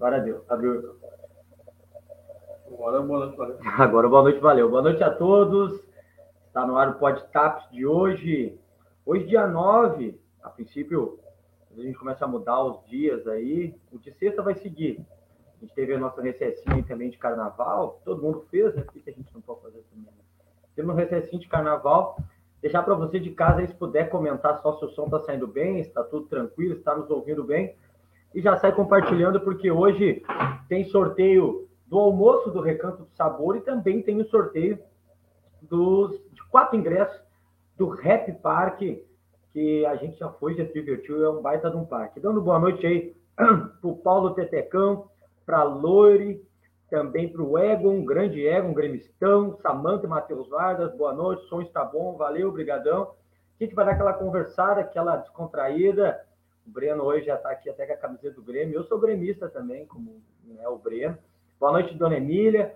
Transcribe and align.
Agora 0.00 0.18
deu. 0.18 0.42
Abriu. 0.48 0.96
Agora 2.72 3.02
boa 3.02 3.26
noite, 3.26 3.36
valeu. 3.36 3.58
Agora 3.78 4.08
boa 4.08 4.22
noite, 4.22 4.40
valeu. 4.40 4.70
Boa 4.70 4.80
noite 4.80 5.04
a 5.04 5.10
todos. 5.14 5.78
Está 6.46 6.66
no 6.66 6.78
ar 6.78 6.88
o 6.88 6.94
Podtaps 6.94 7.70
de 7.70 7.84
hoje. 7.84 8.58
Hoje, 9.04 9.26
dia 9.26 9.46
9. 9.46 10.18
A 10.42 10.48
princípio, 10.48 11.18
a 11.70 11.82
gente 11.82 11.98
começa 11.98 12.24
a 12.24 12.28
mudar 12.28 12.64
os 12.64 12.82
dias 12.86 13.26
aí. 13.26 13.78
O 13.92 13.98
de 13.98 14.10
sexta 14.12 14.40
vai 14.40 14.54
seguir. 14.54 15.04
A 15.58 15.60
gente 15.60 15.74
teve 15.74 15.92
a 15.92 15.98
nossa 15.98 16.22
recessinha 16.22 16.82
também 16.82 17.10
de 17.10 17.18
carnaval. 17.18 18.00
Todo 18.02 18.22
mundo 18.22 18.46
fez, 18.50 18.74
né? 18.74 18.82
Por 18.82 18.94
que 18.94 19.10
a 19.10 19.12
gente 19.12 19.34
não 19.34 19.42
pode 19.42 19.60
fazer 19.60 19.84
também? 19.90 20.14
Temos 20.74 20.94
um 20.94 20.98
recessinho 20.98 21.42
de 21.42 21.46
carnaval. 21.46 22.18
Deixar 22.62 22.82
para 22.84 22.94
você 22.94 23.20
de 23.20 23.32
casa 23.32 23.66
se 23.66 23.74
puder 23.74 24.08
comentar 24.08 24.62
só 24.62 24.78
se 24.78 24.84
o 24.86 24.88
som 24.88 25.04
está 25.04 25.20
saindo 25.20 25.46
bem, 25.46 25.82
se 25.82 25.90
está 25.90 26.02
tudo 26.02 26.24
tranquilo, 26.24 26.72
se 26.72 26.80
está 26.80 26.96
nos 26.96 27.10
ouvindo 27.10 27.44
bem. 27.44 27.76
E 28.34 28.40
já 28.40 28.56
sai 28.58 28.72
compartilhando, 28.72 29.40
porque 29.40 29.70
hoje 29.70 30.22
tem 30.68 30.84
sorteio 30.84 31.68
do 31.86 31.98
almoço 31.98 32.50
do 32.50 32.60
Recanto 32.60 33.02
do 33.02 33.10
Sabor 33.16 33.56
e 33.56 33.60
também 33.60 34.00
tem 34.02 34.20
o 34.20 34.28
sorteio 34.28 34.78
dos, 35.62 36.12
de 36.32 36.42
quatro 36.48 36.76
ingressos 36.76 37.20
do 37.76 37.88
Rap 37.88 38.32
Park, 38.34 38.80
que 39.52 39.86
a 39.86 39.96
gente 39.96 40.18
já 40.18 40.28
foi, 40.28 40.54
já 40.54 40.64
se 40.64 40.72
divertiu, 40.72 41.24
é 41.24 41.30
um 41.30 41.42
baita 41.42 41.70
de 41.70 41.76
um 41.76 41.84
parque. 41.84 42.20
Dando 42.20 42.40
boa 42.40 42.58
noite 42.58 42.86
aí 42.86 43.16
para 43.34 43.68
o 43.82 43.96
Paulo 43.96 44.34
Tetecão, 44.34 45.08
para 45.44 45.64
Lore, 45.64 46.40
também 46.88 47.28
para 47.28 47.42
o 47.42 47.58
Egon, 47.58 48.04
grande 48.04 48.46
Egon, 48.46 48.72
gremistão, 48.72 49.56
Samanta 49.62 50.06
Matheus 50.06 50.48
Vargas, 50.48 50.94
boa 50.96 51.12
noite, 51.12 51.48
som 51.48 51.62
está 51.62 51.84
bom, 51.84 52.16
valeu, 52.16 52.52
brigadão. 52.52 53.14
A 53.58 53.64
gente 53.64 53.74
vai 53.74 53.84
dar 53.84 53.92
aquela 53.92 54.12
conversada, 54.12 54.80
aquela 54.80 55.16
descontraída. 55.16 56.20
O 56.70 56.72
Breno 56.72 57.02
hoje 57.02 57.26
já 57.26 57.34
está 57.34 57.50
aqui 57.50 57.68
até 57.68 57.84
com 57.84 57.94
a 57.94 57.96
camiseta 57.96 58.36
do 58.36 58.44
Grêmio. 58.44 58.76
Eu 58.76 58.84
sou 58.84 59.00
gremista 59.00 59.48
também, 59.48 59.84
como 59.86 60.22
é 60.60 60.68
o 60.68 60.78
Breno. 60.78 61.18
Boa 61.58 61.72
noite, 61.72 61.96
Dona 61.96 62.16
Emília. 62.16 62.72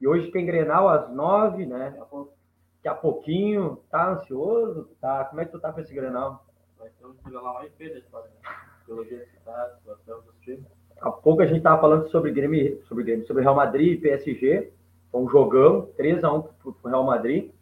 E 0.00 0.08
hoje 0.08 0.28
tem 0.32 0.44
Grenal 0.44 0.88
às 0.88 1.08
nove, 1.08 1.64
né? 1.64 1.96
Daqui 2.00 2.88
a 2.88 2.94
pouquinho. 2.94 3.78
Tá 3.92 4.10
ansioso? 4.10 4.90
Tá. 5.00 5.24
Como 5.26 5.40
é 5.40 5.44
que 5.44 5.52
tu 5.52 5.60
tá 5.60 5.72
com 5.72 5.80
esse 5.80 5.94
Grenal? 5.94 6.44
Vai 6.80 6.88
ter 6.98 7.06
um 7.06 7.14
Grenal 7.24 7.54
mais 7.54 7.72
feio 7.74 7.94
né? 7.94 8.02
Pelo 8.84 9.04
jeito 9.04 9.30
que 9.30 9.40
tá, 9.44 9.52
a 9.52 9.76
situação 9.76 10.20
dos 10.22 10.34
times. 10.40 10.66
Há 11.00 11.12
pouco 11.12 11.40
a 11.40 11.46
gente 11.46 11.62
tava 11.62 11.80
falando 11.80 12.10
sobre 12.10 12.32
Grêmio, 12.32 12.82
sobre 12.88 13.04
Grêmio, 13.04 13.24
sobre 13.24 13.44
Real 13.44 13.54
Madrid 13.54 13.98
e 13.98 14.00
PSG. 14.00 14.72
Foi 15.12 15.20
um 15.20 15.28
jogão, 15.28 15.88
3x1 15.96 16.48
pro 16.58 16.76
Real 16.84 17.04
Madrid. 17.04 17.52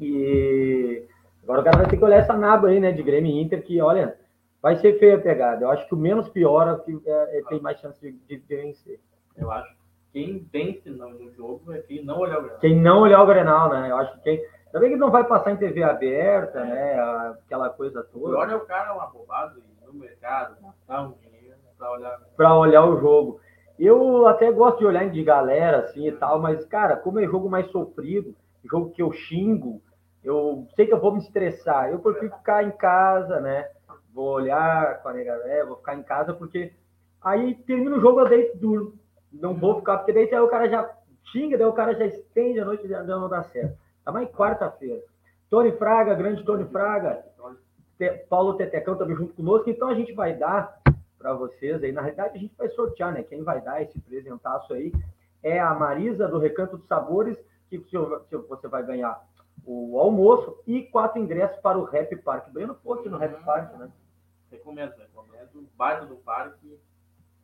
E 0.00 1.04
agora 1.44 1.60
o 1.60 1.64
cara 1.64 1.78
vai 1.78 1.88
ter 1.88 1.96
que 1.96 2.04
olhar 2.04 2.16
essa 2.16 2.36
naba 2.36 2.66
aí, 2.66 2.80
né? 2.80 2.90
De 2.90 3.04
Grêmio 3.04 3.30
e 3.30 3.40
Inter, 3.40 3.62
que, 3.62 3.80
olha, 3.80 4.18
vai 4.66 4.74
ser 4.78 4.98
feia 4.98 5.14
a 5.14 5.20
pegada. 5.20 5.64
Eu 5.64 5.70
acho 5.70 5.86
que 5.86 5.94
o 5.94 5.96
menos 5.96 6.28
pior 6.28 6.66
é 6.68 6.84
que 6.84 7.00
é, 7.08 7.38
é, 7.38 7.42
tem 7.44 7.60
mais 7.60 7.78
chance 7.78 8.00
de, 8.00 8.10
de, 8.10 8.36
de 8.36 8.56
vencer. 8.56 8.98
Eu 9.36 9.48
acho 9.52 9.72
quem 10.12 10.44
vence 10.52 10.90
no 10.90 11.30
jogo 11.34 11.72
é 11.72 11.78
quem 11.82 12.04
não 12.04 12.18
olhar 12.18 12.38
o 12.38 12.42
Grenal. 12.42 12.58
Quem 12.58 12.80
não 12.80 13.00
olhar 13.02 13.22
o 13.22 13.26
Grenal, 13.26 13.70
né? 13.70 13.88
Eu 13.92 13.96
acho 13.98 14.14
que 14.14 14.20
quem. 14.22 14.44
Também 14.72 14.90
que 14.90 14.96
não 14.96 15.12
vai 15.12 15.22
passar 15.22 15.52
em 15.52 15.56
TV 15.56 15.84
aberta, 15.84 16.64
né? 16.64 16.98
Aquela 17.44 17.70
coisa 17.70 18.02
toda. 18.12 18.30
pior 18.30 18.50
é 18.50 18.56
o 18.56 18.60
cara 18.66 18.90
abobado 18.90 19.60
ir 19.60 19.86
no 19.86 19.94
mercado, 19.94 20.56
gastar 20.60 21.02
um 21.02 21.12
dinheiro 21.12 21.54
pra 21.78 21.92
olhar. 21.92 22.20
Pra 22.36 22.58
olhar 22.58 22.84
o 22.86 22.98
jogo. 22.98 23.40
Eu 23.78 24.26
até 24.26 24.50
gosto 24.50 24.78
de 24.78 24.86
olhar 24.86 25.08
de 25.08 25.22
galera, 25.22 25.82
assim 25.82 26.08
e 26.08 26.12
tal, 26.12 26.40
mas, 26.40 26.64
cara, 26.64 26.96
como 26.96 27.20
é 27.20 27.26
jogo 27.26 27.48
mais 27.48 27.70
sofrido, 27.70 28.34
jogo 28.64 28.90
que 28.90 29.02
eu 29.02 29.12
xingo, 29.12 29.80
eu 30.24 30.66
sei 30.74 30.86
que 30.86 30.92
eu 30.92 31.00
vou 31.00 31.12
me 31.12 31.20
estressar. 31.20 31.88
Eu 31.88 32.00
prefiro 32.00 32.34
ficar 32.34 32.64
em 32.64 32.72
casa, 32.72 33.38
né? 33.38 33.68
Vou 34.16 34.30
olhar 34.30 35.02
com 35.02 35.10
a 35.10 35.12
nega, 35.12 35.36
né? 35.44 35.62
vou 35.62 35.76
ficar 35.76 35.94
em 35.94 36.02
casa, 36.02 36.32
porque 36.32 36.72
aí 37.20 37.54
termina 37.54 37.98
o 37.98 38.00
jogo, 38.00 38.20
eu 38.20 38.28
deito 38.30 38.56
duro. 38.56 38.94
Não 39.30 39.52
vou 39.52 39.78
ficar, 39.78 39.98
porque 39.98 40.14
daí, 40.14 40.32
aí 40.32 40.40
o 40.40 40.48
cara 40.48 40.70
já 40.70 40.90
xinga, 41.30 41.58
daí 41.58 41.66
o 41.66 41.72
cara 41.74 41.94
já 41.94 42.06
estende 42.06 42.58
a 42.58 42.64
noite 42.64 42.88
já 42.88 43.02
não 43.02 43.28
dá 43.28 43.42
certo. 43.42 43.76
Tá 44.02 44.10
mais 44.10 44.30
quarta-feira. 44.30 45.02
Tony 45.50 45.70
Fraga, 45.72 46.14
grande 46.14 46.42
Tony 46.44 46.64
Fraga, 46.64 47.26
Paulo 48.30 48.54
Tetecão 48.54 48.96
também 48.96 49.14
junto 49.14 49.34
conosco. 49.34 49.68
Então 49.68 49.88
a 49.88 49.94
gente 49.94 50.14
vai 50.14 50.32
dar 50.32 50.80
para 51.18 51.34
vocês 51.34 51.82
aí. 51.84 51.92
Na 51.92 52.00
realidade, 52.00 52.38
a 52.38 52.40
gente 52.40 52.54
vai 52.56 52.70
sortear, 52.70 53.12
né? 53.12 53.22
Quem 53.22 53.42
vai 53.42 53.60
dar 53.60 53.82
esse 53.82 54.00
presentaço 54.00 54.72
aí 54.72 54.94
é 55.42 55.60
a 55.60 55.74
Marisa 55.74 56.26
do 56.26 56.38
Recanto 56.38 56.78
dos 56.78 56.86
Sabores, 56.86 57.36
que 57.68 57.76
você- 57.78 58.68
vai 58.68 58.82
ganhar 58.82 59.22
o 59.66 59.98
almoço 59.98 60.56
e 60.66 60.84
quatro 60.84 61.20
ingressos 61.20 61.58
para 61.60 61.76
o 61.76 61.84
Rap 61.84 62.16
Park. 62.16 62.48
Breno 62.50 62.74
fosse 62.76 63.10
no 63.10 63.18
Rap 63.18 63.44
Park, 63.44 63.74
né? 63.78 63.90
Recomendo, 64.50 64.92
recomendo. 64.96 65.68
Baita 65.76 66.06
do 66.06 66.16
parque. 66.16 66.78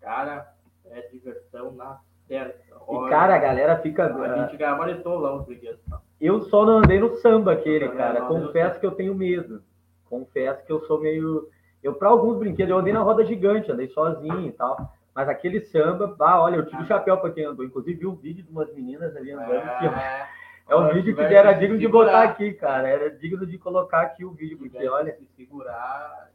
Cara, 0.00 0.52
é 0.86 1.00
diversão 1.08 1.72
na 1.72 2.00
certa. 2.26 2.58
E, 2.90 3.08
cara, 3.08 3.34
a 3.34 3.38
galera 3.38 3.78
fica. 3.78 4.06
A 4.06 4.46
gente 4.46 4.56
gabaritou 4.56 5.18
lá 5.18 5.34
os 5.34 5.44
brinquedos. 5.44 5.80
Eu 6.20 6.40
só 6.42 6.64
não 6.64 6.78
andei 6.78 6.98
no 6.98 7.14
samba 7.16 7.52
aquele, 7.52 7.88
cara. 7.90 8.20
não 8.20 8.28
Confesso 8.28 8.78
que 8.78 8.86
eu 8.86 8.92
tenho 8.92 9.14
medo. 9.14 9.62
Confesso 10.08 10.64
que 10.64 10.72
eu 10.72 10.80
sou 10.86 11.00
meio. 11.00 11.48
Eu, 11.82 11.94
para 11.94 12.08
alguns 12.08 12.38
brinquedos, 12.38 12.70
eu 12.70 12.78
andei 12.78 12.92
na 12.92 13.00
roda 13.00 13.24
gigante, 13.24 13.70
andei 13.70 13.88
sozinho 13.88 14.46
e 14.46 14.52
tal. 14.52 14.92
Mas 15.14 15.28
aquele 15.28 15.60
samba, 15.60 16.06
bah, 16.06 16.40
olha, 16.40 16.56
eu 16.56 16.66
tiro 16.66 16.82
o 16.82 16.86
chapéu 16.86 17.18
para 17.18 17.30
quem 17.30 17.44
andou. 17.44 17.64
Inclusive, 17.64 17.98
vi 17.98 18.06
um 18.06 18.14
vídeo 18.14 18.44
de 18.44 18.50
umas 18.50 18.72
meninas 18.72 19.14
ali 19.16 19.32
andando. 19.32 19.78
que 19.78 19.86
É, 19.86 20.28
é 20.68 20.76
um 20.76 20.88
vídeo 20.92 21.14
que 21.14 21.22
era 21.22 21.52
digno 21.52 21.76
de 21.76 21.88
botar 21.88 22.22
aqui, 22.22 22.54
cara. 22.54 22.88
Era 22.88 23.10
digno 23.10 23.44
de 23.46 23.58
colocar 23.58 24.02
aqui 24.02 24.24
o 24.24 24.30
vídeo, 24.30 24.56
porque 24.58 24.88
olha. 24.88 25.14
se 25.16 25.26
segurar 25.36 26.31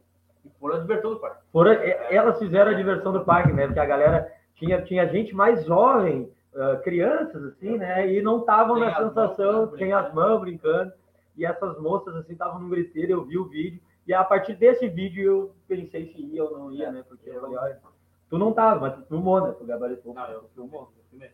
pôr 0.59 0.73
a 0.73 0.79
diversão 0.79 1.11
do 1.11 1.19
parque. 1.19 1.41
Foram, 1.51 1.71
é, 1.71 2.15
elas 2.15 2.39
fizeram 2.39 2.71
a 2.71 2.75
diversão 2.75 3.11
do 3.13 3.23
parque, 3.23 3.53
né? 3.53 3.65
Porque 3.65 3.79
a 3.79 3.85
galera 3.85 4.31
tinha, 4.55 4.81
tinha 4.81 5.07
gente 5.07 5.35
mais 5.35 5.65
jovem, 5.65 6.31
ah, 6.57 6.75
crianças, 6.77 7.43
assim, 7.43 7.77
né? 7.77 8.11
E 8.11 8.21
não 8.21 8.39
estavam 8.39 8.79
na 8.79 8.95
sensação, 8.95 9.71
sem 9.77 9.93
as 9.93 10.11
mãos 10.13 10.41
brincando. 10.41 10.91
E 11.37 11.45
essas 11.45 11.79
moças, 11.79 12.15
assim, 12.15 12.33
estavam 12.33 12.59
no 12.59 12.69
griteiro, 12.69 13.11
eu 13.11 13.25
vi 13.25 13.37
o 13.37 13.47
vídeo. 13.47 13.79
E 14.07 14.13
a 14.13 14.23
partir 14.23 14.55
desse 14.55 14.87
vídeo 14.87 15.23
eu 15.23 15.55
pensei 15.67 16.07
se 16.07 16.19
ia 16.19 16.43
ou 16.43 16.57
não 16.57 16.71
ia, 16.71 16.91
né? 16.91 17.03
Porque 17.07 17.29
eu 17.29 17.41
falei, 17.41 17.57
olha, 17.57 17.79
tu 18.27 18.39
não 18.39 18.53
tava, 18.53 18.79
mas 18.79 18.95
tu 18.95 19.05
filmou, 19.07 19.39
né? 19.41 19.53
Tu 19.57 19.65
gabaritou. 19.65 20.15
Não, 20.15 20.27
eu 20.31 20.49
filmei, 20.55 20.79
eu 20.79 20.89
filmei. 21.11 21.31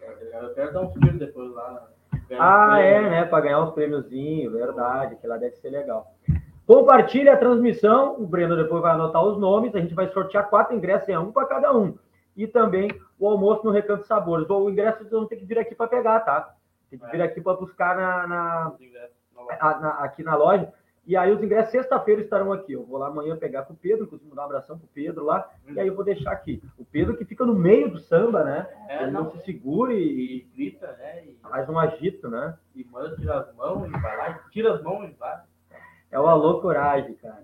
Eu 0.00 0.42
eu 0.44 0.54
quero 0.54 0.72
dar 0.72 0.80
um 0.80 0.90
tiro 0.92 1.18
depois 1.18 1.52
lá. 1.52 1.90
Ah, 2.38 2.80
é, 2.80 3.02
né? 3.02 3.24
Para 3.26 3.42
ganhar 3.42 3.62
uns 3.62 3.74
prêmiozinhos, 3.74 4.52
verdade, 4.52 5.16
que 5.16 5.26
lá 5.26 5.36
deve 5.36 5.56
ser 5.56 5.68
legal. 5.68 6.14
Compartilhe 6.66 7.28
a 7.28 7.36
transmissão, 7.36 8.14
o 8.20 8.26
Breno 8.26 8.56
depois 8.56 8.80
vai 8.82 8.92
anotar 8.92 9.22
os 9.24 9.38
nomes, 9.38 9.74
a 9.74 9.80
gente 9.80 9.94
vai 9.94 10.08
sortear 10.08 10.48
quatro 10.48 10.74
ingressos, 10.76 11.08
é 11.08 11.18
um 11.18 11.32
para 11.32 11.46
cada 11.46 11.76
um. 11.76 11.96
E 12.36 12.46
também 12.46 12.90
o 13.18 13.28
almoço 13.28 13.64
no 13.64 13.70
Recanto 13.70 14.06
Sabores. 14.06 14.48
O 14.48 14.70
ingresso 14.70 14.98
vocês 14.98 15.10
vão 15.10 15.26
ter 15.26 15.36
que 15.36 15.44
vir 15.44 15.58
aqui 15.58 15.74
para 15.74 15.88
pegar, 15.88 16.20
tá? 16.20 16.54
Tem 16.88 16.98
que 16.98 17.06
vir 17.10 17.20
aqui 17.22 17.40
para 17.40 17.54
buscar 17.56 17.96
na, 17.96 18.26
na- 18.26 18.72
a- 19.60 19.78
na- 19.80 19.94
aqui 20.04 20.22
na 20.22 20.34
loja. 20.36 20.72
E 21.04 21.16
aí 21.16 21.32
os 21.32 21.42
ingressos 21.42 21.72
sexta-feira 21.72 22.20
estarão 22.22 22.52
aqui. 22.52 22.72
Eu 22.74 22.84
vou 22.86 22.96
lá 22.96 23.08
amanhã 23.08 23.36
pegar 23.36 23.62
pro 23.64 23.74
Pedro, 23.74 24.04
inclusive 24.04 24.30
mandar 24.30 24.42
um 24.42 24.44
abração 24.46 24.78
pro 24.78 24.86
Pedro 24.94 25.24
lá, 25.24 25.50
e 25.66 25.80
aí 25.80 25.88
eu 25.88 25.96
vou 25.96 26.04
deixar 26.04 26.30
aqui. 26.30 26.62
O 26.78 26.84
Pedro 26.84 27.16
que 27.16 27.24
fica 27.24 27.44
no 27.44 27.54
meio 27.54 27.90
do 27.90 27.98
samba, 27.98 28.44
né? 28.44 28.68
É, 28.88 29.02
Ele 29.02 29.10
não, 29.10 29.28
se 29.32 29.38
segura 29.44 29.92
e, 29.92 29.98
e 29.98 30.40
grita, 30.54 30.86
né? 30.92 31.24
E 31.24 31.36
faz 31.42 31.68
um 31.68 31.76
agito, 31.78 32.28
né? 32.30 32.56
e 32.74 32.84
manda 32.84 33.16
tirar 33.16 33.38
as 33.40 33.54
mãos 33.56 33.88
e 33.88 33.90
vai 34.00 34.16
lá, 34.16 34.30
e 34.30 34.50
tira 34.52 34.74
as 34.74 34.82
mãos 34.82 35.10
e 35.10 35.12
vai. 35.14 35.40
É 36.12 36.20
o 36.20 36.26
alô 36.26 36.60
coragem, 36.60 37.14
cara. 37.14 37.42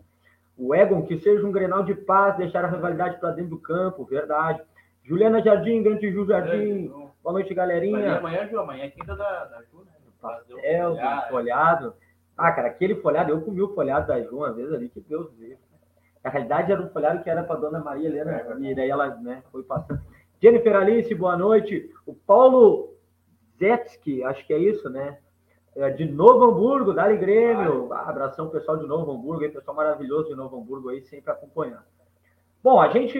O 0.56 0.74
Egon, 0.74 1.02
que 1.06 1.18
seja 1.18 1.44
um 1.46 1.50
grenal 1.52 1.82
de 1.82 1.94
paz, 1.94 2.36
deixar 2.36 2.64
a 2.64 2.68
rivalidade 2.68 3.18
para 3.18 3.30
dentro 3.30 3.50
do 3.50 3.58
campo, 3.58 4.04
verdade. 4.04 4.62
Juliana 5.02 5.40
Jardim, 5.42 5.82
grande 5.82 6.12
Ju 6.12 6.26
Jardim. 6.26 6.84
Então, 6.84 7.10
Boa 7.22 7.32
noite, 7.32 7.54
galerinha. 7.54 8.18
amanhã, 8.18 8.46
Ju, 8.46 8.58
amanhã 8.58 8.84
é 8.84 8.90
quinta 8.90 9.16
da, 9.16 9.44
da 9.46 9.62
Ju, 9.62 9.84
né? 9.84 9.92
É, 10.62 10.86
o 10.86 10.96
folhado. 11.30 11.94
Ah, 12.36 12.52
cara, 12.52 12.68
aquele 12.68 12.96
folhado, 12.96 13.32
eu 13.32 13.40
comi 13.40 13.62
o 13.62 13.74
folhado 13.74 14.06
da 14.08 14.20
Ju 14.20 14.36
uma 14.36 14.52
vez 14.52 14.72
ali, 14.72 14.88
que 14.88 15.00
Deus 15.00 15.32
vê. 15.38 15.56
Na 16.22 16.30
realidade, 16.30 16.70
era 16.72 16.82
um 16.82 16.90
folhado 16.90 17.22
que 17.22 17.30
era 17.30 17.42
para 17.42 17.60
dona 17.60 17.80
Maria 17.80 18.08
Helena, 18.08 18.32
É, 18.32 18.60
e 18.60 18.74
daí 18.74 18.90
ela 18.90 19.14
né, 19.16 19.42
foi 19.50 19.62
passando. 19.62 20.00
Jennifer 20.42 20.76
Alice, 20.76 21.14
boa 21.14 21.36
noite. 21.36 21.90
O 22.04 22.14
Paulo 22.14 22.94
Zetsky, 23.58 24.22
acho 24.24 24.46
que 24.46 24.52
é 24.52 24.58
isso, 24.58 24.88
né? 24.90 25.18
É, 25.78 25.90
de 25.90 26.10
Novo 26.10 26.44
Hamburgo, 26.44 26.92
Dali 26.92 27.16
Grêmio. 27.16 27.88
Ah, 27.92 28.08
abração, 28.10 28.48
pessoal 28.48 28.78
de 28.78 28.86
Novo 28.86 29.12
Hamburgo, 29.12 29.44
aí, 29.44 29.48
pessoal 29.48 29.76
maravilhoso 29.76 30.28
de 30.28 30.34
Novo 30.34 30.56
Hamburgo 30.58 30.88
aí, 30.88 31.00
sempre 31.02 31.30
acompanhando. 31.30 31.84
Bom, 32.64 32.80
a 32.80 32.88
gente 32.88 33.16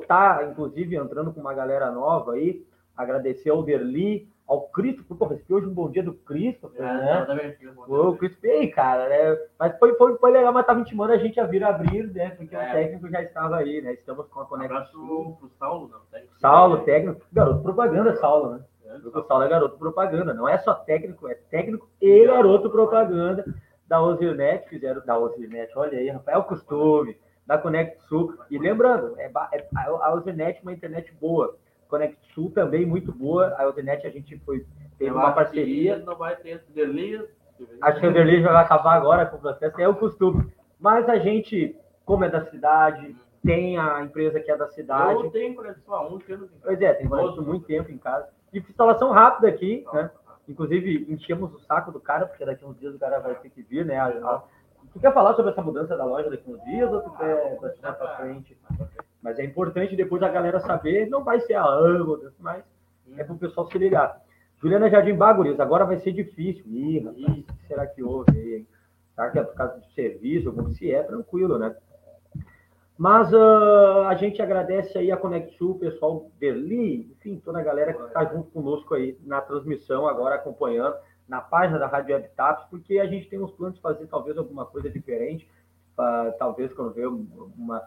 está, 0.00 0.48
inclusive, 0.50 0.96
entrando 0.96 1.30
com 1.30 1.40
uma 1.40 1.52
galera 1.52 1.90
nova 1.90 2.32
aí. 2.32 2.64
Agradecer 2.96 3.50
ao 3.50 3.62
Derli, 3.62 4.26
ao 4.48 4.62
Cristo, 4.68 5.04
esse 5.32 5.42
aqui 5.42 5.52
hoje 5.52 5.66
um 5.66 5.74
bom 5.74 5.90
dia 5.90 6.02
do 6.02 6.14
Cristo, 6.14 6.72
É, 6.74 6.82
né? 6.82 7.24
tá 7.26 7.34
O 7.86 8.16
Cristo, 8.16 8.42
ei, 8.46 8.68
cara, 8.68 9.06
né? 9.08 9.38
Mas 9.58 9.78
foi, 9.78 9.94
foi, 9.96 10.16
foi 10.16 10.30
legal, 10.32 10.52
mas 10.54 10.64
tava 10.66 10.80
intimando 10.80 11.12
a 11.12 11.18
gente 11.18 11.38
a 11.38 11.44
vir 11.44 11.62
abrir, 11.62 12.10
né? 12.14 12.30
Porque 12.30 12.56
o 12.56 12.58
É. 12.60 12.72
técnico 12.72 13.10
já 13.10 13.22
estava 13.22 13.56
aí, 13.58 13.82
né? 13.82 13.92
Estamos 13.92 14.26
com 14.28 14.40
a 14.40 14.46
conexão. 14.46 14.76
abraço 14.78 15.36
pro 15.38 15.50
Saulo, 15.58 15.88
não. 15.88 16.00
técnico. 16.10 16.40
Saulo, 16.40 16.78
técnico, 16.78 17.20
garoto 17.30 17.62
propaganda, 17.62 18.16
Saulo, 18.16 18.54
né? 18.54 18.60
É, 18.90 19.18
o 19.18 19.22
Saulo 19.22 19.44
é 19.44 19.48
garoto 19.48 19.78
propaganda, 19.78 20.34
não 20.34 20.48
é 20.48 20.58
só 20.58 20.74
técnico, 20.74 21.28
é 21.28 21.34
técnico 21.34 21.88
e 22.00 22.26
garoto 22.26 22.68
propaganda 22.68 23.44
da 23.86 24.02
Osinet, 24.02 24.68
fizeram 24.68 25.04
da 25.04 25.18
Osinet, 25.18 25.72
olha 25.76 25.98
aí, 25.98 26.10
o 26.10 26.44
costume, 26.44 27.16
da 27.50 27.58
Conect 27.58 28.00
Sul. 28.02 28.34
E 28.48 28.56
lembrando, 28.56 29.18
é, 29.18 29.26
é, 29.26 29.66
a 29.74 30.14
Usenet 30.14 30.58
é 30.58 30.62
uma 30.62 30.72
internet 30.72 31.12
boa. 31.20 31.56
Conect 31.88 32.16
Sul 32.32 32.52
também 32.52 32.86
muito 32.86 33.10
boa. 33.10 33.52
A 33.58 33.68
Usenet 33.68 34.06
a 34.06 34.10
gente 34.10 34.38
foi, 34.38 34.64
teve 34.96 35.10
Eu 35.10 35.16
uma 35.16 35.32
parceria. 35.32 35.98
Não 35.98 36.14
vai 36.14 36.36
ter 36.36 36.50
esse 36.50 36.70
delírio. 36.70 37.28
Acho 37.82 38.00
que 38.00 38.06
o 38.06 38.12
vai 38.44 38.62
acabar 38.62 38.94
agora 38.94 39.26
com 39.26 39.36
o 39.36 39.40
processo, 39.40 39.80
é 39.80 39.88
o 39.88 39.96
costume. 39.96 40.50
Mas 40.78 41.08
a 41.08 41.18
gente, 41.18 41.76
como 42.04 42.24
é 42.24 42.30
da 42.30 42.46
cidade, 42.46 43.16
tem 43.44 43.76
a 43.76 44.00
empresa 44.00 44.38
que 44.38 44.50
é 44.50 44.56
da 44.56 44.68
cidade. 44.68 45.24
Eu 45.24 45.30
tenho 45.30 45.54
conexão 45.56 45.94
a 45.94 46.08
um, 46.08 46.18
tenho. 46.18 46.48
Pois 46.62 46.80
é, 46.80 46.94
tem 46.94 47.08
conexão 47.08 47.44
muito 47.44 47.66
tempo 47.66 47.90
em 47.90 47.98
casa. 47.98 48.28
E 48.52 48.58
instalação 48.58 49.10
rápida 49.10 49.48
aqui, 49.48 49.84
né? 49.92 50.10
Inclusive, 50.48 51.06
enchemos 51.12 51.52
o 51.54 51.58
saco 51.60 51.92
do 51.92 52.00
cara, 52.00 52.26
porque 52.26 52.44
daqui 52.44 52.64
uns 52.64 52.78
dias 52.78 52.94
o 52.94 52.98
cara 52.98 53.20
vai 53.20 53.34
ter 53.36 53.50
que 53.50 53.62
vir, 53.62 53.84
né? 53.84 53.98
A- 53.98 54.42
Tu 54.92 54.98
quer 54.98 55.12
falar 55.14 55.34
sobre 55.34 55.52
essa 55.52 55.62
mudança 55.62 55.96
da 55.96 56.04
loja 56.04 56.28
daqui 56.30 56.50
uns 56.50 56.60
dias 56.64 56.90
ou 56.92 57.00
tu 57.00 57.10
quer 57.12 57.56
continuar 57.58 57.92
pra 57.92 58.16
frente? 58.16 58.58
Mas 59.22 59.38
é 59.38 59.44
importante 59.44 59.94
depois 59.94 60.20
a 60.22 60.28
galera 60.28 60.58
saber, 60.58 61.08
não 61.08 61.22
vai 61.22 61.38
ser 61.40 61.54
a 61.54 61.64
âmbito, 61.64 62.32
mas 62.40 62.64
é 63.16 63.22
pro 63.22 63.36
pessoal 63.36 63.70
se 63.70 63.78
ligar. 63.78 64.20
Juliana 64.60 64.90
Jardim 64.90 65.14
Bagurias, 65.14 65.60
agora 65.60 65.84
vai 65.84 65.98
ser 65.98 66.10
difícil. 66.12 66.64
Ih, 66.66 67.46
será 67.68 67.86
que 67.86 68.02
houve 68.02 68.32
aí? 68.36 68.66
Será 69.14 69.30
que 69.30 69.38
é 69.38 69.42
por 69.44 69.54
causa 69.54 69.76
do 69.78 69.84
serviço? 69.92 70.52
Se 70.72 70.90
é, 70.92 71.02
tranquilo, 71.04 71.56
né? 71.56 71.76
Mas 73.00 73.32
ah, 73.32 74.08
a 74.10 74.14
gente 74.14 74.42
agradece 74.42 74.98
aí 74.98 75.10
a 75.10 75.16
Conexul, 75.16 75.70
o 75.70 75.78
pessoal 75.78 76.30
Berlim, 76.38 77.10
enfim, 77.12 77.40
toda 77.42 77.58
a 77.58 77.62
galera 77.62 77.94
que 77.94 78.02
está 78.02 78.26
junto 78.26 78.50
conosco 78.50 78.92
aí 78.92 79.16
na 79.24 79.40
transmissão, 79.40 80.06
agora 80.06 80.34
acompanhando 80.34 80.94
na 81.26 81.40
página 81.40 81.78
da 81.78 81.86
Rádio 81.86 82.14
Web 82.14 82.28
Taps, 82.36 82.66
porque 82.68 82.98
a 82.98 83.06
gente 83.06 83.26
tem 83.30 83.40
uns 83.40 83.52
planos 83.52 83.76
de 83.76 83.80
fazer 83.80 84.06
talvez 84.06 84.36
alguma 84.36 84.66
coisa 84.66 84.90
diferente, 84.90 85.48
ah, 85.96 86.34
talvez 86.38 86.74
quando 86.74 86.92
vê 86.92 87.06
uma, 87.06 87.82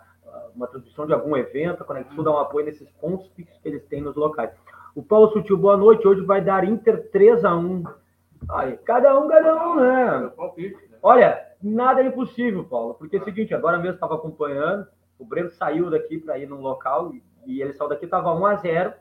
uma 0.55 0.65
transmissão 0.65 1.05
de 1.05 1.13
algum 1.13 1.37
evento, 1.37 1.83
a 1.83 1.85
Conexul 1.85 2.23
dá 2.23 2.31
um 2.31 2.39
apoio 2.39 2.65
nesses 2.65 2.89
pontos 2.93 3.27
fixos 3.35 3.59
que 3.59 3.69
eles 3.69 3.85
têm 3.85 4.01
nos 4.01 4.15
locais. 4.15 4.49
O 4.95 5.03
Paulo 5.03 5.31
Sutil, 5.31 5.59
boa 5.59 5.77
noite. 5.77 6.07
Hoje 6.07 6.21
vai 6.21 6.41
dar 6.41 6.63
Inter 6.63 7.11
3 7.11 7.45
a 7.45 7.55
1 7.55 7.83
Aí, 8.49 8.77
cada 8.77 9.15
um, 9.19 9.27
cada 9.27 9.67
um, 9.67 9.75
né? 9.75 10.31
Palpite, 10.35 10.89
né? 10.89 10.97
Olha, 11.03 11.39
nada 11.61 12.01
é 12.01 12.07
impossível, 12.07 12.63
Paulo, 12.63 12.95
porque 12.95 13.17
é 13.17 13.21
o 13.21 13.23
seguinte, 13.23 13.53
agora 13.53 13.77
mesmo 13.77 13.93
estava 13.93 14.15
acompanhando, 14.15 14.87
o 15.23 15.25
Breno 15.27 15.49
saiu 15.51 15.89
daqui 15.89 16.17
para 16.19 16.37
ir 16.37 16.47
num 16.47 16.61
local 16.61 17.13
e, 17.13 17.23
e 17.45 17.61
ele 17.61 17.73
saiu 17.73 17.89
daqui, 17.89 18.05
estava 18.05 18.33
1 18.33 18.45
a 18.45 18.55
0 18.55 18.93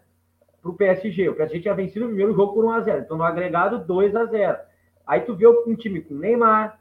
para 0.61 0.71
o 0.71 0.75
PSG. 0.75 1.29
O 1.29 1.35
PSG 1.35 1.61
tinha 1.61 1.75
vencido 1.75 2.05
o 2.05 2.09
primeiro 2.09 2.35
jogo 2.35 2.55
por 2.55 2.65
1 2.65 2.71
a 2.71 2.81
0 2.81 2.99
então 3.01 3.17
no 3.17 3.25
agregado 3.25 3.79
2 3.85 4.15
a 4.17 4.25
0 4.27 4.59
Aí 5.07 5.21
tu 5.23 5.35
vê 5.35 5.47
um 5.49 5.75
time 5.75 6.01
com 6.01 6.15
Neymar, 6.15 6.79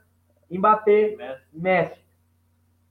Mbappé, 0.50 1.16
Messi. 1.16 1.42
Messi. 1.54 2.00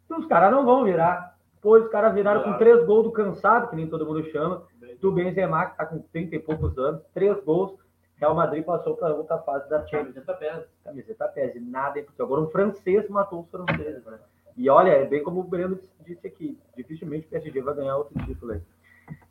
Então, 0.04 0.18
os 0.18 0.26
caras 0.26 0.50
não 0.50 0.64
vão 0.64 0.84
virar. 0.84 1.38
Pois 1.62 1.84
os 1.84 1.90
caras 1.90 2.14
viraram 2.14 2.40
com 2.40 2.44
Claro. 2.48 2.58
três 2.58 2.84
gols 2.86 3.04
do 3.04 3.12
cansado, 3.12 3.68
que 3.68 3.76
nem 3.76 3.86
todo 3.86 4.04
mundo 4.06 4.24
chama, 4.30 4.62
do 5.00 5.12
Benzema, 5.12 5.66
que 5.66 5.72
está 5.72 5.86
com 5.86 5.98
30 6.00 6.34
e 6.34 6.38
poucos 6.38 6.76
anos, 6.78 7.02
três 7.14 7.38
gols. 7.44 7.78
Real 8.16 8.34
Madrid 8.34 8.64
passou 8.64 8.96
para 8.96 9.14
outra 9.14 9.38
fase 9.38 9.68
da 9.68 9.86
Champions 9.86 10.14
Camiseta 10.14 10.34
pesa. 10.34 10.66
camiseta 10.84 11.28
pese, 11.28 11.60
nada 11.60 11.98
é 11.98 12.02
impossível. 12.02 12.26
Agora 12.26 12.40
um 12.40 12.48
francês 12.50 13.08
matou 13.08 13.40
os 13.42 13.50
franceses, 13.50 14.04
né? 14.04 14.18
E 14.60 14.68
olha, 14.68 14.90
é 14.90 15.06
bem 15.06 15.22
como 15.22 15.40
o 15.40 15.42
Breno 15.42 15.80
disse 16.04 16.26
aqui, 16.26 16.58
dificilmente 16.76 17.26
o 17.26 17.30
PSG 17.30 17.62
vai 17.62 17.74
ganhar 17.74 17.96
outro 17.96 18.12
título 18.26 18.52
aí. 18.52 18.60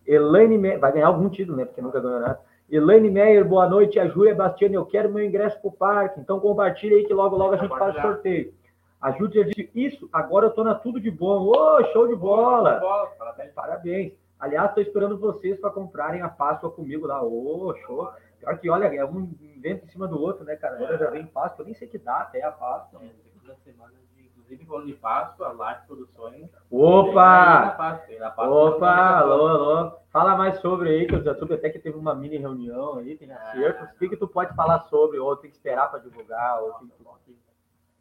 Elaine 0.07 0.57
Meyer, 0.57 0.79
vai 0.79 0.91
ganhar 0.91 1.05
algum 1.05 1.29
título, 1.29 1.55
né? 1.55 1.65
Porque 1.65 1.83
nunca 1.83 1.99
ganhou 1.99 2.19
nada. 2.19 2.41
Elaine 2.67 3.11
Meyer, 3.11 3.45
boa 3.45 3.69
noite. 3.69 3.99
A 3.99 4.07
Júlia 4.07 4.33
Bastiani, 4.33 4.73
eu 4.73 4.87
quero 4.87 5.13
meu 5.13 5.23
ingresso 5.23 5.61
pro 5.61 5.71
parque. 5.71 6.19
Então 6.19 6.39
compartilha 6.39 6.97
aí 6.97 7.05
que 7.05 7.13
logo, 7.13 7.37
logo 7.37 7.53
a 7.53 7.57
gente 7.57 7.77
faz 7.77 7.95
o 7.95 8.01
sorteio. 8.01 8.51
A 8.99 9.11
Júlia 9.11 9.45
disse, 9.45 9.69
isso, 9.75 10.09
agora 10.11 10.47
eu 10.47 10.51
tô 10.51 10.63
na 10.63 10.73
tudo 10.73 10.99
de 10.99 11.11
bom. 11.11 11.45
Ô, 11.45 11.83
show 11.93 12.07
de 12.07 12.15
bola! 12.15 12.79
Bola, 12.79 13.07
parabéns. 13.19 13.53
Parabéns. 13.53 14.13
Aliás, 14.39 14.69
estou 14.69 14.81
esperando 14.81 15.19
vocês 15.19 15.59
para 15.59 15.69
comprarem 15.69 16.23
a 16.23 16.27
Páscoa 16.27 16.71
comigo 16.71 17.05
lá. 17.05 17.21
Ô, 17.23 17.75
show. 17.85 18.09
Pior 18.39 18.57
que, 18.57 18.67
olha, 18.67 18.85
é 18.87 19.05
um 19.05 19.29
invento 19.43 19.85
em 19.85 19.89
cima 19.89 20.07
do 20.07 20.19
outro, 20.19 20.43
né, 20.43 20.55
cara? 20.55 20.77
Agora 20.77 20.97
já 20.97 21.11
vem 21.11 21.27
Páscoa, 21.27 21.61
eu 21.61 21.65
nem 21.67 21.75
sei 21.75 21.87
que 21.87 21.99
data 21.99 22.35
é 22.35 22.41
a 22.41 22.51
Páscoa. 22.51 22.99
É, 23.03 23.09
segunda 23.31 23.55
semana 23.63 23.91
de, 23.91 24.08
inclusive, 24.53 24.65
falando 24.65 24.87
de 24.87 24.93
Páscoa, 24.93 25.53
Live 25.53 25.87
Produções. 25.87 26.49
Opa! 26.71 27.75
Páscoa, 27.77 28.31
Páscoa, 28.31 28.47
Opa, 28.47 29.19
alô, 29.19 29.47
alô. 29.47 29.91
Fala 30.11 30.35
mais 30.35 30.59
sobre 30.59 30.89
aí, 30.89 31.07
que 31.07 31.15
eu 31.15 31.23
já 31.23 31.35
soube 31.35 31.53
até 31.53 31.69
que 31.69 31.79
teve 31.79 31.97
uma 31.97 32.15
mini 32.15 32.37
reunião 32.37 32.97
aí, 32.97 33.15
tem 33.15 33.31
acertos. 33.31 33.89
O 33.89 33.99
que, 33.99 34.09
que 34.09 34.17
tu 34.17 34.27
pode 34.27 34.55
falar 34.55 34.79
sobre, 34.83 35.19
ou 35.19 35.35
tem 35.37 35.49
que 35.49 35.55
esperar 35.55 35.89
para 35.89 35.99
divulgar, 35.99 36.61
ou 36.63 36.69
o 36.69 36.79
que, 36.79 36.87
que 36.87 37.03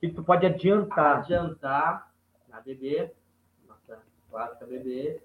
que, 0.01 0.09
que 0.09 0.15
tu 0.15 0.23
pode 0.23 0.47
adiantar? 0.47 1.19
adiantar 1.19 2.11
na 2.49 2.61
BB, 2.61 3.11
nossa 3.67 4.01
clássica 4.31 4.65
BB, 4.65 5.21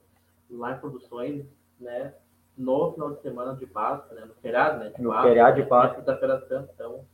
Live 0.50 0.80
Produções, 0.80 1.46
né? 1.80 2.14
No 2.58 2.92
final 2.94 3.12
de 3.12 3.22
semana 3.22 3.56
de 3.56 3.66
Páscoa, 3.66 4.16
né? 4.16 4.26
No 4.26 4.34
feriado, 4.36 4.80
né? 4.80 4.92
No 4.98 5.14
feriado 5.22 5.62
de 5.62 5.68
Páscoa. 5.68 6.00
Quinta-feira 6.00 6.40
Santa, 6.48 6.72
então. 6.74 7.06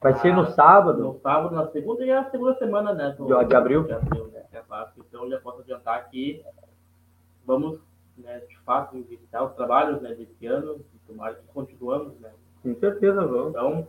Vai 0.00 0.14
ser 0.18 0.32
no 0.34 0.46
sábado? 0.52 1.02
No 1.02 1.18
sábado, 1.20 1.54
na 1.54 1.66
segunda 1.68 2.04
e 2.04 2.10
a 2.10 2.30
segunda 2.30 2.54
semana, 2.58 2.92
né? 2.94 3.10
do- 3.18 3.26
De- 3.26 3.44
de 3.46 3.54
abril? 3.56 3.84
De 3.84 3.92
abril, 3.92 4.28
né? 4.28 4.44
É 4.52 4.60
Páscoa. 4.60 5.04
Então, 5.08 5.28
já 5.28 5.40
posso 5.40 5.60
adiantar 5.60 6.08
que 6.08 6.44
vamos, 7.44 7.80
né, 8.16 8.40
de 8.48 8.58
fato, 8.60 8.96
visitar 9.02 9.42
os 9.44 9.54
trabalhos 9.54 10.00
né, 10.02 10.14
desse 10.14 10.46
ano, 10.46 10.76
e 10.94 10.98
tomara 11.06 11.34
que 11.34 11.46
continuamos, 11.52 12.18
né? 12.20 12.30
Com 12.62 12.74
certeza, 12.76 13.26
vamos. 13.26 13.50
Então, 13.50 13.88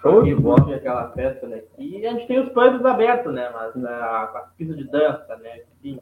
Show 0.00 0.22
de 0.24 0.34
bola. 0.34 0.74
aquela 0.74 1.10
festa, 1.12 1.46
né? 1.46 1.62
E 1.78 2.04
a 2.06 2.12
gente 2.12 2.26
tem 2.26 2.40
os 2.40 2.52
planos 2.52 2.84
abertos, 2.84 3.32
né? 3.32 3.48
Mas 3.50 3.84
a, 3.84 4.22
a 4.24 4.40
pista 4.56 4.74
de 4.74 4.84
dança, 4.84 5.36
né? 5.36 5.62
Enfim, 5.78 6.00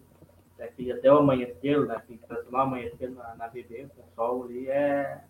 aquele 0.58 0.92
até 0.92 1.12
o 1.12 1.18
amanhecer, 1.18 1.78
né? 1.86 2.00
Tem 2.08 2.16
que 2.16 2.26
transformar 2.26 2.60
o 2.60 2.62
amanhecer 2.62 3.10
na, 3.10 3.34
na 3.34 3.48
com 3.50 4.00
o 4.02 4.14
sol 4.14 4.44
ali 4.44 4.70
é. 4.70 5.22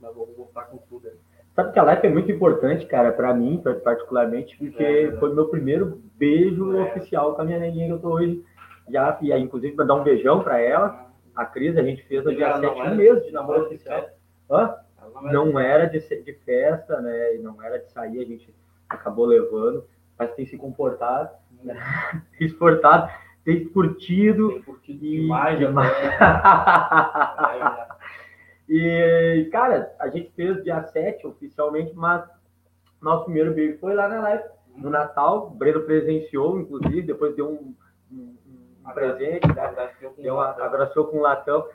Nós 0.00 0.14
vamos 0.14 0.36
voltar 0.36 0.64
com 0.64 0.76
tudo. 0.76 1.06
né? 1.08 1.14
Sabe 1.54 1.72
que 1.72 1.78
a 1.78 1.82
live 1.84 2.06
é 2.06 2.10
muito 2.10 2.32
importante, 2.32 2.84
cara, 2.86 3.12
pra 3.12 3.32
mim, 3.32 3.62
particularmente, 3.84 4.56
porque 4.58 4.82
É, 4.82 5.10
né? 5.10 5.16
foi 5.18 5.32
meu 5.32 5.46
primeiro 5.48 6.00
beijo 6.16 6.76
É. 6.76 6.82
oficial 6.82 7.34
com 7.34 7.42
a 7.42 7.44
minha 7.44 7.58
neguinha 7.60 7.86
que 7.86 7.92
eu 7.92 7.98
tô 8.00 8.10
hoje. 8.14 8.42
Já, 8.90 9.16
e 9.22 9.32
aí, 9.32 9.40
inclusive, 9.40 9.76
mandar 9.76 9.94
um 9.94 10.02
beijão 10.02 10.42
pra 10.42 10.58
ela. 10.60 11.06
A 11.34 11.44
Cris, 11.44 11.76
a 11.76 11.82
gente 11.82 12.02
fez 12.04 12.24
no 12.24 12.34
dia 12.34 12.46
Ela 12.46 12.58
não 12.60 12.74
7, 12.76 12.88
um 12.90 12.94
mês 12.96 13.24
de 13.24 13.32
namoro 13.32 13.60
de 13.60 13.66
oficial. 13.76 14.00
festa, 14.00 14.14
Hã? 14.50 14.74
não 15.12 15.28
era 15.28 15.32
Não 15.32 15.58
era 15.60 15.84
de, 15.86 15.98
de 16.22 16.32
festa, 16.44 17.00
né? 17.00 17.36
E 17.36 17.38
não 17.38 17.62
era 17.62 17.78
de 17.78 17.90
sair, 17.92 18.20
a 18.20 18.24
gente 18.24 18.52
acabou 18.88 19.24
levando, 19.26 19.84
mas 20.18 20.32
tem 20.34 20.46
se 20.46 20.56
comportado, 20.56 21.30
né? 21.62 21.74
tem 22.38 22.48
se 22.48 22.54
portado, 22.54 23.10
tem 23.44 23.64
curtido. 23.68 24.50
Tem 24.50 24.62
curtido 24.62 25.04
E- 25.04 25.20
demais, 25.22 25.58
demais. 25.58 25.92
E, 28.68 29.48
cara, 29.52 29.92
a 29.98 30.08
gente 30.08 30.30
fez 30.34 30.62
dia 30.64 30.82
7 30.84 31.26
oficialmente, 31.26 31.92
mas 31.94 32.24
nosso 33.00 33.24
primeiro 33.24 33.52
beijo 33.52 33.78
foi 33.78 33.94
lá 33.94 34.08
na 34.08 34.20
live, 34.20 34.44
no 34.76 34.90
Natal. 34.90 35.48
O 35.48 35.50
Breno 35.50 35.82
presenciou, 35.82 36.58
inclusive, 36.58 37.02
depois 37.02 37.34
deu 37.36 37.48
um, 37.50 37.74
um- 38.10 38.34
um 38.86 38.92
presente, 38.92 39.46
né? 39.48 39.90
Deu 40.18 40.34
uma, 40.34 40.50
abraçou 40.64 41.06
com 41.06 41.18
um 41.18 41.22
latão. 41.22 41.66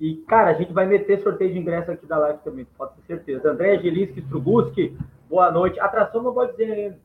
E, 0.00 0.16
cara, 0.28 0.50
a 0.50 0.54
gente 0.54 0.72
vai 0.72 0.86
meter 0.86 1.20
sorteio 1.22 1.52
de 1.52 1.58
ingresso 1.58 1.90
aqui 1.90 2.06
da 2.06 2.18
live 2.18 2.38
também, 2.44 2.64
pode 2.76 2.94
ter 2.94 3.02
certeza. 3.06 3.50
André 3.50 3.78
Gelinski 3.78 4.20
Struguski, 4.20 4.96
boa 5.28 5.50
noite. 5.50 5.78
Atração 5.80 6.22
não 6.22 6.32
pode 6.32 6.52
dizer 6.52 6.70
ainda. 6.72 6.98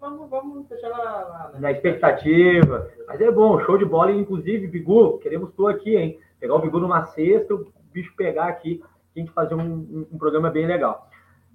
Vamos, 0.00 0.30
vamos 0.30 0.66
deixar 0.66 0.88
na, 0.88 1.50
na 1.58 1.72
expectativa. 1.72 2.90
Mas 3.06 3.20
é 3.20 3.30
bom, 3.30 3.60
show 3.60 3.76
de 3.76 3.84
bola. 3.84 4.10
Inclusive, 4.12 4.66
Bigu, 4.66 5.18
queremos 5.18 5.52
tu 5.54 5.66
aqui, 5.68 5.96
hein? 5.96 6.18
Pegar 6.40 6.54
o 6.54 6.58
Bigu 6.60 6.78
numa 6.80 7.04
sexta, 7.06 7.54
o 7.54 7.70
bicho 7.92 8.14
pegar 8.16 8.46
aqui, 8.46 8.82
a 9.14 9.18
gente 9.18 9.30
fazer 9.32 9.54
um, 9.54 9.60
um- 9.60 10.06
um 10.12 10.18
programa 10.18 10.50
bem 10.50 10.66
legal. 10.66 11.08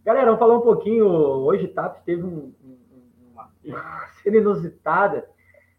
Galera, 0.06 0.25
vamos 0.27 0.39
falar 0.39 0.58
um 0.58 0.62
pouquinho. 0.62 1.08
Hoje, 1.08 1.68
TAPS 1.68 2.01
teve 2.04 2.24
um- 2.24 2.54
um- 2.63 2.77
uma, 3.34 3.50
uma 3.63 4.08
cena 4.24 4.38
inusitada. 4.38 5.27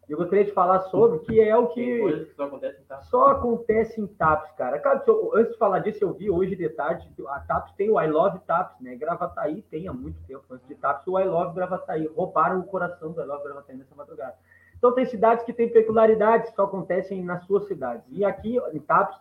E 0.09 0.13
eu 0.13 0.19
gostaria 0.19 0.45
de 0.45 0.53
falar 0.53 0.79
sobre, 0.83 1.19
que 1.21 1.41
é 1.41 1.57
o 1.57 1.67
que 1.67 2.29
só 2.37 2.45
acontecem 2.45 2.85
tá? 2.85 3.01
só 3.03 3.27
acontece 3.27 4.01
em 4.01 4.07
TAPS, 4.07 4.53
cara. 4.53 4.79
Cara, 4.79 5.01
se 5.01 5.09
eu- 5.11 5.33
antes 5.35 5.53
de 5.53 5.59
falar 5.59 5.81
disso, 5.81 6.05
eu 6.05 6.13
vi 6.13 6.31
hoje 6.31 6.55
de 6.55 6.69
tarde, 6.69 7.09
a 7.29 7.41
TAPS 7.41 7.73
tem 7.75 7.91
o 7.91 8.01
I 8.01 8.07
Love 8.09 8.39
TAPS, 8.47 8.81
né? 8.81 8.95
Gravataí 8.95 9.63
tem 9.63 9.89
há 9.89 9.93
muito 9.93 10.17
tempo, 10.29 10.45
antes 10.51 10.67
de 10.69 10.77
TAPS, 10.77 11.05
o 11.09 11.19
I 11.19 11.25
Love 11.25 11.57
Gravataí. 11.57 12.07
Roubaram 12.07 12.61
o 12.61 12.65
coração 12.65 13.11
do 13.11 13.21
I 13.21 13.25
Love 13.27 13.43
Gravataí 13.45 13.77
nessa 13.77 13.97
madrugada. 13.97 14.35
Então 14.79 14.93
tem 14.93 15.07
cidades 15.07 15.45
que 15.45 15.53
têm 15.53 15.69
peculiaridades 15.69 16.51
que 16.51 16.57
só 16.57 16.65
acontecem 16.65 17.25
nas 17.25 17.45
suas 17.45 17.67
cidades. 17.67 18.05
E 18.11 18.25
aqui 18.25 18.59
em 18.73 18.79
TAPS, 18.79 19.17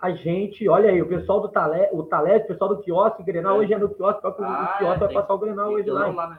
a 0.00 0.10
gente, 0.10 0.68
olha 0.68 0.90
aí, 0.90 1.00
o 1.02 1.08
pessoal 1.08 1.40
do 1.40 1.48
Talé, 1.48 1.88
o 1.92 2.02
Talé, 2.02 2.36
o 2.38 2.46
pessoal 2.46 2.74
do 2.74 2.82
quiosque, 2.82 3.22
Grenal 3.22 3.56
É. 3.56 3.58
hoje 3.60 3.74
é 3.74 3.78
no 3.78 3.88
quiosque, 3.88 4.20
só 4.22 4.30
que 4.30 4.42
o- 4.42 4.44
Ah, 4.44 4.72
o 4.74 4.78
quiosque 4.78 5.04
é, 5.04 5.06
vai 5.06 5.14
passar 5.14 5.34
o 5.34 5.38
Grenal 5.38 5.70
hoje 5.70 5.90
lá. 5.90 6.06
lá, 6.08 6.28
né? 6.30 6.38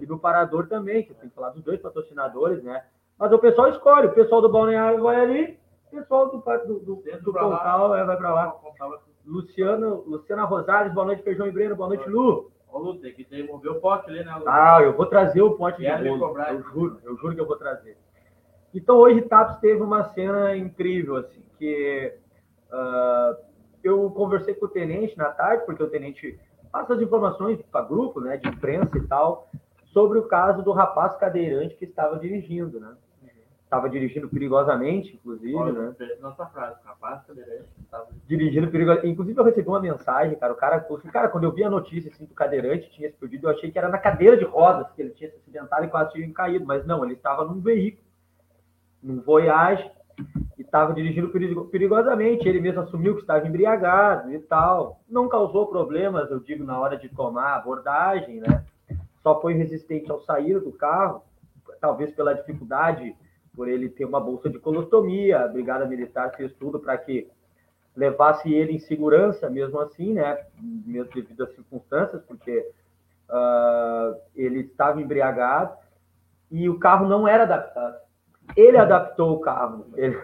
E 0.00 0.06
do 0.06 0.18
Parador 0.18 0.66
também, 0.66 1.02
que 1.04 1.14
tem 1.14 1.28
que 1.28 1.34
falar 1.34 1.50
dos 1.50 1.62
dois 1.62 1.80
patrocinadores, 1.80 2.62
né? 2.64 2.84
Mas 3.18 3.30
o 3.32 3.38
pessoal 3.38 3.68
escolhe, 3.68 4.08
o 4.08 4.12
pessoal 4.12 4.40
do 4.42 4.48
Balneário 4.48 5.02
vai 5.02 5.20
ali, 5.20 5.58
o 5.92 5.96
pessoal 5.96 6.28
do, 6.30 6.38
do, 6.38 6.78
do, 6.80 6.96
Dentro 7.02 7.22
do. 7.26 7.32
Pontal 7.32 7.94
é, 7.94 8.04
vai 8.04 8.16
para 8.16 8.34
lá. 8.34 8.54
Luciano, 9.24 10.02
Luciana 10.06 10.44
Rosales, 10.44 10.92
boa 10.92 11.06
noite, 11.06 11.22
Feijão 11.22 11.46
e 11.46 11.52
Breno, 11.52 11.76
boa 11.76 11.88
noite, 11.88 12.08
Lu. 12.08 12.50
Ô, 12.74 12.78
Lu, 12.80 12.96
tem 12.96 13.14
que 13.14 13.22
ter, 13.22 13.46
mover 13.46 13.70
o 13.70 13.80
pote 13.80 14.10
ali, 14.10 14.24
né, 14.24 14.34
Lu? 14.34 14.48
Ah, 14.48 14.80
eu 14.82 14.96
vou 14.96 15.06
trazer 15.06 15.40
o 15.40 15.52
pote 15.52 15.78
de 15.78 15.84
Quer 15.84 16.02
me 16.02 16.08
bolo, 16.08 16.26
cobrar? 16.26 16.52
eu 16.52 16.60
juro, 16.60 16.98
eu 17.04 17.16
juro 17.16 17.32
que 17.32 17.40
eu 17.40 17.46
vou 17.46 17.56
trazer. 17.56 17.96
Então 18.74 18.96
hoje 18.96 19.22
TAPS 19.22 19.60
teve 19.60 19.80
uma 19.80 20.02
cena 20.12 20.56
incrível, 20.56 21.14
assim, 21.18 21.40
que 21.56 22.12
uh, 22.72 23.36
eu 23.84 24.10
conversei 24.10 24.54
com 24.54 24.66
o 24.66 24.68
tenente 24.68 25.16
na 25.16 25.30
tarde, 25.30 25.64
porque 25.64 25.84
o 25.84 25.88
tenente 25.88 26.36
passa 26.72 26.94
as 26.94 27.00
informações 27.00 27.62
para 27.70 27.86
grupo, 27.86 28.20
né, 28.20 28.38
de 28.38 28.48
imprensa 28.48 28.98
e 28.98 29.06
tal, 29.06 29.48
sobre 29.92 30.18
o 30.18 30.24
caso 30.26 30.60
do 30.60 30.72
rapaz 30.72 31.14
cadeirante 31.16 31.76
que 31.76 31.84
estava 31.84 32.18
dirigindo, 32.18 32.80
né? 32.80 32.96
Estava 33.74 33.90
dirigindo 33.90 34.28
perigosamente, 34.28 35.16
inclusive, 35.16 35.56
Olha, 35.56 35.72
né? 35.72 35.94
Nossa 36.20 36.46
frase, 36.46 36.78
rapaz 36.84 37.24
cadeirante 37.26 37.64
estava 37.82 38.06
dirigindo 38.24 38.68
perigosamente. 38.68 39.12
Inclusive, 39.12 39.40
eu 39.40 39.44
recebi 39.44 39.68
uma 39.68 39.80
mensagem, 39.80 40.38
cara. 40.38 40.52
O 40.52 40.56
cara 40.56 40.80
falou 40.82 40.98
assim, 40.98 41.08
cara, 41.08 41.28
quando 41.28 41.42
eu 41.42 41.50
vi 41.50 41.64
a 41.64 41.70
notícia 41.70 42.08
assim, 42.08 42.24
do 42.24 42.34
cadeirante 42.34 42.88
tinha 42.92 43.08
explodido, 43.08 43.48
eu 43.48 43.50
achei 43.50 43.72
que 43.72 43.78
era 43.78 43.88
na 43.88 43.98
cadeira 43.98 44.36
de 44.36 44.44
rodas 44.44 44.88
que 44.92 45.02
ele 45.02 45.10
tinha 45.10 45.28
se 45.28 45.36
acidentado 45.38 45.84
e 45.84 45.88
quase 45.88 46.12
tinha 46.12 46.32
caído. 46.32 46.64
Mas 46.64 46.86
não, 46.86 47.04
ele 47.04 47.14
estava 47.14 47.44
num 47.44 47.60
veículo, 47.60 48.06
num 49.02 49.20
Voyage, 49.20 49.90
e 50.56 50.62
estava 50.62 50.94
dirigindo 50.94 51.28
perigosamente. 51.68 52.48
Ele 52.48 52.60
mesmo 52.60 52.82
assumiu 52.82 53.16
que 53.16 53.22
estava 53.22 53.44
embriagado 53.44 54.32
e 54.32 54.38
tal. 54.38 55.00
Não 55.08 55.28
causou 55.28 55.66
problemas, 55.66 56.30
eu 56.30 56.38
digo, 56.38 56.62
na 56.62 56.78
hora 56.78 56.96
de 56.96 57.08
tomar 57.08 57.54
a 57.54 57.56
abordagem, 57.56 58.38
né? 58.38 58.64
Só 59.20 59.40
foi 59.40 59.54
resistente 59.54 60.08
ao 60.12 60.20
sair 60.20 60.60
do 60.60 60.70
carro, 60.70 61.24
talvez 61.80 62.12
pela 62.14 62.34
dificuldade, 62.34 63.16
por 63.54 63.68
ele 63.68 63.88
ter 63.88 64.04
uma 64.04 64.20
bolsa 64.20 64.48
de 64.50 64.58
colostomia. 64.58 65.40
A 65.40 65.48
Brigada 65.48 65.86
Militar 65.86 66.34
fez 66.36 66.52
tudo 66.54 66.78
para 66.78 66.96
que 66.98 67.28
levasse 67.96 68.52
ele 68.52 68.72
em 68.72 68.78
segurança, 68.78 69.48
mesmo 69.48 69.78
assim, 69.80 70.12
né? 70.12 70.44
Mesmo 70.60 71.12
devido 71.12 71.44
às 71.44 71.54
circunstâncias, 71.54 72.22
porque 72.22 72.66
uh, 73.28 74.16
ele 74.34 74.60
estava 74.60 75.00
embriagado 75.00 75.76
e 76.50 76.68
o 76.68 76.78
carro 76.78 77.08
não 77.08 77.26
era 77.26 77.44
adaptado. 77.44 77.96
Ele 78.56 78.76
adaptou 78.76 79.34
o 79.34 79.40
carro. 79.40 79.86
Ele, 79.94 80.18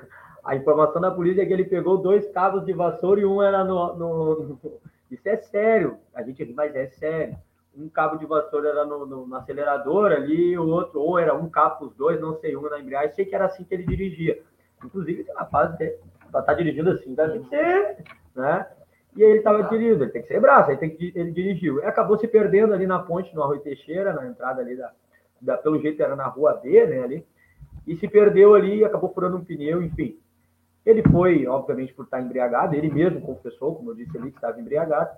a 0.44 0.56
informação 0.56 1.00
da 1.00 1.10
polícia 1.10 1.42
é 1.42 1.46
que 1.46 1.52
ele 1.52 1.64
pegou 1.64 1.98
dois 1.98 2.28
cabos 2.32 2.64
de 2.64 2.72
vassoura 2.72 3.20
e 3.20 3.24
um 3.24 3.42
era 3.42 3.64
no, 3.64 3.94
no, 3.94 4.42
no 4.42 4.80
isso 5.10 5.28
é 5.28 5.36
sério. 5.36 5.98
A 6.14 6.22
gente 6.22 6.42
ri, 6.44 6.52
mas 6.52 6.74
é 6.74 6.86
sério. 6.86 7.36
Um 7.76 7.88
cabo 7.88 8.16
de 8.16 8.26
vassoura 8.26 8.68
era 8.68 8.84
no, 8.84 9.06
no, 9.06 9.26
no 9.26 9.36
acelerador 9.36 10.12
ali, 10.12 10.58
o 10.58 10.66
outro, 10.66 11.00
ou 11.00 11.18
era 11.18 11.34
um 11.34 11.48
cabo 11.48 11.86
os 11.86 11.94
dois, 11.94 12.20
não 12.20 12.38
sei, 12.40 12.56
um 12.56 12.62
na 12.68 12.80
embreagem. 12.80 13.14
Sei 13.14 13.24
que 13.24 13.34
era 13.34 13.46
assim 13.46 13.64
que 13.64 13.74
ele 13.74 13.84
dirigia. 13.84 14.42
Inclusive, 14.84 15.24
tem 15.24 15.34
uma 15.34 15.46
fase 15.46 15.76
de 15.78 15.84
estar 16.26 16.42
tá 16.42 16.54
dirigindo 16.54 16.90
assim, 16.90 17.14
tá? 17.14 17.28
tem 17.28 17.42
que 17.42 17.48
ser, 17.48 18.04
né? 18.34 18.66
E 19.16 19.24
aí 19.24 19.30
ele 19.30 19.38
estava 19.38 19.62
dirigindo, 19.64 20.04
ele 20.04 20.12
tem 20.12 20.22
que 20.22 20.28
ser 20.28 20.40
braço, 20.40 20.70
aí 20.70 20.76
tem 20.76 20.90
que 20.90 21.12
ele 21.14 21.32
dirigiu. 21.32 21.80
E 21.80 21.84
acabou 21.84 22.18
se 22.18 22.28
perdendo 22.28 22.72
ali 22.72 22.86
na 22.86 22.98
ponte, 23.00 23.34
no 23.34 23.42
Arroio 23.42 23.60
Teixeira, 23.60 24.12
na 24.12 24.26
entrada 24.26 24.60
ali 24.60 24.76
da, 24.76 24.92
da, 25.40 25.56
pelo 25.56 25.80
jeito 25.80 26.00
era 26.02 26.14
na 26.14 26.26
rua 26.26 26.54
B, 26.54 26.86
né, 26.86 27.02
ali 27.02 27.26
e 27.86 27.96
se 27.96 28.08
perdeu 28.08 28.54
ali 28.54 28.78
e 28.78 28.84
acabou 28.84 29.12
furando 29.12 29.36
um 29.36 29.44
pneu, 29.44 29.82
enfim. 29.82 30.18
Ele 30.84 31.02
foi, 31.10 31.46
obviamente, 31.46 31.92
por 31.92 32.04
estar 32.04 32.20
embriagado, 32.20 32.74
ele 32.74 32.90
mesmo 32.90 33.20
confessou, 33.20 33.74
como 33.74 33.90
eu 33.90 33.94
disse 33.94 34.16
ali, 34.16 34.30
que 34.30 34.38
estava 34.38 34.60
embriagado, 34.60 35.10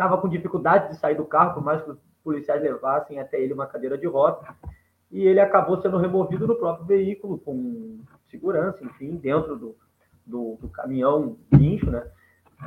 estava 0.00 0.16
com 0.16 0.28
dificuldade 0.28 0.88
de 0.88 0.96
sair 0.98 1.14
do 1.14 1.26
carro, 1.26 1.54
por 1.54 1.62
mais 1.62 1.82
que 1.82 1.90
os 1.90 1.98
policiais 2.24 2.62
levassem 2.62 3.20
até 3.20 3.38
ele 3.38 3.52
uma 3.52 3.66
cadeira 3.66 3.98
de 3.98 4.06
roda, 4.06 4.38
e 5.12 5.26
ele 5.26 5.40
acabou 5.40 5.80
sendo 5.82 5.98
removido 5.98 6.46
no 6.46 6.56
próprio 6.56 6.86
veículo, 6.86 7.38
com 7.38 8.00
segurança, 8.30 8.82
enfim, 8.82 9.16
dentro 9.16 9.56
do, 9.56 9.76
do, 10.24 10.56
do 10.60 10.68
caminhão 10.68 11.36
guincho, 11.54 11.90
né? 11.90 12.06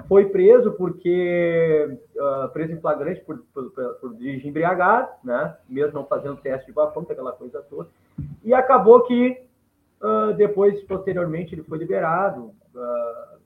Foi 0.07 0.25
preso 0.25 0.71
porque, 0.73 1.97
uh, 2.15 2.49
preso 2.49 2.73
em 2.73 2.81
flagrante 2.81 3.21
por, 3.21 3.43
por, 3.53 3.71
por, 3.99 4.15
dirigir 4.15 4.47
embriagado, 4.47 5.09
né? 5.23 5.55
Mesmo 5.69 5.93
não 5.93 6.05
fazendo 6.05 6.37
teste 6.37 6.67
de 6.67 6.73
bafão, 6.73 7.05
aquela 7.07 7.31
coisa 7.31 7.61
toda. 7.69 7.89
E 8.43 8.53
acabou 8.53 9.03
que 9.03 9.39
uh, 10.01 10.33
depois, 10.33 10.81
posteriormente, 10.83 11.53
ele 11.53 11.63
foi 11.63 11.77
liberado, 11.77 12.53
uh, 12.73 13.39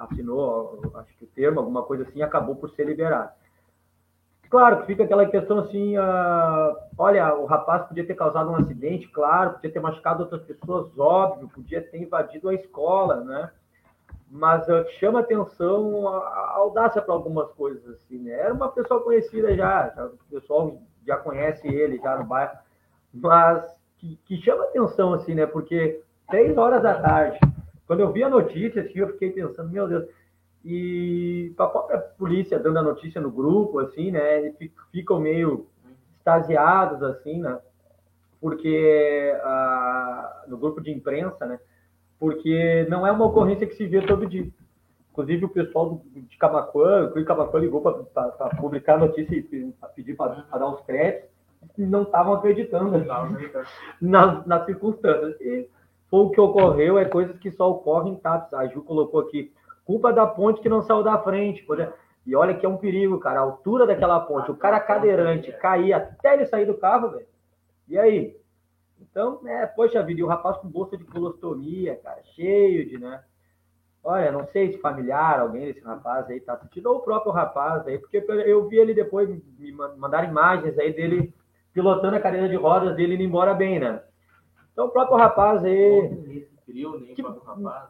assinou, 0.00 0.80
acho 0.94 1.16
que 1.16 1.24
o 1.24 1.28
termo, 1.28 1.60
alguma 1.60 1.82
coisa 1.82 2.04
assim, 2.04 2.22
acabou 2.22 2.56
por 2.56 2.70
ser 2.70 2.84
liberado. 2.84 3.30
Claro 4.48 4.80
que 4.80 4.86
fica 4.86 5.04
aquela 5.04 5.26
questão 5.26 5.60
assim, 5.60 5.96
uh, 5.96 6.76
olha, 6.98 7.34
o 7.36 7.46
rapaz 7.46 7.86
podia 7.86 8.04
ter 8.04 8.16
causado 8.16 8.50
um 8.50 8.56
acidente, 8.56 9.06
claro, 9.08 9.52
podia 9.52 9.70
ter 9.70 9.78
machucado 9.78 10.24
outras 10.24 10.42
pessoas, 10.42 10.90
óbvio, 10.98 11.48
podia 11.48 11.80
ter 11.80 11.98
invadido 12.02 12.48
a 12.48 12.54
escola, 12.54 13.20
né? 13.20 13.50
Mas 14.28 14.66
uh, 14.66 14.84
chama 14.98 15.20
atenção 15.20 16.08
a, 16.08 16.18
a 16.18 16.50
audácia 16.56 17.00
para 17.00 17.14
algumas 17.14 17.48
coisas, 17.52 17.86
assim, 17.90 18.18
né? 18.18 18.32
Era 18.32 18.52
uma 18.52 18.70
pessoa 18.70 19.00
conhecida 19.04 19.54
já, 19.54 19.88
já, 19.90 20.06
o 20.06 20.18
pessoal 20.28 20.78
já 21.06 21.16
conhece 21.16 21.68
ele 21.68 21.98
já 21.98 22.18
no 22.18 22.24
bairro, 22.24 22.58
mas 23.14 23.64
que, 23.98 24.18
que 24.24 24.36
chama 24.38 24.64
atenção, 24.64 25.14
assim, 25.14 25.32
né? 25.32 25.46
Porque 25.46 26.02
três 26.28 26.58
horas 26.58 26.82
da 26.82 27.00
tarde, 27.00 27.38
quando 27.90 28.00
eu 28.02 28.12
vi 28.12 28.22
a 28.22 28.30
notícia, 28.30 28.82
assim, 28.82 29.00
eu 29.00 29.08
fiquei 29.08 29.32
pensando, 29.32 29.68
meu 29.68 29.88
Deus, 29.88 30.04
e 30.64 31.52
a 31.58 31.66
própria 31.66 31.98
polícia 31.98 32.56
dando 32.56 32.78
a 32.78 32.82
notícia 32.82 33.20
no 33.20 33.32
grupo, 33.32 33.80
assim, 33.80 34.12
né? 34.12 34.38
Eles 34.38 34.54
ficam 34.92 35.18
meio 35.18 35.66
extasiados, 36.16 37.02
assim, 37.02 37.40
né? 37.40 37.58
Porque 38.40 39.36
ah, 39.42 40.44
no 40.46 40.56
grupo 40.56 40.80
de 40.80 40.92
imprensa, 40.92 41.44
né? 41.44 41.58
Porque 42.16 42.86
não 42.88 43.04
é 43.04 43.10
uma 43.10 43.26
ocorrência 43.26 43.66
que 43.66 43.74
se 43.74 43.88
vê 43.88 44.00
todo 44.02 44.24
dia. 44.24 44.46
Inclusive, 45.10 45.46
o 45.46 45.48
pessoal 45.48 46.00
de 46.14 46.38
Camacuã, 46.38 47.06
o 47.06 47.10
Cris 47.10 47.26
Camacuã 47.26 47.58
ligou 47.58 47.80
para 47.80 48.50
publicar 48.50 48.94
a 48.94 48.98
notícia 48.98 49.34
e 49.34 49.42
pedir 49.96 50.14
para 50.14 50.44
dar 50.48 50.68
os 50.68 50.80
créditos 50.82 51.28
não 51.76 52.02
estavam 52.02 52.34
acreditando 52.34 52.92
nas, 54.00 54.46
nas 54.46 54.64
circunstâncias. 54.64 55.40
E 55.40 55.68
o 56.10 56.30
que 56.30 56.40
ocorreu, 56.40 56.98
é 56.98 57.04
coisas 57.04 57.38
que 57.38 57.50
só 57.50 57.70
ocorrem 57.70 58.14
em 58.14 58.16
TAPS. 58.16 58.52
A 58.54 58.66
Ju 58.66 58.82
colocou 58.82 59.20
aqui, 59.20 59.52
culpa 59.84 60.12
da 60.12 60.26
ponte 60.26 60.60
que 60.60 60.68
não 60.68 60.82
saiu 60.82 61.02
da 61.02 61.18
frente. 61.18 61.64
E 62.26 62.34
olha 62.34 62.54
que 62.54 62.66
é 62.66 62.68
um 62.68 62.76
perigo, 62.76 63.18
cara. 63.20 63.40
A 63.40 63.42
altura 63.42 63.86
daquela 63.86 64.20
ponte, 64.20 64.50
o 64.50 64.56
cara 64.56 64.80
cadeirante 64.80 65.52
cair 65.52 65.92
até 65.92 66.34
ele 66.34 66.46
sair 66.46 66.66
do 66.66 66.74
carro, 66.74 67.10
velho. 67.10 67.26
E 67.88 67.98
aí? 67.98 68.36
Então, 69.00 69.40
é, 69.46 69.66
poxa 69.66 70.02
vida, 70.02 70.20
e 70.20 70.22
o 70.22 70.26
rapaz 70.26 70.56
com 70.58 70.68
bolsa 70.68 70.96
de 70.96 71.04
colostomia, 71.04 71.96
cara, 71.96 72.22
cheio 72.34 72.86
de, 72.88 72.98
né? 72.98 73.22
Olha, 74.02 74.32
não 74.32 74.46
sei 74.46 74.72
se 74.72 74.78
familiar, 74.78 75.40
alguém 75.40 75.66
desse 75.66 75.80
rapaz 75.80 76.28
aí 76.28 76.40
tá 76.40 76.54
assistindo, 76.54 76.86
ou 76.86 76.96
o 76.96 77.00
próprio 77.00 77.32
rapaz 77.32 77.86
aí, 77.86 77.98
porque 77.98 78.24
eu 78.46 78.66
vi 78.68 78.78
ele 78.78 78.94
depois 78.94 79.28
me 79.28 79.72
mandar 79.72 80.28
imagens 80.28 80.78
aí 80.78 80.92
dele 80.92 81.34
pilotando 81.72 82.16
a 82.16 82.20
cadeira 82.20 82.48
de 82.48 82.56
rodas 82.56 82.96
dele 82.96 83.14
indo 83.14 83.22
embora 83.22 83.54
bem, 83.54 83.78
né? 83.78 84.02
Então 84.72 84.86
o 84.86 84.90
próprio 84.90 85.16
rapaz 85.16 85.64
aí. 85.64 86.46
Que, 87.14 87.24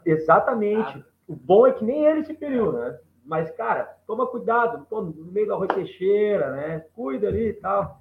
exatamente. 0.07 1.05
O 1.29 1.37
bom 1.37 1.67
é 1.67 1.73
que 1.73 1.85
nem 1.85 2.05
ele 2.05 2.25
se 2.25 2.35
feriu, 2.35 2.73
né? 2.73 2.99
Mas, 3.25 3.51
cara, 3.53 3.85
toma 4.07 4.27
cuidado, 4.27 4.87
pô, 4.89 5.03
no 5.03 5.31
meio 5.31 5.47
da 5.47 5.55
rua 5.55 5.69
Teixeira, 5.69 6.51
né? 6.51 6.81
Cuida 6.95 7.29
ali 7.29 7.51
e 7.51 7.53
tal. 7.53 8.01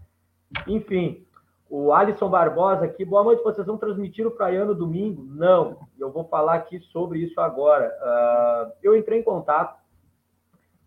Enfim, 0.65 1.23
o 1.69 1.93
Alisson 1.93 2.29
Barbosa 2.29 2.85
aqui, 2.85 3.05
boa 3.05 3.23
noite, 3.23 3.43
vocês 3.43 3.67
vão 3.67 3.77
transmitir 3.77 4.25
o 4.25 4.31
Praiano 4.31 4.73
domingo? 4.73 5.23
Não, 5.23 5.77
eu 5.99 6.11
vou 6.11 6.23
falar 6.23 6.55
aqui 6.55 6.79
sobre 6.79 7.19
isso 7.19 7.39
agora. 7.39 7.95
Uh, 8.01 8.73
eu 8.81 8.95
entrei 8.95 9.19
em 9.19 9.23
contato, 9.23 9.79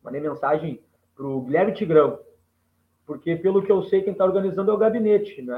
mandei 0.02 0.20
mensagem 0.20 0.82
para 1.14 1.24
o 1.24 1.42
Guilherme 1.42 1.72
Tigrão, 1.72 2.18
porque 3.06 3.36
pelo 3.36 3.62
que 3.62 3.70
eu 3.70 3.82
sei, 3.82 4.02
quem 4.02 4.12
está 4.12 4.24
organizando 4.24 4.70
é 4.70 4.74
o 4.74 4.78
gabinete. 4.78 5.42
Né? 5.42 5.56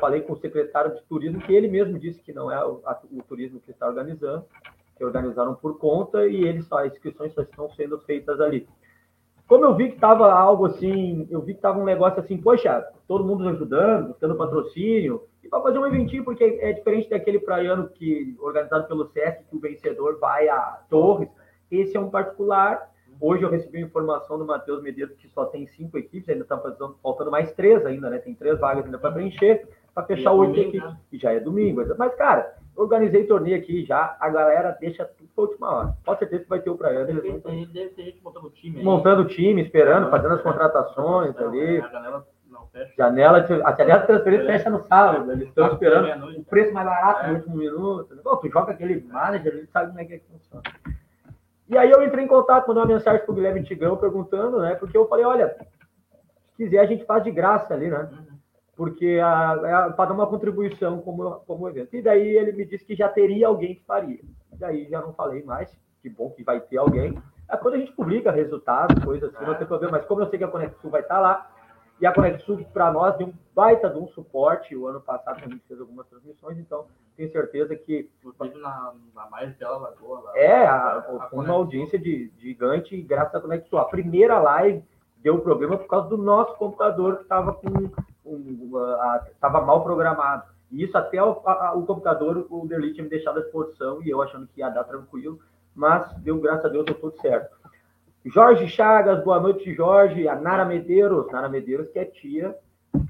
Falei 0.00 0.20
com 0.20 0.34
o 0.34 0.38
secretário 0.38 0.94
de 0.94 1.02
turismo, 1.02 1.40
que 1.40 1.54
ele 1.54 1.68
mesmo 1.68 1.98
disse 1.98 2.20
que 2.20 2.32
não 2.32 2.50
é 2.50 2.64
o, 2.64 2.80
a, 2.84 3.00
o 3.10 3.22
turismo 3.22 3.60
que 3.60 3.70
está 3.70 3.86
organizando, 3.86 4.44
que 4.96 5.04
organizaram 5.04 5.54
por 5.54 5.78
conta, 5.78 6.26
e 6.26 6.44
eles 6.44 6.70
as 6.70 6.92
inscrições 6.92 7.32
só 7.32 7.42
estão 7.42 7.70
sendo 7.70 7.98
feitas 8.00 8.40
ali. 8.40 8.68
Como 9.48 9.64
eu 9.64 9.74
vi 9.74 9.88
que 9.88 9.96
estava 9.96 10.32
algo 10.32 10.66
assim, 10.66 11.26
eu 11.30 11.40
vi 11.40 11.52
que 11.52 11.58
estava 11.58 11.78
um 11.78 11.84
negócio 11.84 12.20
assim, 12.20 12.38
poxa, 12.38 12.86
todo 13.08 13.24
mundo 13.24 13.48
ajudando, 13.48 14.08
buscando 14.08 14.36
patrocínio, 14.36 15.24
e 15.42 15.48
para 15.48 15.60
fazer 15.60 15.78
um 15.78 15.86
eventinho, 15.86 16.24
porque 16.24 16.44
é 16.44 16.72
diferente 16.72 17.10
daquele 17.10 17.40
praiano 17.40 17.88
que 17.88 18.36
organizado 18.40 18.86
pelo 18.86 19.06
SESC, 19.08 19.44
que 19.50 19.56
o 19.56 19.60
vencedor 19.60 20.18
vai 20.20 20.48
a 20.48 20.80
Torres, 20.88 21.28
esse 21.70 21.96
é 21.96 22.00
um 22.00 22.10
particular, 22.10 22.91
Hoje 23.22 23.44
eu 23.44 23.50
recebi 23.50 23.80
informação 23.80 24.36
do 24.36 24.44
Matheus 24.44 24.82
Medeiros 24.82 25.16
que 25.16 25.28
só 25.28 25.44
tem 25.44 25.64
cinco 25.68 25.96
equipes, 25.96 26.28
ainda 26.28 26.42
está 26.42 26.60
faltando 27.00 27.30
mais 27.30 27.52
três 27.52 27.86
ainda, 27.86 28.10
né? 28.10 28.18
Tem 28.18 28.34
três 28.34 28.58
vagas 28.58 28.84
ainda 28.84 28.98
para 28.98 29.12
preencher, 29.12 29.64
para 29.94 30.02
fechar 30.02 30.30
é 30.30 30.32
oito 30.32 30.58
equipes. 30.58 30.82
Né? 30.82 30.96
E 31.12 31.18
já 31.18 31.30
é 31.30 31.38
domingo. 31.38 31.84
Mas, 31.96 32.12
cara, 32.16 32.52
organizei 32.74 33.22
torneio 33.22 33.56
aqui 33.56 33.84
já, 33.84 34.16
a 34.18 34.28
galera 34.28 34.76
deixa 34.80 35.04
tudo 35.04 35.30
para 35.36 35.44
última 35.44 35.70
hora. 35.70 35.96
Pode 36.04 36.18
certeza 36.18 36.42
que 36.42 36.48
vai 36.48 36.60
ter 36.62 36.70
o 36.70 36.76
Praiano. 36.76 37.06
Deve, 37.06 37.38
deve, 37.38 37.66
deve 37.66 37.90
ter 37.90 38.02
gente 38.06 38.20
montando 38.24 38.48
o 38.48 38.50
time. 38.50 38.78
Aí. 38.78 38.84
Montando 38.84 39.22
o 39.22 39.28
time, 39.28 39.62
esperando, 39.62 40.10
fazendo 40.10 40.34
as 40.34 40.42
contratações 40.42 41.36
ali. 41.36 41.80
A 41.80 41.88
janela 41.90 42.26
não 42.50 42.66
fecha. 42.72 42.92
Janela, 42.98 43.38
a 43.38 43.72
janela 43.72 44.00
de 44.00 44.06
transferência 44.08 44.46
fecha 44.46 44.70
no 44.70 44.82
sábado. 44.82 45.30
Eles 45.30 45.46
estão 45.46 45.72
esperando 45.72 46.40
o 46.40 46.44
preço 46.44 46.74
mais 46.74 46.86
barato 46.88 47.28
no 47.28 47.34
é. 47.34 47.36
último 47.36 47.56
minuto. 47.56 48.20
Bom, 48.24 48.36
tu 48.38 48.50
joga 48.50 48.72
aquele 48.72 49.00
manager, 49.00 49.54
ele 49.54 49.68
sabe 49.68 49.90
como 49.90 50.00
é 50.00 50.04
que, 50.06 50.14
é 50.14 50.18
que 50.18 50.26
funciona. 50.26 50.62
E 51.72 51.78
aí 51.78 51.90
eu 51.90 52.02
entrei 52.04 52.24
em 52.24 52.28
contato, 52.28 52.68
mandei 52.68 52.82
uma 52.82 52.94
mensagem 52.94 53.24
pro 53.24 53.34
Guilherme 53.34 53.64
Tigão 53.64 53.96
perguntando, 53.96 54.60
né? 54.60 54.74
Porque 54.74 54.96
eu 54.96 55.08
falei, 55.08 55.24
olha, 55.24 55.56
se 56.50 56.56
quiser 56.56 56.80
a 56.80 56.86
gente 56.86 57.04
faz 57.04 57.24
de 57.24 57.30
graça 57.30 57.72
ali, 57.72 57.88
né? 57.88 58.08
porque 58.76 59.06
é 59.06 59.90
para 59.92 60.06
dar 60.06 60.14
uma 60.14 60.26
contribuição 60.26 61.00
como, 61.02 61.30
como 61.46 61.68
evento. 61.68 61.94
E 61.94 62.02
daí 62.02 62.36
ele 62.36 62.52
me 62.52 62.64
disse 62.64 62.84
que 62.84 62.94
já 62.94 63.08
teria 63.08 63.46
alguém 63.46 63.76
que 63.76 63.84
faria. 63.84 64.18
E 64.52 64.56
daí 64.56 64.88
já 64.88 65.00
não 65.00 65.12
falei 65.12 65.42
mais, 65.44 65.70
que 66.02 66.08
bom 66.08 66.30
que 66.30 66.42
vai 66.42 66.60
ter 66.60 66.78
alguém. 66.78 67.16
É 67.48 67.56
quando 67.56 67.74
a 67.74 67.78
gente 67.78 67.92
publica 67.92 68.32
resultados, 68.32 69.04
coisas 69.04 69.32
assim, 69.34 69.46
não 69.46 69.54
tem 69.54 69.66
problema, 69.66 69.98
mas 69.98 70.06
como 70.06 70.22
eu 70.22 70.26
sei 70.28 70.38
que 70.38 70.44
a 70.44 70.48
Conexul 70.48 70.90
vai 70.90 71.02
estar 71.02 71.20
lá, 71.20 71.51
e 72.02 72.06
a 72.06 72.12
Conexul, 72.12 72.64
para 72.72 72.90
nós, 72.90 73.16
deu 73.16 73.28
um 73.28 73.32
baita 73.54 73.88
de 73.88 73.96
um 73.96 74.08
suporte. 74.08 74.74
O 74.74 74.88
ano 74.88 75.00
passado 75.00 75.38
a 75.38 75.48
gente 75.48 75.62
fez 75.68 75.80
algumas 75.80 76.04
transmissões, 76.08 76.58
então 76.58 76.86
tenho 77.16 77.30
certeza 77.30 77.76
que. 77.76 78.10
Inclusive 78.24 78.60
na, 78.60 78.92
na 79.14 79.30
mais 79.30 79.54
bela 79.54 79.78
lagoa 79.78 80.20
lá. 80.22 80.32
É, 80.36 80.66
a, 80.66 80.98
a, 80.98 81.28
uma 81.30 81.52
audiência 81.52 81.96
de, 81.96 82.32
gigante, 82.38 83.00
graças 83.02 83.36
à 83.36 83.40
Conexul. 83.40 83.78
A 83.78 83.84
primeira 83.84 84.40
live 84.40 84.82
deu 85.18 85.38
problema 85.38 85.78
por 85.78 85.86
causa 85.86 86.08
do 86.08 86.16
nosso 86.16 86.56
computador 86.56 87.18
que 87.18 87.22
estava 87.22 87.52
com 87.52 87.68
estava 89.30 89.60
mal 89.60 89.84
programado. 89.84 90.42
E 90.72 90.82
isso 90.82 90.98
até 90.98 91.22
o, 91.22 91.40
a, 91.46 91.72
o 91.76 91.86
computador, 91.86 92.48
o 92.50 92.66
Derli 92.66 92.94
tinha 92.94 93.04
me 93.04 93.10
deixado 93.10 93.38
à 93.38 93.42
disposição 93.42 94.02
e 94.02 94.10
eu 94.10 94.20
achando 94.20 94.48
que 94.48 94.60
ia 94.60 94.70
dar 94.70 94.82
tranquilo, 94.82 95.38
mas 95.72 96.12
deu, 96.16 96.40
graças 96.40 96.64
a 96.64 96.68
Deus, 96.68 96.84
deu 96.84 96.96
tudo 96.96 97.16
certo. 97.20 97.56
Jorge 98.24 98.68
Chagas, 98.68 99.22
boa 99.24 99.40
noite, 99.40 99.74
Jorge. 99.74 100.28
A 100.28 100.36
Nara 100.36 100.64
Medeiros, 100.64 101.30
Nara 101.32 101.48
Medeiros, 101.48 101.88
que 101.90 101.98
é 101.98 102.04
tia 102.04 102.56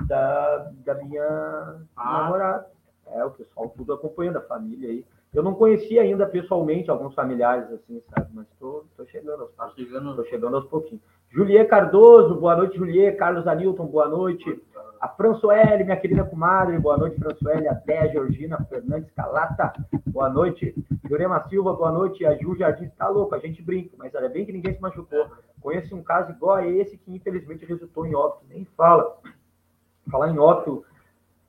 da, 0.06 0.70
da 0.84 0.94
minha 0.94 1.76
ah. 1.94 2.22
namorada. 2.22 2.66
É, 3.08 3.22
o 3.24 3.30
pessoal 3.30 3.68
tudo 3.76 3.92
acompanhando, 3.92 4.38
a 4.38 4.42
família 4.42 4.88
aí. 4.88 5.04
Eu 5.34 5.42
não 5.42 5.54
conhecia 5.54 6.02
ainda 6.02 6.26
pessoalmente 6.26 6.90
alguns 6.90 7.14
familiares, 7.14 7.70
assim, 7.72 8.02
sabe? 8.08 8.28
Mas 8.32 8.46
estou 8.52 8.86
chegando 9.06 9.42
aos 9.42 9.50
poucos. 9.52 9.78
Estou 10.10 10.24
chegando 10.26 10.56
aos 10.56 10.66
pouquinhos. 10.66 11.02
Juliê 11.30 11.64
Cardoso, 11.64 12.34
boa 12.34 12.56
noite, 12.56 12.76
Juliê. 12.76 13.12
Carlos 13.12 13.46
Anilton, 13.46 13.86
boa 13.86 14.08
noite. 14.08 14.62
A 15.02 15.08
Françoele, 15.08 15.82
minha 15.82 15.96
querida 15.96 16.24
comadre, 16.24 16.78
boa 16.78 16.96
noite, 16.96 17.18
Françoele. 17.18 17.66
A 17.66 17.72
Déia 17.72 18.12
Georgina 18.12 18.64
Fernandes 18.66 19.10
Calata, 19.10 19.72
boa 20.06 20.30
noite. 20.30 20.72
Jurema 21.10 21.42
Silva, 21.48 21.72
boa 21.72 21.90
noite. 21.90 22.24
A 22.24 22.36
Ju 22.36 22.54
Jardim 22.54 22.84
está 22.84 23.08
louco, 23.08 23.34
a 23.34 23.40
gente 23.40 23.60
brinca, 23.60 23.96
mas 23.98 24.14
era 24.14 24.28
bem 24.28 24.46
que 24.46 24.52
ninguém 24.52 24.72
se 24.72 24.80
machucou. 24.80 25.26
Conheço 25.60 25.96
um 25.96 26.04
caso 26.04 26.30
igual 26.30 26.54
a 26.54 26.68
esse 26.68 26.96
que 26.96 27.12
infelizmente 27.12 27.64
resultou 27.64 28.06
em 28.06 28.14
óbito, 28.14 28.44
nem 28.48 28.64
fala. 28.76 29.18
Falar 30.08 30.30
em 30.30 30.38
óbito, 30.38 30.84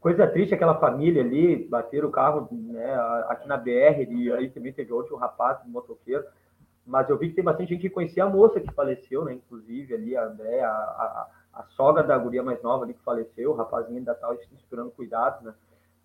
coisa 0.02 0.26
triste 0.26 0.56
aquela 0.56 0.80
família 0.80 1.22
ali, 1.22 1.68
bater 1.68 2.04
o 2.04 2.10
carro 2.10 2.50
né, 2.52 2.96
aqui 3.30 3.48
na 3.48 3.56
BR, 3.56 4.02
e 4.10 4.32
aí 4.32 4.50
também 4.50 4.74
teve 4.74 4.92
outro 4.92 5.16
rapaz, 5.16 5.60
um 5.63 5.70
motoqueiro. 5.70 6.24
Mas 6.88 7.08
eu 7.08 7.20
vi 7.20 7.30
que 7.30 7.36
tem 7.36 7.44
bastante 7.44 7.70
gente 7.70 7.82
que 7.82 7.89
conhecia 7.92 8.24
a 8.24 8.30
moça 8.30 8.60
que 8.60 8.74
faleceu, 8.74 9.24
né? 9.24 9.34
Inclusive 9.36 9.94
ali, 9.94 10.18
a 10.18 10.26
André, 10.26 10.60
a, 10.62 10.72
a 10.72 11.28
a 11.54 11.63
sogra 11.63 12.04
da 12.04 12.18
guria 12.18 12.42
mais 12.42 12.62
nova 12.63 12.84
ali 12.84 12.94
que 12.94 13.04
faleceu, 13.04 13.52
o 13.52 13.56
rapazinho 13.56 14.00
ainda 14.00 14.13
estava 14.13 14.36
esperando 14.36 14.92
cuidados, 14.92 15.42
né? 15.42 15.54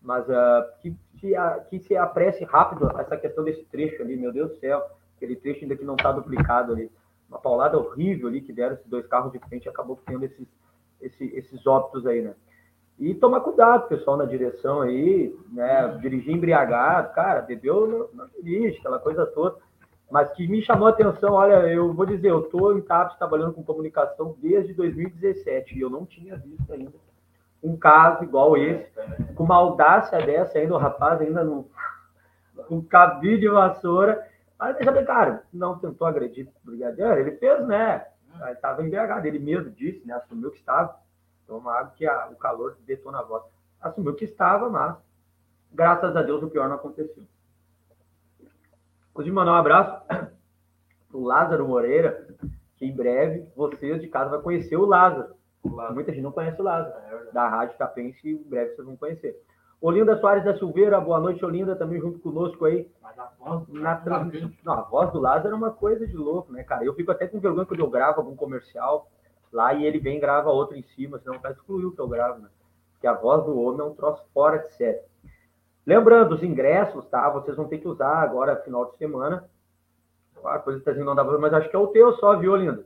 Mas 0.01 0.29
uh, 0.29 0.65
que, 0.81 0.95
que, 1.19 1.33
que, 1.69 1.79
se 1.81 1.97
apresse 1.97 2.45
rápido 2.45 2.89
essa 2.99 3.17
questão 3.17 3.43
desse 3.43 3.65
trecho 3.65 4.01
ali, 4.03 4.17
meu 4.17 4.33
Deus 4.33 4.51
do 4.51 4.59
céu, 4.59 4.85
aquele 5.17 5.35
trecho 5.35 5.63
ainda 5.63 5.77
que 5.77 5.85
não 5.85 5.97
está 5.97 6.13
duplicado 6.13 6.73
ali. 6.73 6.91
Uma 7.29 7.39
paulada 7.39 7.79
horrível 7.79 8.29
ali 8.29 8.41
que 8.41 8.53
deram 8.53 8.75
esses 8.75 8.87
dois 8.87 9.07
carros 9.07 9.33
de 9.33 9.39
frente 9.41 9.69
acabou 9.69 9.99
tendo 10.07 10.25
esses, 10.25 10.47
esses, 11.01 11.35
esses 11.35 11.67
óbitos 11.67 12.07
aí, 12.07 12.23
né? 12.23 12.35
E 12.99 13.15
tomar 13.15 13.41
cuidado, 13.41 13.89
pessoal, 13.89 14.17
na 14.17 14.25
direção 14.25 14.83
aí, 14.83 15.37
né? 15.51 15.99
Dirigir 16.01 16.35
embriagado, 16.35 17.13
cara, 17.15 17.43
bebeu, 17.43 17.87
não, 17.87 18.09
não 18.25 18.31
dirige, 18.43 18.79
aquela 18.79 18.99
coisa 18.99 19.27
toda 19.27 19.57
mas 20.11 20.31
que 20.33 20.49
me 20.49 20.63
chamou 20.63 20.87
a 20.87 20.91
atenção, 20.91 21.35
olha, 21.35 21.67
eu 21.67 21.93
vou 21.93 22.07
dizer, 22.07 22.31
eu 22.31 22.41
estou 22.41 22.77
em 22.77 22.81
TAPS 22.81 23.17
trabalhando 23.19 23.53
com 23.53 23.63
comunicação 23.63 24.35
desde 24.39 24.73
2017 24.73 25.77
e 25.77 25.81
eu 25.81 25.91
não 25.91 26.07
tinha 26.07 26.37
visto 26.37 26.73
ainda 26.73 26.93
um 27.63 27.77
caso 27.77 28.23
igual 28.25 28.57
esse, 28.57 28.91
com 29.35 29.45
uma 29.45 29.57
audácia 29.57 30.25
dessa 30.25 30.59
ainda, 30.59 30.75
o 30.75 30.79
rapaz 30.79 31.21
ainda 31.21 31.43
no, 31.43 31.69
com 32.69 32.83
cabide 32.83 33.41
de 33.41 33.49
vassoura, 33.49 34.27
mas 34.59 34.77
deixa 34.77 34.93
bem 34.93 35.05
cara, 35.05 35.43
não 35.53 35.79
tentou 35.79 36.07
agredir 36.07 36.47
o 36.47 36.67
brigadeiro, 36.67 37.19
ele 37.19 37.33
fez, 37.33 37.67
né, 37.67 38.07
estava 38.51 38.83
embriagado, 38.83 39.27
ele 39.27 39.39
mesmo 39.39 39.71
disse, 39.71 40.07
né, 40.07 40.15
assumiu 40.15 40.51
que 40.51 40.59
estava, 40.59 40.97
tomado 41.47 41.95
que 41.95 42.07
a, 42.07 42.29
o 42.29 42.37
calor 42.37 42.77
detona 42.87 43.19
a 43.21 43.23
voz, 43.23 43.43
assumiu 43.81 44.15
que 44.15 44.25
estava, 44.25 44.69
mas 44.69 44.97
graças 45.73 46.15
a 46.15 46.23
Deus 46.23 46.43
o 46.43 46.51
pior 46.51 46.69
não 46.69 46.77
aconteceu. 46.77 47.25
Inclusive, 49.19 49.35
mandar 49.35 49.51
um 49.51 49.57
abraço 49.57 50.01
para 50.07 51.19
o 51.19 51.25
Lázaro 51.25 51.67
Moreira, 51.67 52.25
que 52.77 52.87
em 52.87 52.95
breve 52.95 53.49
vocês 53.57 54.01
de 54.01 54.07
casa 54.07 54.31
vão 54.31 54.43
conhecer 54.43 54.77
o 54.77 54.85
Lázaro. 54.85 55.35
o 55.65 55.75
Lázaro. 55.75 55.95
Muita 55.97 56.13
gente 56.13 56.23
não 56.23 56.31
conhece 56.31 56.61
o 56.61 56.63
Lázaro, 56.63 56.95
é 57.01 57.33
da 57.33 57.49
Rádio 57.49 57.77
Tapense, 57.77 58.21
e 58.23 58.35
em 58.35 58.49
breve 58.49 58.77
vocês 58.77 58.87
vão 58.87 58.97
conhecer. 58.97 59.37
Olinda 59.81 60.17
Soares 60.21 60.45
da 60.45 60.57
Silveira, 60.57 61.01
boa 61.01 61.19
noite, 61.19 61.45
Olinda, 61.45 61.75
também 61.75 62.01
junto 62.01 62.21
conosco 62.21 62.65
aí. 62.65 62.89
Mas 63.03 63.19
a 63.19 63.29
voz 63.41 63.67
do 63.67 63.81
na. 63.81 64.01
Não, 64.65 64.73
a 64.73 64.83
voz 64.83 65.11
do 65.11 65.19
Lázaro 65.19 65.53
é 65.53 65.59
uma 65.59 65.73
coisa 65.73 66.07
de 66.07 66.17
louco, 66.17 66.53
né, 66.53 66.63
cara? 66.63 66.85
Eu 66.85 66.95
fico 66.95 67.11
até 67.11 67.27
com 67.27 67.41
vergonha 67.41 67.67
quando 67.67 67.81
eu 67.81 67.91
gravo 67.91 68.21
algum 68.21 68.37
comercial 68.37 69.11
lá 69.53 69.75
e 69.75 69.85
ele 69.85 69.99
vem 69.99 70.19
e 70.19 70.21
grava 70.21 70.51
outro 70.51 70.77
em 70.77 70.83
cima, 70.95 71.19
senão 71.19 71.41
vai 71.41 71.51
excluir 71.51 71.87
o 71.87 71.93
que 71.93 72.01
eu 72.01 72.07
gravo, 72.07 72.39
né? 72.39 72.49
Porque 72.93 73.09
a 73.09 73.15
voz 73.15 73.45
do 73.45 73.61
homem 73.61 73.81
é 73.81 73.85
um 73.85 73.95
troço 73.95 74.25
fora 74.33 74.59
de 74.59 74.73
série. 74.75 75.01
Lembrando, 75.89 76.35
os 76.35 76.43
ingressos, 76.43 77.07
tá? 77.07 77.31
Vocês 77.31 77.57
vão 77.57 77.67
ter 77.67 77.79
que 77.79 77.89
usar 77.89 78.19
agora, 78.19 78.61
final 78.63 78.91
de 78.91 78.99
semana. 78.99 79.49
A 80.45 80.59
coisa 80.59 80.79
está 80.81 80.93
não 80.93 81.15
dá 81.15 81.25
pra... 81.25 81.39
mas 81.39 81.55
acho 81.55 81.71
que 81.71 81.75
é 81.75 81.79
o 81.79 81.87
teu 81.87 82.13
só, 82.19 82.37
viu, 82.37 82.55
lindo? 82.55 82.85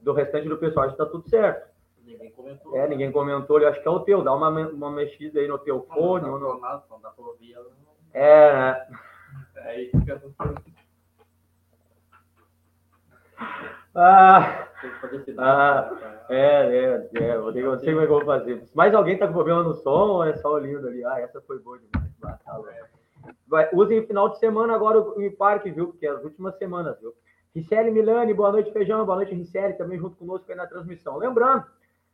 Do 0.00 0.12
restante 0.12 0.48
do 0.48 0.58
pessoal, 0.58 0.86
acho 0.86 0.96
que 0.96 0.98
tá 0.98 1.06
tudo 1.06 1.30
certo. 1.30 1.70
Ninguém 2.04 2.32
comentou. 2.32 2.76
É, 2.76 2.88
ninguém 2.88 3.12
comentou, 3.12 3.60
eu 3.60 3.68
acho 3.68 3.80
que 3.80 3.86
é 3.86 3.90
o 3.92 4.00
teu. 4.00 4.24
Dá 4.24 4.34
uma, 4.34 4.48
uma 4.48 4.90
mexida 4.90 5.38
aí 5.38 5.46
no 5.46 5.60
teu 5.60 5.86
fone. 5.94 6.26
Não, 6.26 6.40
não, 6.40 6.58
não, 6.58 6.82
não 6.90 7.00
dá 7.00 7.10
pra 7.10 7.24
ouvir. 7.24 7.56
É, 8.12 8.52
né? 8.52 8.86
Aí 9.58 9.92
fica 9.92 10.18
tudo 10.18 10.34
Ah, 13.94 14.68
ah 15.38 15.90
é, 16.28 16.36
é, 16.36 17.10
é, 17.14 17.38
vou 17.38 17.52
ter, 17.52 17.64
eu 17.64 17.78
sei 17.80 17.92
como 17.92 18.02
é 18.02 18.06
que 18.06 18.12
eu 18.12 18.16
vou 18.18 18.24
fazer. 18.24 18.62
Mais 18.72 18.94
alguém 18.94 19.18
tá 19.18 19.26
com 19.26 19.32
problema 19.32 19.64
no 19.64 19.74
som 19.74 20.08
ou 20.08 20.24
é 20.24 20.36
só 20.36 20.54
o 20.54 20.58
lindo 20.58 20.86
ali? 20.86 21.04
Ah, 21.04 21.20
essa 21.20 21.40
foi 21.40 21.58
boa 21.58 21.78
demais. 21.78 22.10
Vai, 23.48 23.68
usem 23.72 24.06
final 24.06 24.28
de 24.28 24.38
semana 24.38 24.74
agora 24.74 25.00
o 25.00 25.36
parque, 25.36 25.70
viu? 25.70 25.88
Porque 25.88 26.06
é 26.06 26.10
as 26.10 26.22
últimas 26.22 26.56
semanas, 26.56 26.98
viu? 27.00 27.12
Richelle 27.54 27.90
Milani, 27.90 28.32
boa 28.32 28.52
noite, 28.52 28.72
Feijão. 28.72 29.04
Boa 29.04 29.16
noite, 29.16 29.34
Richelle, 29.34 29.74
também 29.74 29.98
junto 29.98 30.16
conosco 30.16 30.48
aí 30.48 30.56
na 30.56 30.68
transmissão. 30.68 31.16
Lembrando, 31.16 31.66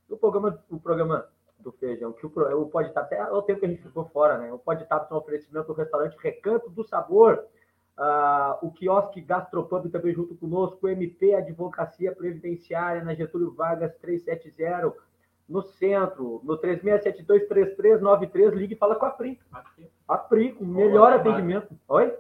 o 0.08 0.16
programa, 0.16 0.58
o 0.70 0.80
programa 0.80 1.26
do 1.58 1.72
Feijão, 1.72 2.12
que 2.12 2.24
o, 2.24 2.30
o 2.62 2.70
Pode 2.70 2.88
Estar, 2.88 3.02
até 3.02 3.22
o 3.30 3.42
tempo 3.42 3.60
que 3.60 3.66
a 3.66 3.68
gente 3.68 3.82
ficou 3.82 4.06
fora, 4.06 4.38
né? 4.38 4.50
O 4.50 4.58
Pode 4.58 4.82
Estar 4.82 5.06
é 5.10 5.14
um 5.14 5.18
oferecimento 5.18 5.66
do 5.66 5.74
restaurante 5.74 6.16
Recanto 6.18 6.70
do 6.70 6.84
Sabor, 6.84 7.44
uh, 7.98 8.59
o 8.66 8.70
quiosque 8.70 9.20
Gastropub 9.20 9.88
também 9.90 10.14
junto 10.14 10.35
conosco, 10.35 10.78
o 10.82 10.88
MP 10.88 11.35
Advocacia 11.35 12.14
Previdenciária 12.14 13.02
na 13.02 13.14
Getúlio 13.14 13.52
Vargas 13.52 13.94
370, 13.96 14.92
no 15.48 15.62
centro, 15.62 16.40
no 16.44 16.59
36723393, 16.59 18.50
ligue 18.50 18.74
e 18.74 18.78
fala 18.78 18.96
com 18.96 19.06
a 19.06 19.11
Pri. 19.11 19.38
A 20.09 20.18
Pri, 20.18 20.52
com 20.52 20.64
melhor 20.64 21.12
atendimento. 21.12 21.74
Oi? 21.88 22.12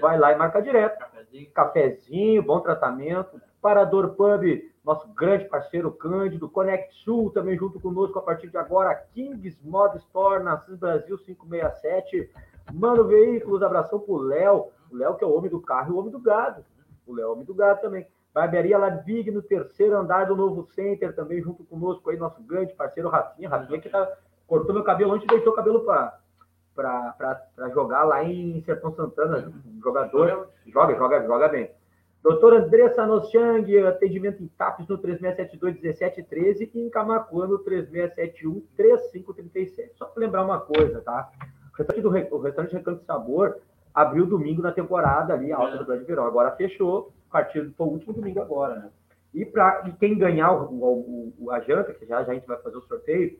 Vai 0.00 0.18
lá 0.18 0.32
e 0.32 0.36
marca 0.36 0.60
direto. 0.62 0.98
Cafezinho. 0.98 1.50
Cafezinho, 1.52 2.42
bom 2.42 2.60
tratamento. 2.60 3.40
Parador 3.60 4.14
Pub, 4.14 4.44
nosso 4.84 5.08
grande 5.08 5.46
parceiro 5.46 5.90
Cândido. 5.90 6.48
Connect 6.48 6.94
Sul, 7.02 7.30
também 7.30 7.56
junto 7.56 7.80
conosco 7.80 8.18
a 8.18 8.22
partir 8.22 8.48
de 8.48 8.56
agora. 8.56 8.94
Kings 8.94 9.58
Mod 9.64 9.96
Store, 9.98 10.42
Nassis 10.42 10.76
Brasil 10.78 11.18
567. 11.18 12.30
Mano 12.72 13.04
Veículos, 13.04 13.62
abração 13.62 13.98
pro 13.98 14.18
Léo. 14.18 14.70
O 14.90 14.96
Léo 14.96 15.16
que 15.16 15.24
é 15.24 15.26
o 15.26 15.36
homem 15.36 15.50
do 15.50 15.60
carro 15.60 15.90
e 15.90 15.94
o 15.94 15.98
homem 15.98 16.10
do 16.10 16.18
gado. 16.18 16.64
O 17.06 17.14
Léo 17.14 17.24
é 17.24 17.28
o 17.28 17.32
homem 17.32 17.44
do 17.44 17.54
gado 17.54 17.80
também. 17.80 18.06
Barbearia 18.36 18.76
Ladvig, 18.76 19.30
no 19.30 19.40
terceiro 19.40 19.96
andar 19.96 20.26
do 20.26 20.36
novo 20.36 20.68
center, 20.74 21.14
também 21.14 21.40
junto 21.40 21.64
conosco 21.64 22.10
aí, 22.10 22.18
nosso 22.18 22.42
grande 22.42 22.74
parceiro 22.74 23.08
Rafinha. 23.08 23.48
Rafinha 23.48 23.80
que 23.80 23.88
tá, 23.88 24.12
cortou 24.46 24.74
meu 24.74 24.84
cabelo 24.84 25.14
ontem 25.14 25.24
e 25.24 25.28
deitou 25.28 25.54
o 25.54 25.56
cabelo 25.56 25.82
para 25.82 26.20
jogar 27.72 28.04
lá 28.04 28.22
em 28.22 28.62
Sertão 28.62 28.94
Santana. 28.94 29.50
Um 29.66 29.80
jogador, 29.80 30.50
joga, 30.66 30.94
joga, 30.94 31.26
joga 31.26 31.48
bem. 31.48 31.70
Doutor 32.22 32.52
Andressa 32.54 33.06
Nochang, 33.06 33.86
atendimento 33.86 34.42
em 34.42 34.48
TAPS 34.48 34.86
no 34.88 34.98
3672-1713 34.98 36.70
e 36.74 36.80
em 36.80 36.90
Camacuã 36.90 37.46
no 37.46 37.64
3671-3537. 37.64 39.92
Só 39.94 40.04
para 40.06 40.20
lembrar 40.20 40.44
uma 40.44 40.60
coisa, 40.60 41.00
tá? 41.00 41.30
O 41.72 41.76
restaurante, 41.78 42.02
do, 42.02 42.10
o 42.34 42.40
restaurante 42.40 42.74
Recanto 42.74 43.02
Sabor 43.04 43.56
abriu 43.96 44.26
domingo 44.26 44.60
na 44.60 44.70
temporada 44.70 45.32
ali, 45.32 45.50
a 45.50 45.56
alta 45.56 45.76
é. 45.76 45.78
do 45.78 45.86
Grande 45.86 46.04
Verão. 46.04 46.26
Agora 46.26 46.54
fechou 46.54 47.12
partido 47.30 47.72
foi 47.76 47.86
o 47.86 47.90
último 47.90 48.12
domingo 48.12 48.40
agora, 48.40 48.76
né? 48.76 48.90
E 49.34 49.44
para 49.44 49.90
quem 49.98 50.16
ganhar 50.16 50.52
o, 50.52 50.72
o, 50.72 51.34
o, 51.38 51.50
a 51.50 51.60
janta, 51.60 51.92
que 51.92 52.06
já, 52.06 52.22
já 52.24 52.32
a 52.32 52.34
gente 52.34 52.46
vai 52.46 52.56
fazer 52.58 52.76
o 52.76 52.82
sorteio, 52.82 53.38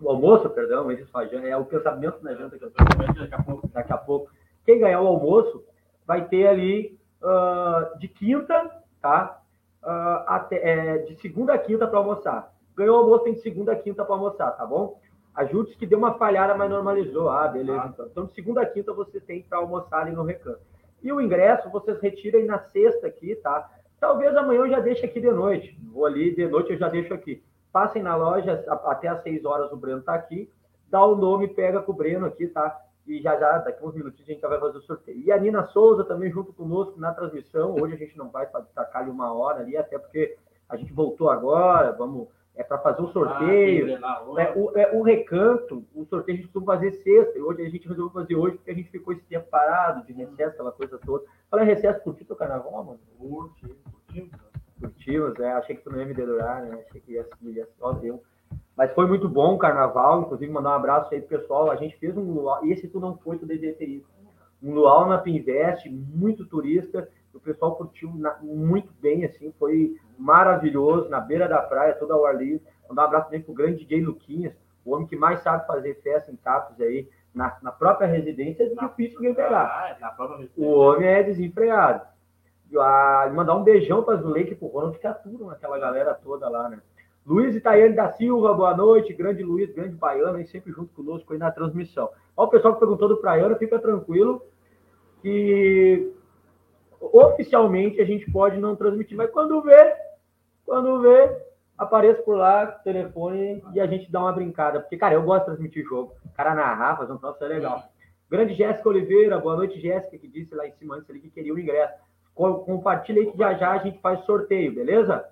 o 0.00 0.10
almoço, 0.10 0.48
perdão, 0.50 0.90
esse 0.90 1.04
é 1.44 1.56
o 1.56 1.64
pensamento 1.64 2.22
na 2.22 2.34
janta 2.34 2.58
que 2.58 2.64
eu 2.64 2.70
tô 2.70 2.84
daqui 2.84 3.34
a 3.34 3.42
pouco. 3.42 3.68
Daqui 3.68 3.92
a 3.92 3.98
pouco. 3.98 4.30
Quem 4.64 4.80
ganhar 4.80 5.00
o 5.00 5.06
almoço 5.06 5.62
vai 6.06 6.26
ter 6.26 6.48
ali 6.48 6.98
uh, 7.22 7.98
de 7.98 8.08
quinta, 8.08 8.82
tá? 9.00 9.40
Uh, 9.82 10.24
até, 10.26 10.56
é, 10.56 10.98
de 10.98 11.20
segunda 11.20 11.54
a 11.54 11.58
quinta 11.58 11.86
para 11.86 11.98
almoçar. 11.98 12.52
Ganhou 12.74 12.96
o 12.96 13.00
almoço, 13.02 13.24
tem 13.24 13.34
de 13.34 13.40
segunda 13.40 13.72
a 13.72 13.76
quinta 13.76 14.04
para 14.04 14.14
almoçar, 14.14 14.50
tá 14.52 14.66
bom? 14.66 14.98
A 15.34 15.44
Jutes 15.44 15.76
que 15.76 15.86
deu 15.86 15.98
uma 15.98 16.14
falhada, 16.14 16.54
mas 16.54 16.70
normalizou. 16.70 17.28
Ah, 17.28 17.48
beleza. 17.48 17.90
Então, 17.92 18.06
então 18.06 18.26
de 18.26 18.34
segunda 18.34 18.62
a 18.62 18.66
quinta 18.66 18.92
você 18.92 19.20
tem 19.20 19.42
para 19.42 19.58
almoçar 19.58 20.02
ali 20.02 20.12
no 20.12 20.24
recanto. 20.24 20.60
E 21.02 21.12
o 21.12 21.20
ingresso 21.20 21.70
vocês 21.70 21.98
retiram 22.00 22.44
na 22.44 22.58
sexta 22.58 23.06
aqui, 23.06 23.34
tá? 23.36 23.70
Talvez 23.98 24.36
amanhã 24.36 24.60
eu 24.60 24.68
já 24.68 24.80
deixe 24.80 25.04
aqui 25.04 25.20
de 25.20 25.30
noite. 25.30 25.78
Vou 25.92 26.04
ali, 26.04 26.34
de 26.34 26.46
noite 26.46 26.72
eu 26.72 26.78
já 26.78 26.88
deixo 26.88 27.14
aqui. 27.14 27.42
Passem 27.72 28.02
na 28.02 28.16
loja, 28.16 28.64
até 28.84 29.08
às 29.08 29.22
6 29.22 29.44
horas 29.44 29.70
o 29.72 29.76
Breno 29.76 30.02
tá 30.02 30.14
aqui. 30.14 30.50
Dá 30.88 31.04
o 31.04 31.14
nome, 31.14 31.48
pega 31.48 31.80
com 31.80 31.92
o 31.92 31.94
Breno 31.94 32.26
aqui, 32.26 32.48
tá? 32.48 32.80
E 33.06 33.20
já 33.22 33.38
já, 33.38 33.58
daqui 33.58 33.84
uns 33.84 33.94
minutinhos, 33.94 34.28
a 34.28 34.32
gente 34.32 34.40
já 34.40 34.48
vai 34.48 34.58
fazer 34.58 34.78
o 34.78 34.82
sorteio. 34.82 35.20
E 35.20 35.30
a 35.30 35.38
Nina 35.38 35.66
Souza 35.68 36.04
também 36.04 36.30
junto 36.30 36.52
conosco 36.52 36.98
na 36.98 37.12
transmissão. 37.12 37.76
Hoje 37.80 37.94
a 37.94 37.98
gente 37.98 38.16
não 38.16 38.30
vai 38.30 38.46
destacar 38.46 39.02
ali 39.02 39.10
uma 39.10 39.32
hora 39.32 39.60
ali, 39.60 39.76
até 39.76 39.98
porque 39.98 40.36
a 40.68 40.76
gente 40.76 40.92
voltou 40.92 41.30
agora, 41.30 41.92
vamos 41.92 42.28
é 42.60 42.62
para 42.62 42.78
fazer 42.78 43.00
o 43.00 43.06
ah, 43.06 43.12
sorteio. 43.12 43.98
Ah, 44.04 44.22
é, 44.36 44.52
o, 44.54 44.78
é, 44.78 44.94
o 44.94 45.02
recanto, 45.02 45.82
o 45.94 46.04
sorteio 46.04 46.36
a 46.36 46.40
gente 46.40 46.52
costuma 46.52 46.74
fazer 46.74 46.92
sexta, 46.92 47.38
e 47.38 47.40
hoje 47.40 47.62
a 47.62 47.70
gente 47.70 47.88
resolveu 47.88 48.10
fazer 48.10 48.36
hoje 48.36 48.56
porque 48.56 48.70
a 48.70 48.74
gente 48.74 48.90
ficou 48.90 49.14
esse 49.14 49.22
tempo 49.22 49.48
parado, 49.50 50.04
de 50.06 50.12
recesso, 50.12 50.50
aquela 50.50 50.70
coisa 50.70 50.98
toda. 50.98 51.24
Fala 51.50 51.62
em 51.62 51.66
recesso, 51.66 52.02
curtiu 52.02 52.26
teu 52.26 52.36
carnaval, 52.36 52.84
mano? 52.84 53.00
Curti, 53.18 53.66
curtimos. 53.90 54.30
Curtimos, 54.78 55.40
é, 55.40 55.52
achei 55.52 55.76
que 55.76 55.82
tu 55.82 55.90
não 55.90 56.00
ia 56.00 56.06
me 56.06 56.14
dedurar, 56.14 56.62
né? 56.62 56.84
Achei 56.86 57.00
que 57.00 57.12
ia, 57.12 57.26
ia 57.44 57.68
só 57.78 57.92
deu. 57.92 58.22
Mas 58.76 58.92
foi 58.92 59.06
muito 59.06 59.28
bom 59.28 59.54
o 59.54 59.58
carnaval, 59.58 60.22
inclusive 60.22 60.52
mandar 60.52 60.70
um 60.70 60.74
abraço 60.74 61.14
aí 61.14 61.20
pro 61.20 61.38
pessoal. 61.38 61.70
A 61.70 61.76
gente 61.76 61.96
fez 61.96 62.14
um 62.16 62.30
luau, 62.30 62.64
e 62.64 62.72
esse 62.72 62.88
tu 62.88 63.00
não 63.00 63.16
foi, 63.16 63.38
tu 63.38 63.46
devia 63.46 63.74
ter 63.74 63.88
ido. 63.88 64.06
Um 64.62 64.74
luau 64.74 65.08
na 65.08 65.16
Pinvest, 65.16 65.88
muito 65.88 66.44
turista, 66.44 67.08
o 67.32 67.40
pessoal 67.40 67.76
curtiu 67.76 68.12
na, 68.14 68.36
muito 68.42 68.92
bem, 69.00 69.24
assim, 69.24 69.50
foi 69.58 69.96
maravilhoso, 70.20 71.08
na 71.08 71.18
beira 71.18 71.48
da 71.48 71.58
praia, 71.58 71.94
toda 71.94 72.14
ao 72.14 72.26
ar 72.26 72.36
livre. 72.36 72.62
Mandar 72.88 73.02
um 73.02 73.06
abraço 73.06 73.26
também 73.26 73.42
pro 73.42 73.54
grande 73.54 73.84
DJ 73.84 74.02
Luquinhas, 74.02 74.54
o 74.84 74.92
homem 74.92 75.06
que 75.06 75.16
mais 75.16 75.40
sabe 75.40 75.66
fazer 75.66 76.00
festa 76.02 76.30
em 76.30 76.36
Tapos 76.36 76.80
aí, 76.80 77.08
na, 77.34 77.56
na 77.62 77.70
própria 77.70 78.06
residência, 78.06 78.64
é 78.64 78.66
difícil 78.66 79.18
alguém 79.18 79.34
pegar. 79.34 79.64
Ah, 79.64 80.16
o 80.56 80.72
homem 80.72 81.08
é 81.08 81.22
desenfreado. 81.22 82.04
Ah, 82.76 83.30
mandar 83.32 83.56
um 83.56 83.64
beijão 83.64 84.02
para 84.02 84.16
Zuleika 84.16 84.52
e 84.52 84.56
pro 84.56 84.68
Ronald 84.68 84.98
que 84.98 85.06
aturam 85.06 85.50
aquela 85.50 85.78
galera 85.78 86.14
toda 86.14 86.48
lá, 86.48 86.68
né? 86.68 86.80
Luiz 87.26 87.54
Itaiane 87.54 87.94
da 87.94 88.08
Silva, 88.12 88.54
boa 88.54 88.76
noite. 88.76 89.12
Grande 89.12 89.42
Luiz, 89.42 89.72
grande 89.72 89.94
baiano, 89.94 90.38
aí 90.38 90.46
sempre 90.46 90.72
junto 90.72 90.92
conosco 90.94 91.32
aí 91.32 91.38
na 91.38 91.50
transmissão. 91.50 92.10
Ó, 92.36 92.44
o 92.44 92.48
pessoal 92.48 92.74
que 92.74 92.80
perguntou 92.80 93.08
do 93.08 93.18
Praiano, 93.18 93.56
fica 93.56 93.78
tranquilo 93.78 94.42
que 95.20 96.12
oficialmente 97.00 98.00
a 98.00 98.04
gente 98.04 98.30
pode 98.30 98.58
não 98.58 98.76
transmitir, 98.76 99.16
mas 99.16 99.30
quando 99.30 99.62
vê, 99.62 99.94
quando 100.70 101.00
vê, 101.00 101.36
apareça 101.76 102.22
por 102.22 102.36
lá, 102.36 102.64
telefone 102.64 103.60
e 103.74 103.80
a 103.80 103.88
gente 103.88 104.08
dá 104.08 104.20
uma 104.20 104.32
brincada. 104.32 104.78
Porque, 104.78 104.96
cara, 104.96 105.14
eu 105.14 105.22
gosto 105.24 105.40
de 105.40 105.46
transmitir 105.46 105.84
jogo. 105.84 106.14
O 106.24 106.32
cara 106.32 106.54
narrar, 106.54 106.96
fazer 106.96 107.12
um 107.12 107.18
troço 107.18 107.42
é 107.42 107.48
legal. 107.48 107.82
Grande 108.30 108.54
Jéssica 108.54 108.88
Oliveira, 108.88 109.36
boa 109.40 109.56
noite, 109.56 109.80
Jéssica, 109.80 110.16
que 110.16 110.28
disse 110.28 110.54
lá 110.54 110.68
em 110.68 110.72
cima 110.74 110.94
antes 110.94 111.10
ali 111.10 111.18
que 111.18 111.28
queria 111.28 111.52
o 111.52 111.58
ingresso. 111.58 111.98
Compartilha 112.36 113.20
aí 113.20 113.32
que 113.32 113.36
já 113.36 113.54
já 113.54 113.72
a 113.72 113.78
gente 113.78 113.98
faz 113.98 114.24
sorteio, 114.24 114.72
beleza? 114.72 115.28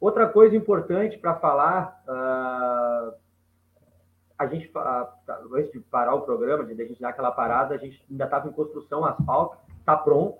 Outra 0.00 0.26
coisa 0.26 0.56
importante 0.56 1.18
para 1.18 1.34
falar, 1.34 2.02
uh, 2.08 3.14
a 4.38 4.46
gente, 4.46 4.72
uh, 4.74 5.54
antes 5.54 5.70
de 5.70 5.80
parar 5.80 6.14
o 6.14 6.22
programa, 6.22 6.64
de 6.64 6.80
a 6.80 6.86
gente 6.86 7.02
dar 7.02 7.10
aquela 7.10 7.30
parada, 7.30 7.74
a 7.74 7.78
gente 7.78 8.02
ainda 8.10 8.24
estava 8.24 8.48
em 8.48 8.52
construção, 8.52 9.04
asfalto, 9.04 9.58
está 9.80 9.94
pronto, 9.98 10.38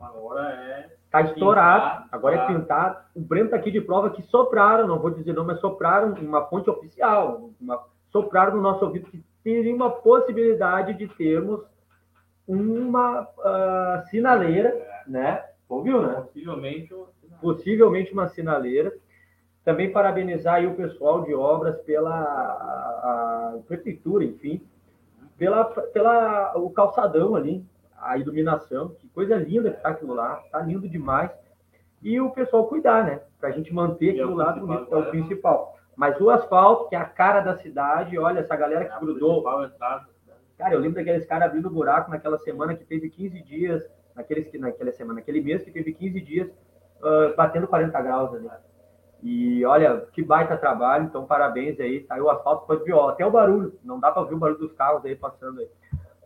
Agora 0.00 0.54
é. 0.54 0.99
Tá 1.10 1.22
estourado, 1.22 2.02
pintar, 2.02 2.08
agora 2.12 2.36
é 2.36 2.46
pintado. 2.46 2.98
O 3.16 3.20
Breno 3.20 3.50
tá 3.50 3.56
aqui 3.56 3.70
de 3.70 3.80
prova 3.80 4.10
que 4.10 4.22
sopraram, 4.22 4.86
não 4.86 5.00
vou 5.00 5.10
dizer 5.10 5.32
não, 5.32 5.44
mas 5.44 5.58
sopraram 5.58 6.12
uma 6.14 6.46
fonte 6.46 6.70
oficial, 6.70 7.50
uma, 7.60 7.82
sopraram 8.12 8.54
no 8.54 8.62
nosso 8.62 8.84
ouvido 8.84 9.10
que 9.10 9.20
teria 9.42 9.74
uma 9.74 9.90
possibilidade 9.90 10.94
de 10.94 11.08
termos 11.08 11.60
uma 12.46 13.22
uh, 13.22 14.08
sinaleira, 14.08 14.68
é. 14.68 15.02
né? 15.06 15.44
Ouviu, 15.68 16.02
né? 16.02 16.14
Possivelmente, 16.14 16.94
Possivelmente 17.40 18.12
uma 18.12 18.28
sinaleira. 18.28 18.92
Também 19.64 19.92
parabenizar 19.92 20.64
o 20.64 20.74
pessoal 20.74 21.22
de 21.22 21.34
obras 21.34 21.76
pela 21.82 22.14
a, 22.14 23.54
a 23.54 23.58
prefeitura, 23.66 24.24
enfim, 24.24 24.60
pela, 25.36 25.64
pela 25.64 26.56
o 26.56 26.70
calçadão 26.70 27.34
ali, 27.34 27.64
a 28.00 28.16
iluminação, 28.16 28.90
que 28.90 29.08
coisa 29.08 29.36
linda 29.36 29.70
que 29.70 29.80
tá 29.82 29.90
aquilo 29.90 30.14
lá, 30.14 30.36
tá 30.50 30.60
lindo 30.60 30.88
demais. 30.88 31.30
E 32.02 32.20
o 32.20 32.30
pessoal 32.30 32.66
cuidar, 32.66 33.04
né? 33.04 33.20
Pra 33.38 33.50
gente 33.50 33.72
manter 33.72 34.08
é 34.08 34.22
aquilo 34.22 34.40
é 34.40 34.44
lá 34.44 34.52
bonito, 34.52 34.94
é 34.94 34.98
o 34.98 35.10
principal. 35.10 35.76
Mas 35.96 36.18
o 36.20 36.30
asfalto, 36.30 36.88
que 36.88 36.94
é 36.94 36.98
a 36.98 37.04
cara 37.04 37.40
da 37.40 37.56
cidade, 37.56 38.18
olha, 38.18 38.40
essa 38.40 38.56
galera 38.56 38.86
que 38.86 38.92
é 38.92 38.98
grudou. 38.98 39.42
Cara, 40.56 40.74
eu 40.74 40.80
lembro 40.80 40.96
daqueles 40.96 41.26
caras 41.26 41.48
abrindo 41.48 41.70
buraco 41.70 42.10
naquela 42.10 42.38
semana 42.38 42.74
que 42.74 42.84
teve 42.84 43.10
15 43.10 43.42
dias, 43.42 43.86
naqueles, 44.14 44.52
naquela 44.58 44.92
semana, 44.92 45.20
naquele 45.20 45.40
mês 45.40 45.62
que 45.62 45.70
teve 45.70 45.92
15 45.92 46.20
dias, 46.20 46.48
uh, 46.48 47.34
batendo 47.36 47.66
40 47.66 48.00
graus 48.02 48.34
ali. 48.34 48.48
E 49.22 49.64
olha, 49.66 50.06
que 50.12 50.22
baita 50.22 50.56
trabalho, 50.56 51.04
então 51.04 51.26
parabéns 51.26 51.78
aí. 51.78 52.00
Tá? 52.00 52.16
o 52.16 52.30
asfalto 52.30 52.66
foi 52.66 52.82
viola, 52.82 53.12
até 53.12 53.24
o 53.24 53.30
barulho, 53.30 53.78
não 53.84 54.00
dá 54.00 54.10
para 54.10 54.22
ouvir 54.22 54.34
o 54.34 54.38
barulho 54.38 54.58
dos 54.58 54.72
carros 54.72 55.04
aí 55.04 55.14
passando 55.14 55.60
aí. 55.60 55.68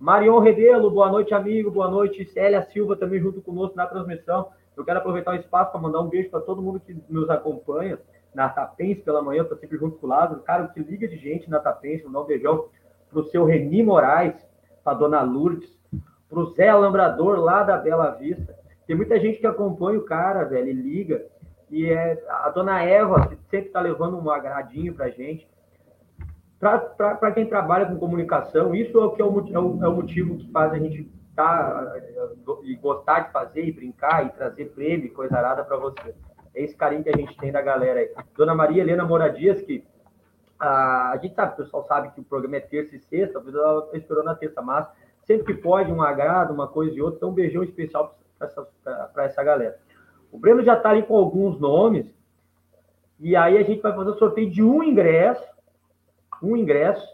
Marion 0.00 0.40
Rebelo, 0.40 0.90
boa 0.90 1.08
noite, 1.08 1.32
amigo. 1.32 1.70
Boa 1.70 1.88
noite. 1.88 2.24
Célia 2.26 2.62
Silva 2.62 2.96
também 2.96 3.20
junto 3.20 3.40
conosco 3.40 3.76
na 3.76 3.86
transmissão. 3.86 4.48
Eu 4.76 4.84
quero 4.84 4.98
aproveitar 4.98 5.32
o 5.32 5.36
espaço 5.36 5.70
para 5.70 5.80
mandar 5.80 6.00
um 6.00 6.08
beijo 6.08 6.30
para 6.30 6.40
todo 6.40 6.60
mundo 6.60 6.80
que 6.80 7.00
nos 7.08 7.30
acompanha 7.30 7.98
na 8.34 8.48
Tapense 8.48 9.02
pela 9.02 9.22
manhã, 9.22 9.44
está 9.44 9.56
sempre 9.56 9.78
junto 9.78 9.96
com 9.96 10.06
o 10.08 10.10
Lázaro. 10.10 10.40
Cara, 10.40 10.66
que 10.66 10.80
liga 10.80 11.06
de 11.06 11.16
gente 11.16 11.48
na 11.48 11.60
Tapense, 11.60 12.04
mandar 12.04 12.22
um 12.22 12.26
beijão 12.26 12.66
para 13.08 13.20
o 13.20 13.24
seu 13.26 13.44
Reni 13.44 13.84
Moraes, 13.84 14.34
para 14.82 14.98
dona 14.98 15.22
Lourdes, 15.22 15.70
para 16.28 16.40
o 16.40 16.52
Zé 16.54 16.68
Alambrador 16.68 17.38
lá 17.38 17.62
da 17.62 17.76
Bela 17.76 18.10
Vista. 18.10 18.58
Tem 18.88 18.96
muita 18.96 19.20
gente 19.20 19.38
que 19.38 19.46
acompanha 19.46 20.00
o 20.00 20.04
cara, 20.04 20.42
velho, 20.42 20.68
e 20.68 20.72
liga. 20.72 21.24
E 21.70 21.86
é 21.86 22.20
a 22.28 22.50
dona 22.50 22.82
Eva, 22.82 23.28
que 23.28 23.36
sempre 23.48 23.68
está 23.68 23.80
levando 23.80 24.18
um 24.18 24.28
agradinho 24.28 24.92
para 24.92 25.08
gente 25.10 25.48
para 26.64 27.32
quem 27.32 27.46
trabalha 27.46 27.84
com 27.84 27.98
comunicação, 27.98 28.74
isso 28.74 28.98
é 28.98 29.04
o 29.04 29.10
que 29.10 29.20
é 29.20 29.24
o, 29.24 29.38
é 29.52 29.58
o, 29.58 29.84
é 29.84 29.88
o 29.88 29.94
motivo 29.94 30.38
que 30.38 30.50
faz 30.50 30.72
a 30.72 30.78
gente 30.78 31.10
tá, 31.36 31.94
e 32.62 32.74
gostar 32.76 33.20
de 33.20 33.32
fazer, 33.32 33.66
e 33.66 33.72
brincar, 33.72 34.24
e 34.24 34.30
trazer 34.30 34.66
prêmio, 34.70 35.12
coisa 35.12 35.36
arada 35.36 35.62
para 35.62 35.76
você. 35.76 36.14
É 36.54 36.62
esse 36.62 36.74
carinho 36.74 37.02
que 37.02 37.10
a 37.10 37.16
gente 37.16 37.36
tem 37.36 37.52
da 37.52 37.60
galera 37.60 38.00
aí. 38.00 38.10
Dona 38.36 38.54
Maria 38.54 38.82
Helena 38.82 39.04
Moradias, 39.04 39.60
que 39.60 39.84
a, 40.58 41.10
a 41.10 41.16
gente 41.18 41.34
sabe, 41.34 41.52
o 41.52 41.56
pessoal 41.56 41.84
sabe 41.84 42.10
que 42.12 42.20
o 42.20 42.24
programa 42.24 42.56
é 42.56 42.60
terça 42.60 42.96
e 42.96 43.00
sexta, 43.00 43.42
ela 43.46 43.90
esperou 43.92 44.24
na 44.24 44.34
terça, 44.34 44.62
mas 44.62 44.86
sempre 45.24 45.54
que 45.54 45.60
pode, 45.60 45.92
um 45.92 46.00
agrado, 46.00 46.54
uma 46.54 46.68
coisa 46.68 46.96
e 46.96 47.02
outra, 47.02 47.18
então 47.18 47.30
um 47.30 47.34
beijão 47.34 47.62
especial 47.62 48.16
para 48.38 48.48
essa, 48.48 48.68
essa 49.18 49.44
galera. 49.44 49.76
O 50.32 50.38
Breno 50.38 50.62
já 50.62 50.74
está 50.74 50.90
ali 50.90 51.02
com 51.02 51.16
alguns 51.16 51.60
nomes, 51.60 52.06
e 53.20 53.36
aí 53.36 53.58
a 53.58 53.62
gente 53.62 53.82
vai 53.82 53.94
fazer 53.94 54.10
o 54.10 54.18
sorteio 54.18 54.50
de 54.50 54.62
um 54.62 54.82
ingresso 54.82 55.53
um 56.44 56.56
ingresso. 56.56 57.06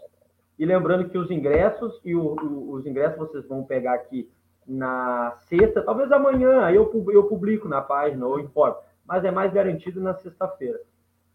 E 0.59 0.65
lembrando 0.65 1.09
que 1.09 1.17
os 1.17 1.31
ingressos 1.31 1.99
e 2.05 2.15
o, 2.15 2.35
o, 2.35 2.71
os 2.73 2.85
ingressos 2.85 3.17
vocês 3.17 3.47
vão 3.47 3.63
pegar 3.63 3.93
aqui 3.93 4.29
na 4.67 5.33
sexta, 5.47 5.81
talvez 5.81 6.11
amanhã, 6.11 6.61
aí 6.63 6.75
eu, 6.75 6.91
eu 7.11 7.23
publico 7.23 7.67
na 7.67 7.81
página 7.81 8.25
ou 8.25 8.39
informo, 8.39 8.77
mas 9.05 9.25
é 9.25 9.31
mais 9.31 9.51
garantido 9.51 9.99
na 9.99 10.13
sexta-feira. 10.13 10.79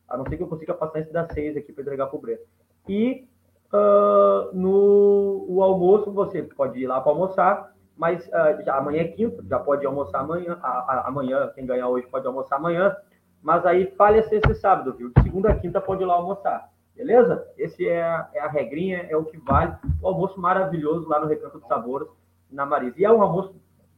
A 0.09 0.17
não 0.17 0.25
ser 0.27 0.37
que 0.37 0.43
eu 0.43 0.49
consiga 0.49 0.73
passar 0.73 1.01
esse 1.01 1.13
das 1.13 1.33
seis 1.33 1.57
aqui 1.57 1.73
para 1.73 1.83
entregar 1.83 2.07
para 2.07 2.17
o 2.17 2.21
Breno. 2.21 2.41
E 2.89 3.27
uh, 3.73 4.57
no 4.57 5.45
o 5.49 5.63
almoço, 5.63 6.13
você 6.13 6.43
pode 6.43 6.79
ir 6.81 6.87
lá 6.87 7.01
para 7.01 7.11
almoçar, 7.11 7.75
mas 7.97 8.27
uh, 8.29 8.65
já, 8.65 8.77
amanhã 8.77 9.03
é 9.03 9.09
quinta, 9.09 9.43
já 9.49 9.59
pode 9.59 9.85
almoçar 9.85 10.21
amanhã, 10.21 10.59
a, 10.63 10.69
a, 10.69 11.09
amanhã, 11.09 11.51
quem 11.55 11.67
ganhar 11.67 11.89
hoje 11.89 12.07
pode 12.07 12.27
almoçar 12.27 12.57
amanhã, 12.57 12.97
mas 13.43 13.67
aí 13.67 13.87
falha 13.97 14.23
sexta 14.23 14.53
e 14.53 14.55
sábado, 14.55 14.95
viu? 14.95 15.11
De 15.17 15.23
segunda 15.23 15.51
a 15.51 15.59
quinta 15.59 15.81
pode 15.81 16.03
ir 16.03 16.07
lá 16.07 16.15
almoçar. 16.15 16.71
Beleza? 16.97 17.47
Esse 17.59 17.87
é 17.87 18.03
a, 18.03 18.31
é 18.33 18.41
a 18.41 18.49
regrinha, 18.49 19.07
é 19.09 19.17
o 19.17 19.25
que 19.25 19.37
vale. 19.37 19.77
O 20.01 20.09
almoço 20.09 20.41
maravilhoso 20.41 21.07
lá 21.09 21.21
no 21.21 21.27
Recanto 21.27 21.59
dos 21.59 21.69
Sabores, 21.69 22.09
na 22.51 22.65
Marisa. 22.65 22.95
E 22.99 23.05
é 23.05 23.13
um 23.13 23.23
almoço 23.23 23.55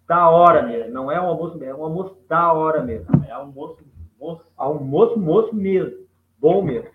da 0.07 0.29
hora 0.29 0.63
mesmo. 0.63 0.93
Não 0.93 1.11
é 1.11 1.21
um 1.21 1.27
almoço 1.27 1.57
mesmo, 1.57 1.75
é 1.75 1.77
um 1.77 1.85
almoço 1.85 2.19
da 2.29 2.53
hora 2.53 2.83
mesmo. 2.83 3.07
É 3.27 3.31
almoço, 3.31 3.79
moço. 4.19 4.45
Almoço, 4.57 5.19
moço 5.19 5.55
mesmo. 5.55 6.07
Bom 6.39 6.61
mesmo. 6.61 6.91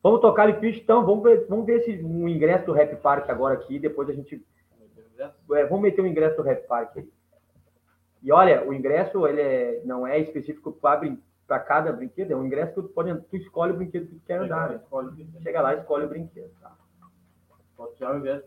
Vamos 0.00 0.20
tocar 0.20 0.42
ali, 0.42 0.54
ficha, 0.60 0.80
então. 0.80 1.04
Vamos 1.04 1.24
ver, 1.24 1.46
vamos 1.48 1.66
ver 1.66 1.80
se 1.80 2.02
um 2.02 2.28
ingresso 2.28 2.66
do 2.66 2.72
Rap 2.72 2.94
Park 3.00 3.28
agora 3.28 3.54
aqui. 3.54 3.78
Depois 3.78 4.08
a 4.08 4.12
gente. 4.12 4.44
É, 5.52 5.64
vamos 5.64 5.82
meter 5.82 6.00
o 6.00 6.04
um 6.04 6.08
ingresso 6.08 6.36
do 6.36 6.42
Rap 6.42 6.66
Park 6.66 6.96
aí. 6.98 7.08
E 8.22 8.30
olha, 8.30 8.66
o 8.66 8.72
ingresso 8.72 9.26
ele 9.26 9.40
é, 9.40 9.82
não 9.84 10.06
é 10.06 10.18
específico 10.20 10.70
para 10.72 11.00
para 11.52 11.60
cada 11.60 11.92
brinquedo, 11.92 12.30
é 12.30 12.36
um 12.36 12.46
ingresso 12.46 12.72
que 12.72 12.80
tu, 12.80 12.94
pode, 12.94 13.14
tu 13.28 13.36
escolhe 13.36 13.72
o 13.72 13.76
brinquedo 13.76 14.06
que 14.06 14.14
tu 14.14 14.22
quer 14.26 14.38
andar. 14.38 14.70
Né? 14.70 14.80
Chega 15.42 15.60
lá 15.60 15.74
e 15.74 15.80
escolhe 15.80 16.06
o 16.06 16.08
brinquedo. 16.08 16.50
Tá? 16.62 16.72
Pode 17.76 17.94
tirar 17.96 18.14
o 18.14 18.18
ingresso. 18.18 18.46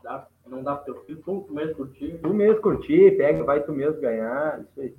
Dá, 0.00 0.28
não 0.46 0.62
dá 0.62 0.76
para 0.76 0.84
teu 0.84 0.94
filho, 1.02 1.20
tu 1.24 1.44
mesmo 1.50 1.74
curtir. 1.74 2.20
Tu 2.22 2.32
mesmo 2.32 2.62
curtir, 2.62 3.16
pega, 3.16 3.42
vai 3.42 3.64
tu 3.64 3.72
mesmo 3.72 4.00
ganhar. 4.00 4.60
Isso 4.60 4.80
aí. 4.80 4.94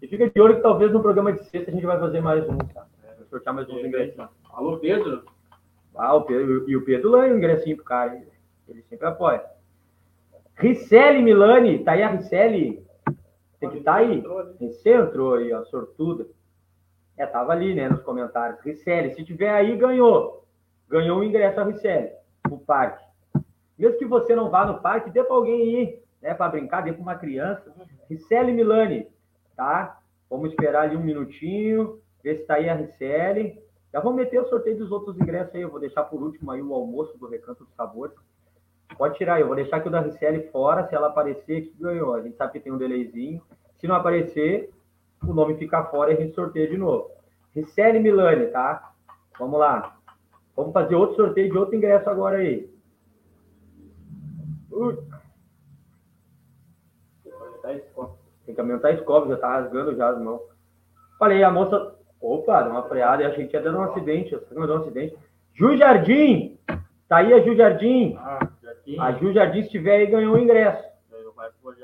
E 0.00 0.06
fica 0.06 0.30
de 0.30 0.40
olho 0.40 0.54
que 0.54 0.62
talvez 0.62 0.92
no 0.92 1.02
programa 1.02 1.32
de 1.32 1.42
sexta 1.46 1.72
a 1.72 1.74
gente 1.74 1.84
vai 1.84 1.98
fazer 1.98 2.20
mais 2.20 2.48
um, 2.48 2.56
tá? 2.58 2.86
Vai 3.02 3.26
sortear 3.28 3.54
mais 3.56 3.68
uns 3.68 3.84
ingressos. 3.84 4.28
Alô, 4.52 4.78
Pedro? 4.78 5.24
Ah, 5.96 6.14
o 6.14 6.22
Pedro, 6.22 6.70
e 6.70 6.76
o 6.76 6.84
Pedro 6.84 7.10
lanha 7.10 7.34
um 7.34 7.38
ingressinho 7.38 7.74
pro 7.74 7.84
cara. 7.84 8.22
Ele 8.68 8.82
sempre 8.82 9.08
apoia. 9.08 9.42
Ricelli 10.54 11.22
Milani, 11.22 11.82
tá 11.82 11.92
aí 11.92 12.04
a 12.04 12.10
Ricelli? 12.10 12.86
Tem 13.58 13.68
que 13.68 13.78
estar 13.78 13.94
tá 13.94 13.98
aí. 13.98 14.22
Você 14.60 14.94
entrou 14.94 15.34
aí, 15.34 15.52
ó, 15.52 15.64
sortuda. 15.64 16.24
É, 17.18 17.26
tava 17.26 17.52
ali, 17.52 17.74
né, 17.74 17.88
nos 17.88 18.00
comentários. 18.02 18.60
Ricelli, 18.60 19.12
se 19.12 19.24
tiver 19.24 19.50
aí, 19.50 19.76
ganhou. 19.76 20.46
Ganhou 20.88 21.18
o 21.18 21.24
ingresso 21.24 21.60
a 21.60 21.64
Ricelli, 21.64 22.12
pro 22.42 22.58
parque. 22.58 23.04
Mesmo 23.76 23.98
que 23.98 24.06
você 24.06 24.36
não 24.36 24.48
vá 24.48 24.64
no 24.64 24.80
parque, 24.80 25.10
dê 25.10 25.24
para 25.24 25.34
alguém 25.34 25.82
ir, 25.82 26.02
né, 26.22 26.32
para 26.32 26.48
brincar, 26.48 26.82
dê 26.82 26.92
para 26.92 27.02
uma 27.02 27.16
criança. 27.16 27.74
Ricelli 28.08 28.52
Milani, 28.52 29.08
tá? 29.56 30.00
Vamos 30.30 30.50
esperar 30.50 30.82
ali 30.82 30.96
um 30.96 31.02
minutinho, 31.02 32.00
ver 32.22 32.36
se 32.36 32.46
tá 32.46 32.54
aí 32.54 32.68
a 32.68 32.74
Ricelli. 32.74 33.60
Já 33.92 34.00
vou 34.00 34.12
meter 34.12 34.40
o 34.40 34.48
sorteio 34.48 34.78
dos 34.78 34.92
outros 34.92 35.18
ingressos 35.18 35.54
aí, 35.54 35.62
eu 35.62 35.70
vou 35.70 35.80
deixar 35.80 36.04
por 36.04 36.22
último 36.22 36.52
aí 36.52 36.62
o 36.62 36.72
almoço 36.72 37.18
do 37.18 37.26
Recanto 37.26 37.64
dos 37.64 37.74
Sabores. 37.74 38.14
Pode 38.96 39.16
tirar, 39.16 39.40
eu 39.40 39.48
vou 39.48 39.56
deixar 39.56 39.78
aqui 39.78 39.88
o 39.88 39.90
da 39.90 40.00
Ricelli 40.00 40.48
fora, 40.50 40.86
se 40.86 40.94
ela 40.94 41.08
aparecer, 41.08 41.62
que 41.62 41.74
ganhou. 41.82 42.14
A 42.14 42.22
gente 42.22 42.36
sabe 42.36 42.52
que 42.52 42.60
tem 42.60 42.72
um 42.72 42.78
delayzinho. 42.78 43.42
Se 43.78 43.86
não 43.86 43.96
aparecer, 43.96 44.70
o 45.22 45.32
nome 45.32 45.56
fica 45.56 45.84
fora 45.84 46.12
e 46.12 46.16
a 46.16 46.20
gente 46.20 46.34
sorteia 46.34 46.68
de 46.68 46.76
novo. 46.76 47.10
Ricelli 47.54 47.98
Milani, 47.98 48.46
tá? 48.46 48.92
Vamos 49.38 49.58
lá. 49.58 49.96
Vamos 50.56 50.72
fazer 50.72 50.94
outro 50.94 51.16
sorteio 51.16 51.50
de 51.50 51.58
outro 51.58 51.76
ingresso 51.76 52.08
agora 52.10 52.38
aí. 52.38 52.68
Uh. 54.72 54.96
Tem 58.46 58.54
que 58.54 58.60
aumentar 58.60 58.88
a 58.88 58.92
escova, 58.92 59.28
já 59.28 59.36
tá 59.36 59.60
rasgando 59.60 59.94
já 59.94 60.08
as 60.08 60.18
mãos. 60.20 60.40
Falei, 61.18 61.44
a 61.44 61.50
moça. 61.50 61.94
Opa, 62.20 62.62
deu 62.62 62.72
uma 62.72 62.88
freada, 62.88 63.28
achei 63.28 63.44
que 63.44 63.50
tinha 63.50 63.62
dado 63.62 63.78
um 63.78 63.82
acidente. 63.82 64.34
Você 64.34 64.54
deu 64.54 64.64
um 64.64 64.78
acidente. 64.78 65.16
Ju 65.54 65.76
Jardim! 65.76 66.58
Tá 67.08 67.18
aí 67.18 67.32
a 67.32 67.40
Ju 67.40 67.54
Jardim. 67.54 68.16
Ah, 68.18 68.48
a 69.00 69.12
Ju 69.12 69.32
Jardim, 69.32 69.60
se 69.60 69.66
estiver 69.66 69.96
aí, 69.96 70.06
ganhou 70.06 70.34
o 70.34 70.38
ingresso. 70.38 70.82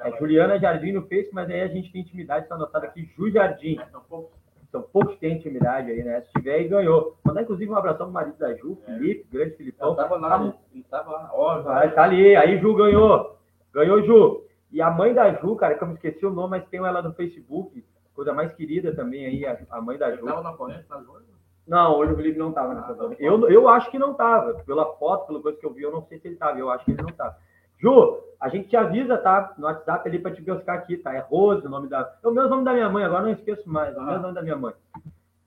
É 0.02 0.18
Juliana 0.18 0.58
Jardim 0.58 0.92
no 0.92 1.02
Face, 1.02 1.30
mas 1.32 1.48
aí 1.48 1.62
a 1.62 1.68
gente 1.68 1.92
tem 1.92 2.02
intimidade, 2.02 2.44
está 2.44 2.54
anotado 2.54 2.86
aqui, 2.86 3.10
Ju 3.16 3.30
Jardim. 3.30 3.78
São 3.90 4.00
poucos. 4.02 4.44
São 4.74 4.82
poucos 4.82 5.14
que 5.14 5.20
têm 5.20 5.36
intimidade 5.36 5.88
aí, 5.88 6.02
né? 6.02 6.20
Se 6.22 6.32
tiver 6.32 6.54
aí, 6.54 6.66
ganhou. 6.66 7.16
Mandar, 7.22 7.42
inclusive, 7.42 7.70
um 7.70 7.76
abração 7.76 8.06
pro 8.06 8.12
marido 8.14 8.36
da 8.36 8.52
Ju, 8.54 8.76
é. 8.88 8.92
Felipe, 8.92 9.28
grande 9.30 9.54
Filipão. 9.54 9.90
Ele 9.90 9.96
tava 9.96 10.16
lá, 10.16 10.30
tá, 10.30 10.54
ele 10.74 10.84
tava 10.90 11.12
lá. 11.12 11.30
Ó, 11.32 11.62
tá 11.62 12.02
ali, 12.02 12.34
aí 12.34 12.58
Ju 12.58 12.74
ganhou. 12.74 13.38
Ganhou, 13.72 14.02
Ju. 14.02 14.44
E 14.72 14.82
a 14.82 14.90
mãe 14.90 15.14
da 15.14 15.32
Ju, 15.34 15.54
cara, 15.54 15.76
que 15.76 15.84
eu 15.84 15.86
me 15.86 15.94
esqueci 15.94 16.26
o 16.26 16.30
nome, 16.30 16.58
mas 16.58 16.68
tem 16.68 16.84
ela 16.84 17.00
no 17.00 17.12
Facebook, 17.12 17.84
coisa 18.16 18.32
mais 18.32 18.52
querida 18.54 18.92
também 18.92 19.24
aí, 19.26 19.46
a, 19.46 19.56
a 19.70 19.80
mãe 19.80 19.96
da 19.96 20.10
Ju. 20.10 20.22
Ele 20.22 20.26
tava 20.26 20.42
na 20.42 20.52
corrente, 20.54 20.88
tá 20.88 21.00
Não, 21.68 21.96
hoje 21.96 22.12
o 22.12 22.16
Felipe 22.16 22.36
não 22.36 22.50
tava 22.50 22.74
nessa 22.74 22.90
ah, 22.90 22.96
tá 22.96 23.14
eu, 23.20 23.48
eu 23.48 23.68
acho 23.68 23.88
que 23.92 23.98
não 24.00 24.14
tava. 24.14 24.54
Pela 24.64 24.86
foto, 24.96 25.28
pela 25.28 25.40
coisa 25.40 25.56
que 25.56 25.64
eu 25.64 25.72
vi, 25.72 25.82
eu 25.82 25.92
não 25.92 26.02
sei 26.02 26.18
se 26.18 26.26
ele 26.26 26.36
tava. 26.36 26.58
Eu 26.58 26.68
acho 26.68 26.84
que 26.84 26.90
ele 26.90 27.00
não 27.00 27.10
tava. 27.10 27.36
Ju, 27.84 28.24
a 28.40 28.48
gente 28.48 28.68
te 28.70 28.76
avisa, 28.78 29.18
tá? 29.18 29.52
No 29.58 29.66
WhatsApp 29.66 30.08
ali 30.08 30.18
para 30.18 30.34
te 30.34 30.40
buscar 30.40 30.72
aqui, 30.72 30.96
tá? 30.96 31.12
É 31.12 31.18
Rose, 31.18 31.66
o 31.66 31.68
nome 31.70 31.86
da. 31.86 32.16
É 32.22 32.26
o 32.26 32.30
mesmo 32.30 32.48
nome 32.48 32.64
da 32.64 32.72
minha 32.72 32.88
mãe, 32.88 33.04
agora 33.04 33.24
não 33.24 33.32
esqueço 33.32 33.68
mais. 33.68 33.94
É 33.94 34.00
o 34.00 34.04
mesmo 34.04 34.22
nome 34.22 34.34
da 34.34 34.42
minha 34.42 34.56
mãe. 34.56 34.72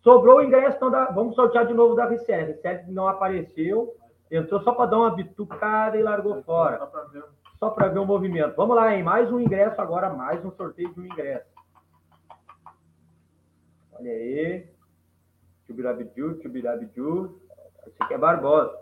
Sobrou 0.04 0.38
o 0.38 0.43
ingresso, 0.43 0.78
então 0.78 0.91
da... 0.91 1.06
vamos 1.06 1.34
sortear 1.34 1.65
de 1.65 1.73
novo 1.73 1.95
da. 1.95 2.04
A 2.04 2.08
Vicente 2.08 2.91
não 2.91 3.08
apareceu, 3.08 3.91
entrou 4.30 4.62
só 4.62 4.71
para 4.71 4.86
dar 4.86 4.97
uma 4.97 5.15
bitucada 5.15 5.97
e 5.97 6.04
largou 6.04 6.43
fora. 6.43 6.88
Só 7.58 7.71
para 7.71 7.88
ver 7.88 7.97
o 7.97 8.06
movimento. 8.06 8.56
Vamos 8.56 8.76
lá, 8.76 8.93
hein? 8.93 9.02
Mais 9.02 9.32
um 9.32 9.39
ingresso 9.39 9.82
agora, 9.82 10.13
mais 10.13 10.45
um 10.45 10.52
sorteio 10.52 10.93
de 10.93 11.00
um 11.00 11.06
ingresso. 11.06 11.50
Olha 13.93 14.12
aí. 14.12 14.67
Tchubirabiju, 15.65 16.36
tchubirabiju. 16.36 17.41
Esse 17.88 17.97
aqui 18.00 18.13
é 18.13 18.17
Barbosa. 18.19 18.78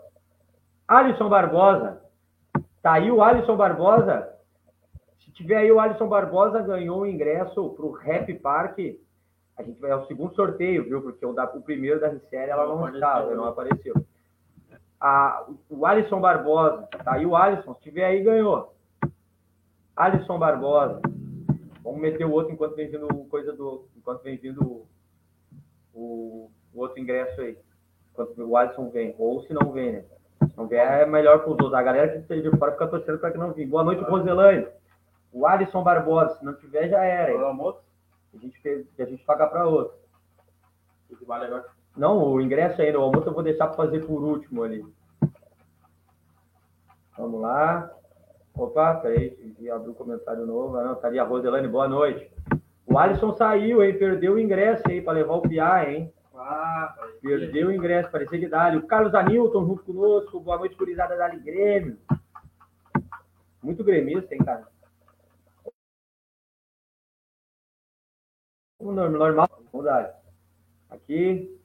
Alisson 0.86 1.30
Barbosa. 1.30 2.05
Tá 2.86 2.92
aí 2.92 3.10
o 3.10 3.20
Alisson 3.20 3.56
Barbosa. 3.56 4.32
Se 5.18 5.32
tiver 5.32 5.56
aí 5.56 5.72
o 5.72 5.80
Alisson 5.80 6.06
Barbosa, 6.06 6.62
ganhou 6.62 7.00
o 7.00 7.06
ingresso 7.06 7.70
para 7.70 7.84
o 7.84 7.90
Rap 7.90 8.32
Park. 8.34 8.78
A 9.58 9.62
gente 9.64 9.80
vai 9.80 9.90
ao 9.90 10.04
é 10.04 10.06
segundo 10.06 10.32
sorteio, 10.36 10.84
viu? 10.84 11.02
Porque 11.02 11.26
o, 11.26 11.32
da, 11.32 11.46
o 11.46 11.62
primeiro 11.62 11.98
da 11.98 12.16
série 12.30 12.52
ela 12.52 12.64
não, 12.64 12.78
não 12.78 12.94
estava, 12.94 13.34
não 13.34 13.46
apareceu. 13.46 13.92
O 15.68 15.84
Alisson 15.84 16.20
Barbosa, 16.20 16.86
tá 17.02 17.14
aí 17.14 17.26
o 17.26 17.34
Alisson, 17.34 17.74
se 17.74 17.80
tiver 17.80 18.04
aí, 18.04 18.22
ganhou. 18.22 18.72
Alisson 19.96 20.38
Barbosa. 20.38 21.00
Vamos 21.82 22.00
meter 22.00 22.24
o 22.24 22.30
outro 22.30 22.52
enquanto 22.52 22.76
vem 22.76 22.88
vindo 22.88 23.08
coisa 23.28 23.52
do. 23.52 23.88
Enquanto 23.96 24.22
vem 24.22 24.36
vindo 24.36 24.62
o, 24.62 24.86
o, 25.92 26.50
o 26.72 26.80
outro 26.80 27.00
ingresso 27.00 27.40
aí. 27.40 27.58
Enquanto 28.12 28.38
o 28.38 28.56
Alisson 28.56 28.90
vem. 28.90 29.12
Ou 29.18 29.42
se 29.42 29.52
não 29.52 29.72
vem, 29.72 29.90
né? 29.90 30.04
Não 30.56 30.66
vier 30.66 31.02
é 31.02 31.06
melhor 31.06 31.38
para 31.38 31.46
os 31.46 31.52
outros. 31.52 31.74
A 31.74 31.82
galera 31.82 32.08
que 32.08 32.18
esteja 32.18 32.50
de 32.50 32.56
fora 32.58 32.72
fica 32.72 32.86
torcendo 32.86 33.18
para 33.18 33.30
que 33.30 33.38
não 33.38 33.52
vinha. 33.52 33.68
Boa 33.68 33.84
noite, 33.84 34.04
ah. 34.04 34.08
Roselane. 34.08 34.66
O 35.32 35.46
Alisson 35.46 35.82
Barbosa, 35.82 36.38
se 36.38 36.44
não 36.44 36.54
tiver, 36.54 36.88
já 36.88 37.04
era. 37.04 37.36
O 37.36 37.44
almoço? 37.44 37.80
A 38.34 38.38
gente, 38.38 38.60
fez, 38.60 38.86
a 38.98 39.04
gente 39.04 39.24
paga 39.24 39.46
para 39.46 39.66
outro. 39.66 39.94
Não, 41.96 42.22
o 42.22 42.40
ingresso 42.40 42.80
ainda, 42.80 42.98
o 42.98 43.02
almoço 43.02 43.28
eu 43.28 43.32
vou 43.32 43.42
deixar 43.42 43.68
para 43.68 43.76
fazer 43.76 44.04
por 44.04 44.22
último 44.22 44.62
ali. 44.62 44.84
Vamos 47.16 47.40
lá. 47.40 47.90
Opa, 48.54 48.94
peraí, 48.94 49.36
abrir 49.70 49.90
um 49.90 49.94
comentário 49.94 50.46
novo. 50.46 50.80
Não, 50.80 50.94
tá 50.94 51.08
ali 51.08 51.18
a 51.18 51.24
Roselane, 51.24 51.68
boa 51.68 51.88
noite. 51.88 52.30
O 52.86 52.98
Alisson 52.98 53.32
saiu, 53.34 53.82
hein? 53.82 53.98
Perdeu 53.98 54.34
o 54.34 54.38
ingresso 54.38 54.82
aí 54.86 55.00
para 55.00 55.14
levar 55.14 55.34
o 55.34 55.42
Piá, 55.42 55.90
hein? 55.90 56.12
Ah, 56.38 56.94
Perdeu 57.22 57.68
o 57.68 57.72
ingresso, 57.72 58.10
parecia 58.10 58.38
que 58.38 58.48
dali. 58.48 58.76
O 58.76 58.86
Carlos 58.86 59.14
Anilton 59.14 59.66
junto 59.66 59.84
conosco. 59.84 60.40
Boa 60.40 60.58
noite, 60.58 60.76
curizada 60.76 61.16
Dali 61.16 61.40
Grêmio. 61.40 61.98
Muito 63.62 63.82
gremista, 63.82 64.34
hein, 64.34 64.44
cara? 64.44 64.68
Normal, 68.80 69.48
dar. 69.82 70.14
Aqui. 70.90 71.58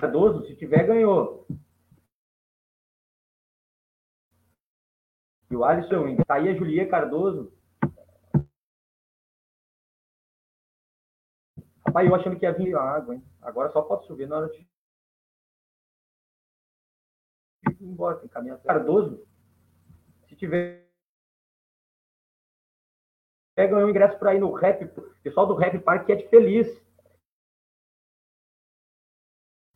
Cardoso, 0.00 0.46
se 0.46 0.56
tiver, 0.56 0.86
ganhou. 0.86 1.46
E 5.50 5.56
o 5.56 5.64
Alisson, 5.64 6.16
tá 6.26 6.34
aí 6.34 6.48
a 6.48 6.54
Julia 6.54 6.88
Cardoso. 6.88 7.52
Rapaz, 11.94 12.08
eu 12.08 12.14
achando 12.16 12.36
que 12.36 12.44
ia 12.44 12.52
vir 12.52 12.74
água, 12.74 13.14
hein? 13.14 13.22
Agora 13.40 13.70
só 13.70 13.80
pode 13.80 14.04
chover 14.08 14.26
na 14.26 14.38
hora 14.38 14.48
de. 14.48 14.66
Ir 17.68 17.84
embora, 17.84 18.16
tem 18.18 18.28
caminhar. 18.28 18.58
Cardoso, 18.58 19.24
se 20.26 20.34
tiver. 20.34 20.84
Pega 23.54 23.76
o 23.76 23.88
ingresso 23.88 24.18
para 24.18 24.34
ir 24.34 24.40
no 24.40 24.50
rap. 24.50 24.84
pessoal 25.22 25.46
do 25.46 25.54
Rap 25.54 25.78
Park 25.78 26.10
é 26.10 26.16
de 26.16 26.28
feliz. 26.28 26.84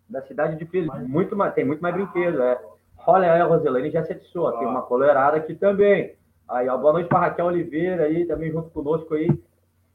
Da 0.09 0.21
cidade 0.23 0.57
de 0.57 0.67
Feliz. 0.67 0.91
Muito 1.07 1.37
mais, 1.37 1.55
tem 1.55 1.65
muito 1.65 1.81
mais 1.81 1.95
brinquedo, 1.95 2.43
é. 2.43 2.61
Olha 3.07 3.33
aí, 3.33 3.41
a 3.41 3.45
Roselane 3.45 3.91
já 3.91 4.03
se 4.03 4.13
adicionou. 4.13 4.59
Tem 4.59 4.67
uma 4.67 4.83
colorada 4.83 5.37
aqui 5.37 5.55
também. 5.55 6.17
Aí, 6.49 6.69
ó, 6.69 6.77
boa 6.77 6.95
noite 6.95 7.09
para 7.09 7.29
Raquel 7.29 7.47
Oliveira 7.47 8.05
aí, 8.05 8.27
também 8.27 8.51
junto 8.51 8.71
conosco 8.71 9.15
aí. 9.15 9.29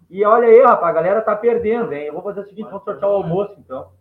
E 0.09 0.23
olha 0.25 0.47
aí, 0.47 0.61
rapaz, 0.61 0.89
a 0.89 0.93
galera 0.93 1.21
tá 1.21 1.35
perdendo, 1.35 1.91
hein? 1.93 2.05
Eu 2.05 2.13
vou 2.13 2.23
fazer 2.23 2.41
o 2.41 2.45
seguinte, 2.45 2.69
vamos 2.69 2.83
sortear 2.83 3.09
o 3.11 3.15
almoço, 3.15 3.59
então. 3.59 3.95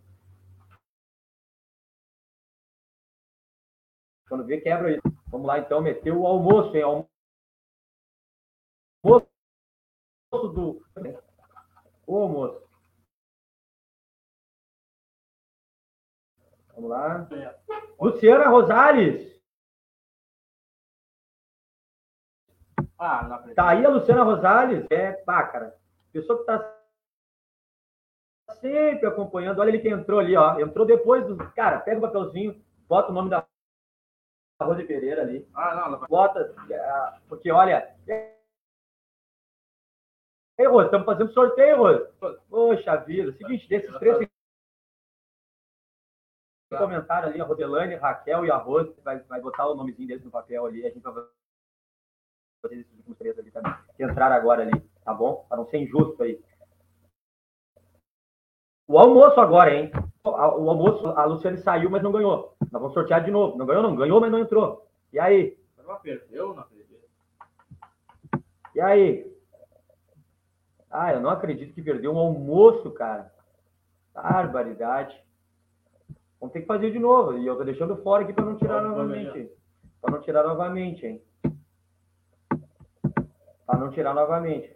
Quando 4.27 4.45
vê, 4.45 4.61
quebra 4.61 4.91
isso. 4.91 5.01
Vamos 5.27 5.47
lá, 5.47 5.59
então, 5.59 5.81
meter 5.81 6.11
o 6.11 6.25
almoço, 6.25 6.75
hein? 6.75 6.83
Almoço 9.03 9.27
do... 10.31 10.85
O 12.07 12.17
almoço. 12.17 12.63
Vamos 16.75 16.89
lá. 16.89 17.27
Luciana 17.99 18.49
Rosales. 18.49 19.33
Ah, 22.97 23.27
não 23.27 23.53
Tá 23.53 23.69
aí 23.69 23.85
a 23.85 23.89
Luciana 23.89 24.23
Rosales? 24.23 24.85
É, 24.89 25.11
pá, 25.11 25.47
cara. 25.47 25.82
Pessoa 26.13 26.37
que 26.37 26.43
está 26.43 26.83
sempre 28.61 29.07
acompanhando. 29.07 29.59
Olha 29.59 29.69
ele 29.69 29.79
que 29.79 29.89
entrou 29.89 30.19
ali, 30.19 30.37
ó. 30.37 30.59
Entrou 30.59 30.85
depois 30.85 31.25
do. 31.25 31.35
Cara, 31.53 31.79
pega 31.79 31.97
o 31.97 32.01
papelzinho, 32.01 32.63
bota 32.87 33.09
o 33.09 33.13
nome 33.13 33.31
da 33.31 33.45
Rose 34.61 34.83
Pereira 34.85 35.23
ali. 35.23 35.49
Ah, 35.55 35.75
não, 35.75 35.99
não. 35.99 36.07
Bota. 36.07 36.55
É, 36.69 37.19
porque, 37.27 37.51
olha. 37.51 37.93
Ei, 40.55 40.67
Rose, 40.67 40.85
estamos 40.85 41.05
fazendo 41.05 41.33
sorteio, 41.33 41.77
Rose. 41.77 42.07
Poxa 42.47 42.95
vida. 42.97 43.33
Seguinte, 43.33 43.67
desses 43.67 43.97
três 43.97 44.29
comentário 46.77 47.29
ali, 47.29 47.39
a 47.39 47.43
Rodelane, 47.43 47.95
Raquel 47.95 48.45
e 48.45 48.51
a 48.51 48.57
Rose, 48.57 48.91
vai, 49.03 49.19
vai 49.19 49.39
botar 49.39 49.67
o 49.67 49.75
nomezinho 49.75 50.07
deles 50.07 50.23
no 50.23 50.31
papel 50.31 50.65
ali, 50.65 50.83
a 50.83 50.89
gente 50.89 51.03
vai 51.03 51.13
fazer 52.63 52.79
esses 52.79 52.91
últimos 52.97 53.17
três 53.19 53.37
ali 53.37 53.51
também, 53.51 53.71
que 53.95 54.03
entraram 54.03 54.35
agora 54.35 54.63
ali 54.63 54.71
tá 55.03 55.13
bom? 55.13 55.45
Para 55.47 55.57
não 55.57 55.65
ser 55.65 55.77
injusto 55.79 56.23
aí. 56.23 56.39
O 58.87 58.97
almoço 58.99 59.39
agora, 59.39 59.73
hein? 59.73 59.91
o 60.25 60.69
almoço, 60.69 61.07
a 61.07 61.25
Luciane 61.25 61.57
saiu, 61.57 61.89
mas 61.89 62.01
não 62.01 62.11
ganhou. 62.11 62.55
Nós 62.71 62.81
vamos 62.81 62.93
sortear 62.93 63.23
de 63.23 63.31
novo. 63.31 63.57
Não 63.57 63.65
ganhou, 63.65 63.83
não. 63.83 63.95
Ganhou, 63.95 64.21
mas 64.21 64.31
não 64.31 64.39
entrou. 64.39 64.87
E 65.11 65.19
aí? 65.19 65.57
Ela 65.77 65.95
perdeu, 65.97 66.53
não. 66.53 66.65
E 68.75 68.81
aí? 68.81 69.31
Ah, 70.89 71.13
eu 71.13 71.19
não 71.19 71.29
acredito 71.29 71.73
que 71.73 71.81
perdeu 71.81 72.13
um 72.13 72.17
almoço, 72.17 72.91
cara. 72.91 73.31
Barbaridade. 74.13 75.19
Vamos 76.39 76.53
ter 76.53 76.61
que 76.61 76.67
fazer 76.67 76.91
de 76.91 76.99
novo. 76.99 77.37
E 77.37 77.45
eu 77.45 77.55
tô 77.55 77.63
deixando 77.63 77.97
fora 77.97 78.23
aqui 78.23 78.33
para 78.33 78.45
não 78.45 78.57
tirar 78.57 78.81
novamente. 78.81 79.51
Para 80.01 80.11
não 80.11 80.21
tirar 80.21 80.43
novamente, 80.43 81.05
hein? 81.05 81.23
Para 83.65 83.79
não 83.79 83.89
tirar 83.89 84.13
novamente. 84.13 84.75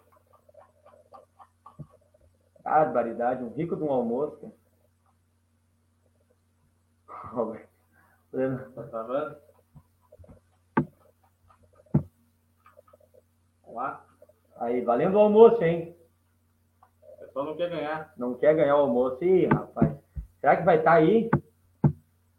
Barbaridade, 2.67 3.41
um 3.45 3.53
rico 3.53 3.77
de 3.77 3.83
um 3.83 3.91
almoço. 3.91 4.51
Tá 8.29 8.33
vendo? 8.33 8.61
Vamos 13.63 13.73
lá. 13.73 14.05
Aí, 14.57 14.81
valendo 14.81 15.15
o 15.15 15.19
almoço, 15.19 15.63
hein? 15.63 15.95
O 17.13 17.17
pessoal 17.19 17.45
não 17.45 17.55
quer 17.55 17.69
ganhar. 17.69 18.13
Não 18.17 18.33
quer 18.33 18.53
ganhar 18.53 18.75
o 18.75 18.81
almoço. 18.81 19.23
Ih, 19.23 19.45
rapaz. 19.45 19.95
Será 20.41 20.57
que 20.57 20.63
vai 20.63 20.79
estar 20.79 20.91
tá 20.91 20.97
aí? 20.97 21.29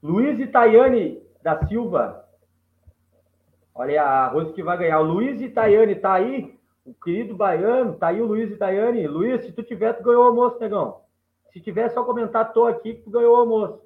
Luiz 0.02 0.38
e 0.38 0.46
Tayane 0.46 1.22
da 1.42 1.66
Silva. 1.66 2.28
Olha 3.74 4.02
a 4.02 4.28
Rose 4.28 4.52
que 4.52 4.62
vai 4.62 4.76
ganhar. 4.76 5.00
O 5.00 5.04
Luiz 5.04 5.40
e 5.40 5.48
Tayane 5.48 5.94
tá 5.94 6.12
aí? 6.12 6.57
O 6.88 6.94
querido 7.04 7.36
baiano, 7.36 7.96
tá 7.96 8.06
aí 8.06 8.22
o 8.22 8.24
Luiz 8.24 8.50
e 8.50 8.56
Tayane. 8.56 9.06
Luiz, 9.06 9.44
se 9.44 9.52
tu 9.52 9.62
tiver, 9.62 9.92
tu 9.92 10.02
ganhou 10.02 10.24
o 10.24 10.28
almoço, 10.28 10.58
negão. 10.58 11.02
Se 11.52 11.60
tiver, 11.60 11.90
só 11.90 12.02
comentar, 12.02 12.50
tô 12.54 12.66
aqui 12.66 12.94
que 12.94 13.02
tu 13.02 13.10
ganhou 13.10 13.36
o 13.36 13.40
almoço. 13.40 13.82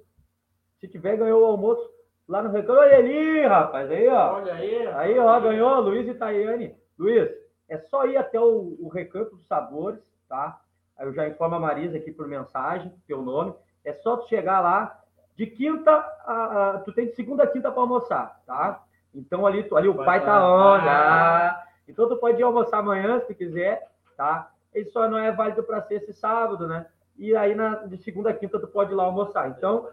Se 0.78 0.86
tiver, 0.86 1.16
ganhou 1.16 1.42
o 1.42 1.46
almoço 1.46 1.84
lá 2.28 2.40
no 2.44 2.50
recado. 2.50 2.78
Olha 2.78 2.96
ali, 2.96 3.44
rapaz, 3.44 3.90
aí, 3.90 4.08
ó. 4.08 4.34
Olha 4.34 4.54
aí. 4.54 4.86
Aí, 4.86 5.18
ó, 5.18 5.40
ganhou 5.40 5.80
Luiz 5.80 6.06
e 6.06 6.14
Tayane. 6.14 6.76
Luiz, 6.96 7.28
é 7.68 7.78
só 7.78 8.06
ir 8.06 8.16
até 8.16 8.38
o, 8.38 8.76
o 8.78 8.88
Recanto 8.88 9.34
dos 9.34 9.46
Sabores, 9.48 10.00
tá? 10.28 10.60
Aí 10.96 11.04
eu 11.04 11.12
já 11.12 11.26
informo 11.26 11.56
a 11.56 11.60
Marisa 11.60 11.96
aqui 11.96 12.12
por 12.12 12.28
mensagem, 12.28 12.92
teu 13.08 13.20
nome. 13.20 13.52
É 13.84 13.94
só 13.94 14.16
tu 14.16 14.28
chegar 14.28 14.60
lá. 14.60 15.00
De 15.36 15.46
quinta, 15.46 15.90
a, 15.90 16.70
a 16.70 16.78
tu 16.80 16.92
tem 16.92 17.06
de 17.06 17.16
segunda 17.16 17.42
a 17.42 17.48
quinta 17.48 17.72
para 17.72 17.80
almoçar, 17.80 18.40
tá? 18.46 18.84
Então 19.12 19.44
ali, 19.44 19.66
ali 19.74 19.88
o 19.88 19.94
pai 19.94 20.24
tá 20.24 20.46
on, 20.46 20.78
tá? 20.78 21.64
Então 21.88 22.08
tu 22.08 22.16
pode 22.16 22.40
ir 22.40 22.42
almoçar 22.42 22.78
amanhã, 22.78 23.20
se 23.20 23.34
quiser, 23.34 23.88
tá? 24.16 24.50
Ele 24.72 24.88
só 24.90 25.08
não 25.08 25.18
é 25.18 25.30
válido 25.32 25.62
para 25.62 25.82
ser 25.82 25.96
esse 25.96 26.12
sábado, 26.12 26.66
né? 26.66 26.86
E 27.16 27.36
aí 27.36 27.54
na, 27.54 27.74
de 27.86 27.98
segunda 27.98 28.30
a 28.30 28.34
quinta 28.34 28.58
tu 28.58 28.66
pode 28.66 28.92
ir 28.92 28.94
lá 28.94 29.04
almoçar. 29.04 29.50
Então, 29.50 29.88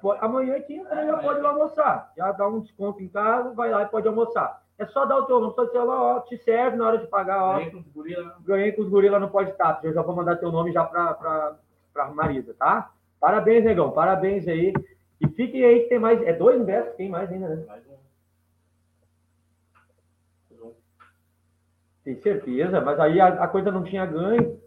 pode, 0.00 0.24
amanhã 0.24 0.54
é 0.54 0.60
quinta, 0.60 0.94
né? 0.94 1.06
já 1.06 1.18
pode 1.18 1.38
ir 1.38 1.42
lá 1.42 1.50
almoçar. 1.50 2.12
Já 2.16 2.32
dá 2.32 2.48
um 2.48 2.60
desconto 2.60 3.02
em 3.02 3.08
casa, 3.08 3.50
vai 3.50 3.70
lá 3.70 3.82
e 3.82 3.86
pode 3.86 4.08
almoçar. 4.08 4.62
É 4.76 4.86
só 4.86 5.04
dar 5.04 5.18
o 5.18 5.26
teu 5.26 5.38
nome, 5.38 5.54
só 5.54 5.64
dizer 5.64 5.82
lá, 5.82 6.16
ó, 6.16 6.20
te 6.20 6.36
serve 6.38 6.76
na 6.76 6.86
hora 6.86 6.98
de 6.98 7.06
pagar, 7.06 7.42
ó. 7.42 7.54
Ganhei 7.54 7.70
com 7.70 7.78
os 7.78 7.88
gorila. 7.88 8.36
Ganhei 8.40 8.72
com 8.72 8.82
os 8.82 8.88
gorila 8.88 9.20
no 9.20 9.30
Pode 9.30 9.52
Tap. 9.52 9.84
Eu 9.84 9.92
já 9.92 10.02
vou 10.02 10.16
mandar 10.16 10.36
teu 10.36 10.50
nome 10.50 10.72
já 10.72 10.84
pra, 10.84 11.14
pra, 11.14 11.56
pra 11.92 12.10
Marisa, 12.10 12.54
tá? 12.54 12.90
Parabéns, 13.20 13.64
negão. 13.64 13.92
Parabéns 13.92 14.48
aí. 14.48 14.72
E 15.20 15.28
fiquem 15.28 15.64
aí 15.64 15.80
que 15.84 15.90
tem 15.90 15.98
mais. 16.00 16.20
É 16.22 16.32
dois 16.32 16.60
ingressos? 16.60 16.94
Tem 16.96 17.08
mais 17.08 17.30
ainda, 17.30 17.48
né? 17.48 17.64
Mais 17.68 17.86
um. 17.86 17.94
Tem 22.04 22.16
certeza, 22.16 22.82
mas 22.82 23.00
aí 23.00 23.18
a, 23.18 23.28
a, 23.28 23.48
coisa 23.48 23.72
não 23.72 23.82
tinha 23.82 24.04
ganho. 24.04 24.60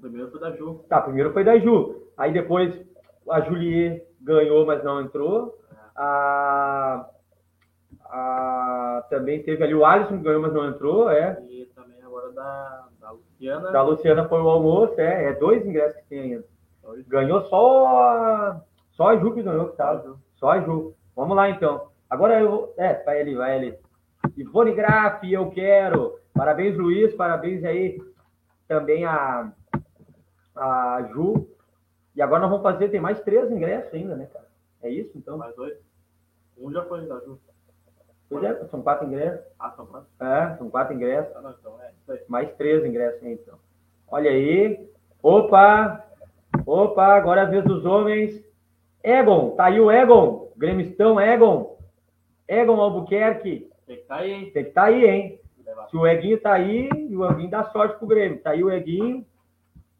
Primeiro 0.00 0.30
foi 0.30 0.40
da 0.40 0.50
Ju. 0.50 0.84
Tá, 0.88 1.00
primeiro 1.00 1.32
foi 1.32 1.44
da 1.44 1.56
Ju. 1.56 2.02
Aí 2.18 2.32
depois 2.32 2.74
a 3.30 3.40
Julie 3.42 4.02
ganhou, 4.20 4.66
mas 4.66 4.82
não 4.82 5.00
entrou. 5.00 5.56
A, 5.94 7.08
a, 8.06 9.06
também 9.08 9.42
teve 9.44 9.62
ali 9.62 9.74
o 9.74 9.84
Alisson 9.84 10.18
que 10.18 10.24
ganhou, 10.24 10.42
mas 10.42 10.52
não 10.52 10.68
entrou, 10.68 11.08
é. 11.08 11.40
E 11.48 11.66
também 11.76 12.02
agora 12.02 12.32
da, 12.32 12.88
da 13.00 13.10
Luciana. 13.12 13.70
Da 13.70 13.82
Luciana 13.82 14.28
foi 14.28 14.42
o 14.42 14.48
almoço, 14.48 15.00
é. 15.00 15.26
É 15.26 15.32
dois 15.34 15.64
ingressos 15.64 16.00
que 16.02 16.08
tem 16.08 16.20
ainda. 16.20 16.44
Ganhou 17.06 17.42
só 17.42 17.86
a, 17.86 18.60
só 18.90 19.08
a 19.10 19.16
Ju 19.16 19.32
que 19.32 19.42
ganhou, 19.42 19.68
que 19.68 19.76
tá? 19.76 20.02
Só 20.34 20.50
a 20.50 20.60
Ju. 20.60 20.92
Vamos 21.14 21.36
lá 21.36 21.48
então. 21.48 21.88
Agora 22.08 22.40
eu. 22.40 22.74
É, 22.76 22.94
vai 23.04 23.20
ali, 23.20 23.36
vai 23.36 23.56
ali. 23.56 23.78
Ivone 24.40 24.72
Graff, 24.72 25.30
eu 25.30 25.50
quero. 25.50 26.18
Parabéns, 26.32 26.76
Luiz. 26.76 27.14
Parabéns 27.14 27.62
aí 27.64 28.00
também 28.66 29.04
a, 29.04 29.52
a 30.56 31.08
Ju. 31.12 31.48
E 32.14 32.22
agora 32.22 32.42
nós 32.42 32.50
vamos 32.50 32.62
fazer, 32.62 32.88
tem 32.88 33.00
mais 33.00 33.20
três 33.20 33.50
ingressos 33.50 33.92
ainda, 33.92 34.16
né, 34.16 34.28
cara? 34.32 34.46
É 34.82 34.88
isso, 34.88 35.16
então? 35.16 35.36
Mais 35.36 35.54
dois. 35.54 35.76
Um 36.58 36.72
já 36.72 36.84
foi 36.84 37.06
da 37.06 37.18
Ju. 37.20 37.38
Pois 38.28 38.44
é, 38.44 38.64
são 38.66 38.80
quatro 38.80 39.06
ingressos. 39.06 39.44
Ah, 39.58 39.72
são 39.72 39.86
quatro? 39.86 40.08
É, 40.20 40.56
são 40.56 40.70
quatro 40.70 40.94
ingressos. 40.94 41.36
Ah, 41.36 41.40
não, 41.40 41.50
então 41.50 41.76
é. 41.82 42.24
Mais 42.28 42.52
três 42.54 42.84
ingressos 42.84 43.22
aí, 43.22 43.32
então. 43.32 43.58
Olha 44.08 44.30
aí. 44.30 44.88
Opa! 45.22 46.06
Opa, 46.64 47.06
agora 47.14 47.42
é 47.42 47.44
a 47.44 47.48
vez 47.48 47.64
dos 47.64 47.84
homens. 47.84 48.42
Egon, 49.02 49.50
tá 49.50 49.66
aí 49.66 49.80
o 49.80 49.90
Egon. 49.90 50.52
Gremistão 50.56 51.20
Egon. 51.20 51.78
Egon 52.48 52.80
Albuquerque. 52.80 53.69
Tem 53.90 53.96
que 53.96 54.02
estar 54.02 54.16
tá 54.16 54.20
aí, 54.20 54.32
hein? 54.32 54.50
Tem 54.52 54.62
que 54.62 54.68
estar 54.68 54.82
tá 54.82 54.86
aí, 54.86 55.04
hein? 55.04 55.40
Se 55.90 55.96
o 55.96 56.06
Eguinho 56.06 56.40
tá 56.40 56.52
aí, 56.52 56.88
o 57.10 57.26
Eguinho 57.26 57.50
dá 57.50 57.64
sorte 57.72 57.98
pro 57.98 58.06
Grêmio. 58.06 58.40
Tá 58.40 58.50
aí 58.50 58.62
o 58.62 58.70
Eguinho, 58.70 59.26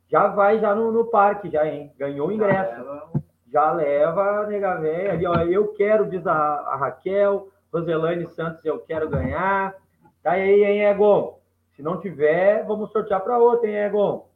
já 0.08 0.28
vai 0.28 0.60
já 0.60 0.72
no, 0.76 0.92
no 0.92 1.06
parque, 1.06 1.50
já, 1.50 1.66
hein? 1.66 1.92
Ganhou 1.98 2.28
o 2.28 2.32
ingresso. 2.32 2.70
Já 2.70 2.82
leva, 2.82 3.10
já 3.52 3.72
leva 3.72 4.46
nega 4.46 4.76
velha. 4.76 5.12
Ali, 5.12 5.26
ó, 5.26 5.34
eu 5.40 5.72
quero, 5.74 6.08
diz 6.08 6.24
a, 6.24 6.32
a 6.32 6.76
Raquel. 6.76 7.48
Roselane 7.72 8.28
Santos, 8.28 8.64
eu 8.64 8.78
quero 8.78 9.08
ganhar. 9.08 9.74
Tá 10.22 10.32
aí, 10.32 10.64
hein, 10.64 10.84
Egon? 10.84 11.40
Se 11.74 11.82
não 11.82 12.00
tiver, 12.00 12.64
vamos 12.64 12.92
sortear 12.92 13.20
para 13.20 13.38
outra, 13.38 13.68
hein, 13.68 13.74
Egon? 13.74 14.28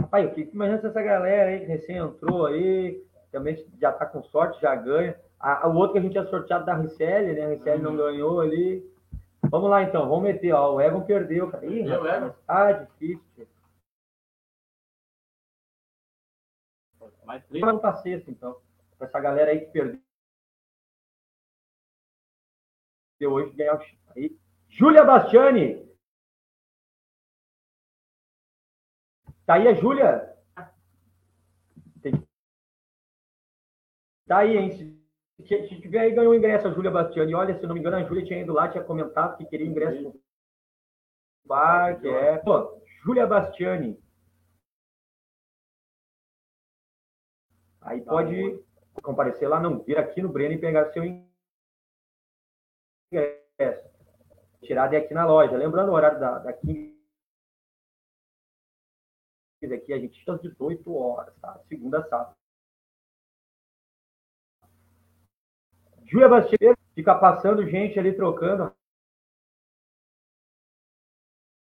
Rapaz, 0.00 0.24
eu 0.24 0.34
fico 0.34 0.52
imaginando 0.52 0.84
essa 0.84 1.02
galera 1.02 1.50
aí 1.50 1.60
que 1.60 1.66
recém 1.66 1.98
entrou 1.98 2.46
aí, 2.46 3.00
também 3.30 3.56
já 3.80 3.92
tá 3.92 4.04
com 4.04 4.20
sorte, 4.24 4.60
já 4.60 4.74
ganha. 4.74 5.16
A, 5.38 5.68
o 5.68 5.74
outro 5.76 5.92
que 5.92 5.98
a 5.98 6.02
gente 6.02 6.12
tinha 6.12 6.26
sorteado 6.26 6.64
da 6.64 6.74
Ricelli, 6.74 7.34
né? 7.34 7.44
A 7.44 7.48
Ricelli 7.50 7.84
uhum. 7.84 7.92
não 7.92 7.96
ganhou 7.96 8.40
ali. 8.40 8.90
Vamos 9.50 9.70
lá 9.70 9.82
então, 9.82 10.08
vamos 10.08 10.24
meter, 10.24 10.52
ó. 10.52 10.74
O 10.74 10.80
Egon 10.80 11.04
perdeu, 11.04 11.50
cara. 11.50 11.66
Ih? 11.66 11.84
Ah, 12.48 12.72
difícil. 12.72 13.48
Mais 17.24 17.44
três. 17.46 17.64
Vamos 17.64 17.80
pra 17.80 17.96
sexta, 17.96 18.30
então. 18.30 18.60
Pra 18.98 19.06
essa 19.06 19.20
galera 19.20 19.50
aí 19.50 19.60
que 19.60 19.72
perdeu 19.72 20.00
hoje 23.20 23.52
ganhar 23.52 23.76
o 23.76 23.80
aí. 24.16 24.38
Júlia 24.68 25.04
Bastiani. 25.04 25.86
Tá 29.44 29.54
aí 29.54 29.68
a 29.68 29.74
Júlia? 29.74 30.36
Tá 34.26 34.38
aí, 34.38 34.56
hein? 34.56 34.95
Se, 35.44 35.80
tiver 35.80 36.00
aí, 36.00 36.14
ganhou 36.14 36.32
o 36.32 36.34
ingresso 36.34 36.66
a 36.66 36.70
Júlia 36.70 36.90
Bastiani. 36.90 37.34
Olha, 37.34 37.58
se 37.58 37.66
não 37.66 37.74
me 37.74 37.80
engano, 37.80 37.96
a 37.96 38.04
Júlia 38.04 38.24
tinha 38.24 38.40
ido 38.40 38.52
lá, 38.52 38.70
tinha 38.70 38.82
comentado 38.82 39.36
que 39.36 39.44
queria 39.44 39.66
ingresso 39.66 40.02
no 40.02 40.20
parque. 41.46 42.08
É. 42.08 42.38
Pô, 42.38 42.80
Júlia 43.02 43.26
Bastiani. 43.26 44.00
Aí 47.82 48.00
pode 48.02 48.64
comparecer 49.02 49.48
lá, 49.48 49.60
não, 49.60 49.82
vir 49.84 49.98
aqui 49.98 50.20
no 50.20 50.28
Breno 50.28 50.54
e 50.54 50.58
pegar 50.58 50.90
seu 50.92 51.04
ingresso. 53.12 53.96
Tirado 54.62 54.96
aqui 54.96 55.14
na 55.14 55.24
loja. 55.26 55.56
Lembrando 55.56 55.90
o 55.90 55.94
horário 55.94 56.18
da, 56.18 56.38
da 56.38 56.52
15 56.52 56.96
aqui, 59.72 59.92
a 59.92 59.98
gente 59.98 60.30
às 60.30 60.40
18 60.40 60.94
horas, 60.94 61.34
tá? 61.40 61.60
Segunda, 61.68 62.02
sábado. 62.08 62.34
Júlia 66.08 66.28
Bastier 66.28 66.76
fica 66.94 67.14
passando 67.18 67.68
gente 67.68 67.98
ali 67.98 68.14
trocando. 68.14 68.72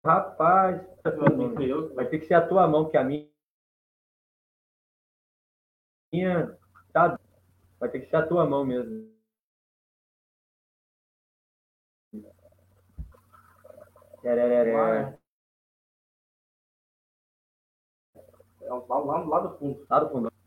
Rapaz, 0.04 0.80
vai 1.94 2.08
ter 2.08 2.20
que 2.20 2.26
ser 2.26 2.34
a 2.34 2.46
tua 2.46 2.66
mão, 2.68 2.88
que 2.88 2.96
a 2.96 3.04
minha. 3.04 3.28
Tá, 6.92 7.18
vai 7.78 7.90
ter 7.90 8.00
que 8.00 8.06
ser 8.06 8.16
a 8.16 8.26
tua 8.26 8.46
mão 8.46 8.64
mesmo. 8.64 9.12
É 18.62 18.70
lá, 18.70 18.98
lá, 18.98 19.18
lá 19.24 19.40
do 19.40 19.58
fundo. 19.58 19.86
Lá 19.90 20.00
do 20.00 20.10
fundo. 20.10 20.37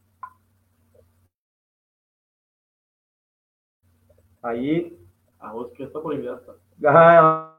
Aí. 4.43 4.99
Arroz 5.39 5.71
que 5.73 5.87
só 5.89 6.01
por 6.01 6.13
ingresso. 6.13 6.59
Ah, 6.85 7.57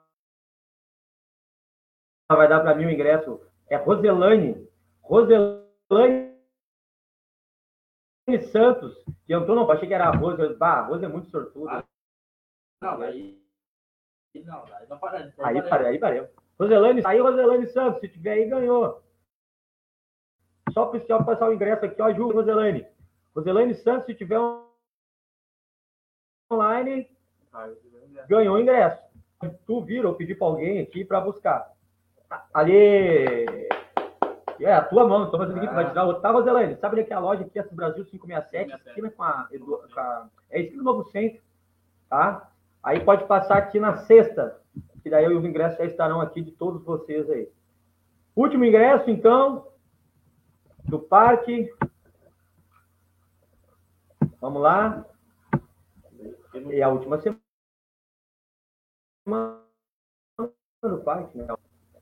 vai 2.36 2.48
dar 2.48 2.60
para 2.60 2.74
mim 2.74 2.86
o 2.86 2.90
ingresso. 2.90 3.40
É 3.68 3.76
Roselane. 3.76 4.68
Roselane 5.02 6.32
Santos, 8.52 8.96
que 9.26 9.34
entrou, 9.34 9.56
não, 9.56 9.70
achei 9.70 9.86
que 9.88 9.94
era 9.94 10.08
a 10.08 10.16
Rose. 10.16 10.40
Eu, 10.40 10.56
bah, 10.56 10.78
a 10.80 10.86
Rose 10.86 11.04
é 11.04 11.08
muito 11.08 11.28
sortuda. 11.28 11.70
Ah, 11.70 11.84
Não, 12.82 12.98
daí. 12.98 13.42
Não, 14.34 14.64
daí 14.64 14.88
não 14.88 14.98
para. 14.98 15.26
Não 15.36 15.44
Aí 15.44 15.60
para- 15.60 15.68
parei, 15.70 15.86
aí 15.88 15.98
parei. 15.98 16.28
Roselane, 16.58 17.02
aí 17.04 17.20
Roselane 17.20 17.66
Santos, 17.66 18.00
se 18.00 18.08
tiver 18.08 18.32
aí, 18.32 18.48
ganhou. 18.48 19.02
Só 20.72 20.88
oficial 20.88 21.24
passar 21.24 21.48
o 21.48 21.52
ingresso 21.52 21.84
aqui, 21.84 22.00
ó, 22.00 22.12
Ju 22.12 22.30
Roselane. 22.30 22.86
Roselane 23.34 23.74
Santos, 23.74 24.06
se 24.06 24.14
tiver 24.14 24.38
online, 26.52 27.08
ganhou 28.28 28.56
o 28.56 28.60
ingresso. 28.60 29.00
Tu 29.66 29.80
vira, 29.82 30.12
pedi 30.14 30.34
para 30.34 30.46
alguém 30.46 30.80
aqui 30.80 31.04
para 31.04 31.20
buscar. 31.20 31.70
Ali. 32.54 33.46
É, 34.60 34.72
a 34.72 34.82
tua 34.84 35.08
mão, 35.08 35.28
tô 35.28 35.36
fazendo 35.38 35.56
aqui, 35.58 35.66
tu 35.66 35.74
vai 35.74 35.88
te 35.88 35.94
dar 35.94 36.04
outra. 36.04 36.22
Tá, 36.22 36.30
Roselane? 36.30 36.76
Sabe 36.76 36.94
onde 36.94 37.00
é 37.02 37.04
que 37.04 37.12
é 37.12 37.16
a 37.16 37.20
loja 37.20 37.42
aqui, 37.44 37.58
essa 37.58 37.74
Brasil 37.74 38.04
567, 38.04 38.72
esquina 38.86 39.10
com 39.10 39.22
a, 39.24 39.48
com 39.92 39.98
a- 40.00 40.28
É 40.50 40.60
esquina 40.60 40.82
do 40.82 40.84
Novo 40.84 41.10
Centro, 41.10 41.42
tá? 42.08 42.48
Aí 42.80 43.00
pode 43.00 43.24
passar 43.24 43.56
aqui 43.58 43.80
na 43.80 43.96
sexta, 43.96 44.60
que 45.02 45.10
daí 45.10 45.26
os 45.26 45.44
ingressos 45.44 45.78
já 45.78 45.84
estarão 45.84 46.20
aqui 46.20 46.40
de 46.40 46.52
todos 46.52 46.84
vocês 46.84 47.28
aí. 47.28 47.48
Último 48.36 48.64
ingresso, 48.64 49.10
então, 49.10 49.66
do 50.84 50.98
parque. 51.00 51.68
Vamos 54.40 54.62
lá. 54.62 55.04
E 56.54 56.82
a 56.82 56.88
última 56.88 57.18
semana 57.18 57.40
do 60.82 61.02
parque, 61.04 61.38
né? 61.38 61.46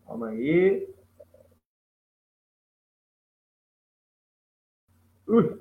Calma 0.06 0.28
aí. 0.28 0.92
Ui. 5.28 5.58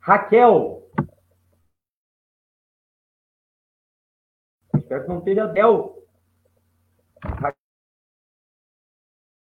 Raquel. 0.00 0.90
Espero 4.74 5.02
que 5.02 5.08
não 5.08 5.18
esteja 5.18 5.46
Del. 5.46 6.02
Ra- 7.22 7.54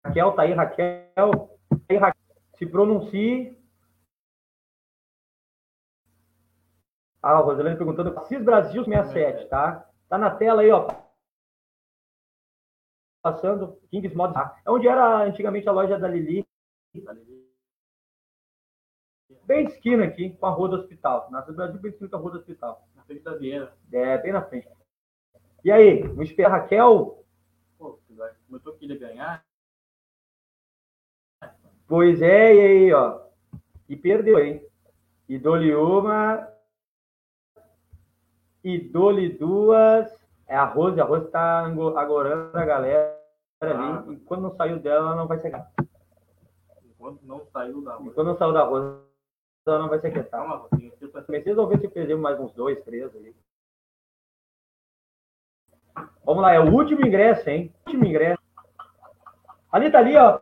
Raquel, 0.05 0.35
tá 0.35 0.41
aí, 0.43 0.53
Raquel. 0.53 1.05
Tá 1.15 1.77
aí, 1.89 1.97
Raquel. 1.97 2.35
Se 2.57 2.65
pronuncie. 2.65 3.62
Ah, 7.23 7.39
o 7.39 7.45
Rosalene 7.45 7.77
perguntando. 7.77 8.13
Cis 8.25 8.43
Brasil 8.43 8.83
67, 8.83 9.47
tá? 9.47 9.89
Tá 10.09 10.17
na 10.17 10.35
tela 10.35 10.61
aí, 10.61 10.69
ó. 10.71 10.87
Passando. 13.21 13.79
Kings 13.89 14.13
Mod. 14.13 14.33
É 14.65 14.69
onde 14.69 14.87
era 14.87 15.23
antigamente 15.23 15.67
a 15.69 15.71
loja 15.71 15.97
da 15.97 16.07
Lili. 16.07 16.45
Bem 19.45 19.65
esquina 19.65 20.03
aqui, 20.05 20.31
com 20.31 20.45
a 20.45 20.49
rua 20.49 20.69
do 20.69 20.75
hospital. 20.75 21.29
Na 21.31 21.43
Cis 21.45 21.55
Brasil, 21.55 21.79
bem 21.79 21.91
esquina 21.91 22.09
com 22.09 22.15
a 22.17 22.19
rua 22.19 22.31
do 22.31 22.37
hospital. 22.39 22.85
Na 22.95 23.03
frente 23.03 23.23
da 23.23 23.35
Vieira. 23.35 23.73
É, 23.91 24.17
bem 24.17 24.33
na 24.33 24.41
frente. 24.41 24.67
E 25.63 25.71
aí, 25.71 26.03
vamos 26.03 26.29
esperar 26.29 26.49
a 26.51 26.57
Raquel? 26.57 27.23
Pô, 27.77 27.97
você 28.05 28.13
vai- 28.13 28.33
começou 28.47 28.73
que 28.73 28.83
ele 28.85 28.93
ia 28.95 28.99
ganhar. 28.99 29.45
Pois 31.87 32.21
é, 32.21 32.53
e 32.55 32.59
aí, 32.59 32.93
ó. 32.93 33.21
E 33.87 33.95
perdeu, 33.95 34.39
hein? 34.39 34.65
E 35.29 35.37
dou-lhe 35.37 35.73
uma. 35.73 36.52
E 38.63 38.79
dou-lhe 38.79 39.29
duas. 39.29 40.11
É 40.47 40.55
a 40.55 40.65
Rose, 40.65 40.99
a 40.99 41.03
Rose 41.03 41.29
tá 41.31 41.65
agorando 41.65 42.57
a 42.57 42.65
galera 42.65 43.19
ali. 43.61 44.13
E 44.13 44.17
quando 44.21 44.43
não 44.43 44.55
saiu 44.55 44.79
dela, 44.79 45.07
ela 45.07 45.15
não 45.15 45.27
vai 45.27 45.39
chegar. 45.39 45.71
Enquanto 46.85 47.21
não 47.23 47.45
saiu 47.47 47.81
da 47.81 47.95
E 47.95 47.97
rua. 47.97 48.13
quando 48.13 48.27
não 48.27 48.37
saiu 48.37 48.53
da 48.53 48.63
Rose, 48.63 48.99
ela 49.67 49.79
não 49.79 49.89
vai 49.89 49.99
se 49.99 50.07
aquietar. 50.07 50.39
Calma, 50.41 50.67
Vocês 50.69 51.55
vão 51.55 51.67
ver 51.67 51.79
se 51.79 51.87
perdeu 51.87 52.17
mais 52.17 52.39
uns 52.39 52.53
dois, 52.53 52.81
três 52.83 53.13
aí. 53.15 53.35
Vamos 56.25 56.41
lá, 56.41 56.53
é 56.53 56.59
o 56.59 56.71
último 56.73 57.05
ingresso, 57.05 57.49
hein? 57.49 57.73
Último 57.85 58.05
ingresso. 58.05 58.41
Ali 59.71 59.91
tá 59.91 59.99
ali, 59.99 60.15
ó. 60.15 60.39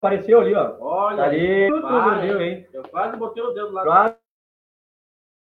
Apareceu 0.00 0.40
ali, 0.40 0.54
ó. 0.54 0.76
Olha, 0.80 1.16
Tá 1.16 1.24
ali. 1.24 1.68
Tudo 1.68 2.20
viu, 2.20 2.40
hein? 2.40 2.68
Eu 2.72 2.82
quase 2.88 3.16
botei 3.16 3.42
o 3.42 3.52
dedo 3.52 3.70
lá. 3.72 3.84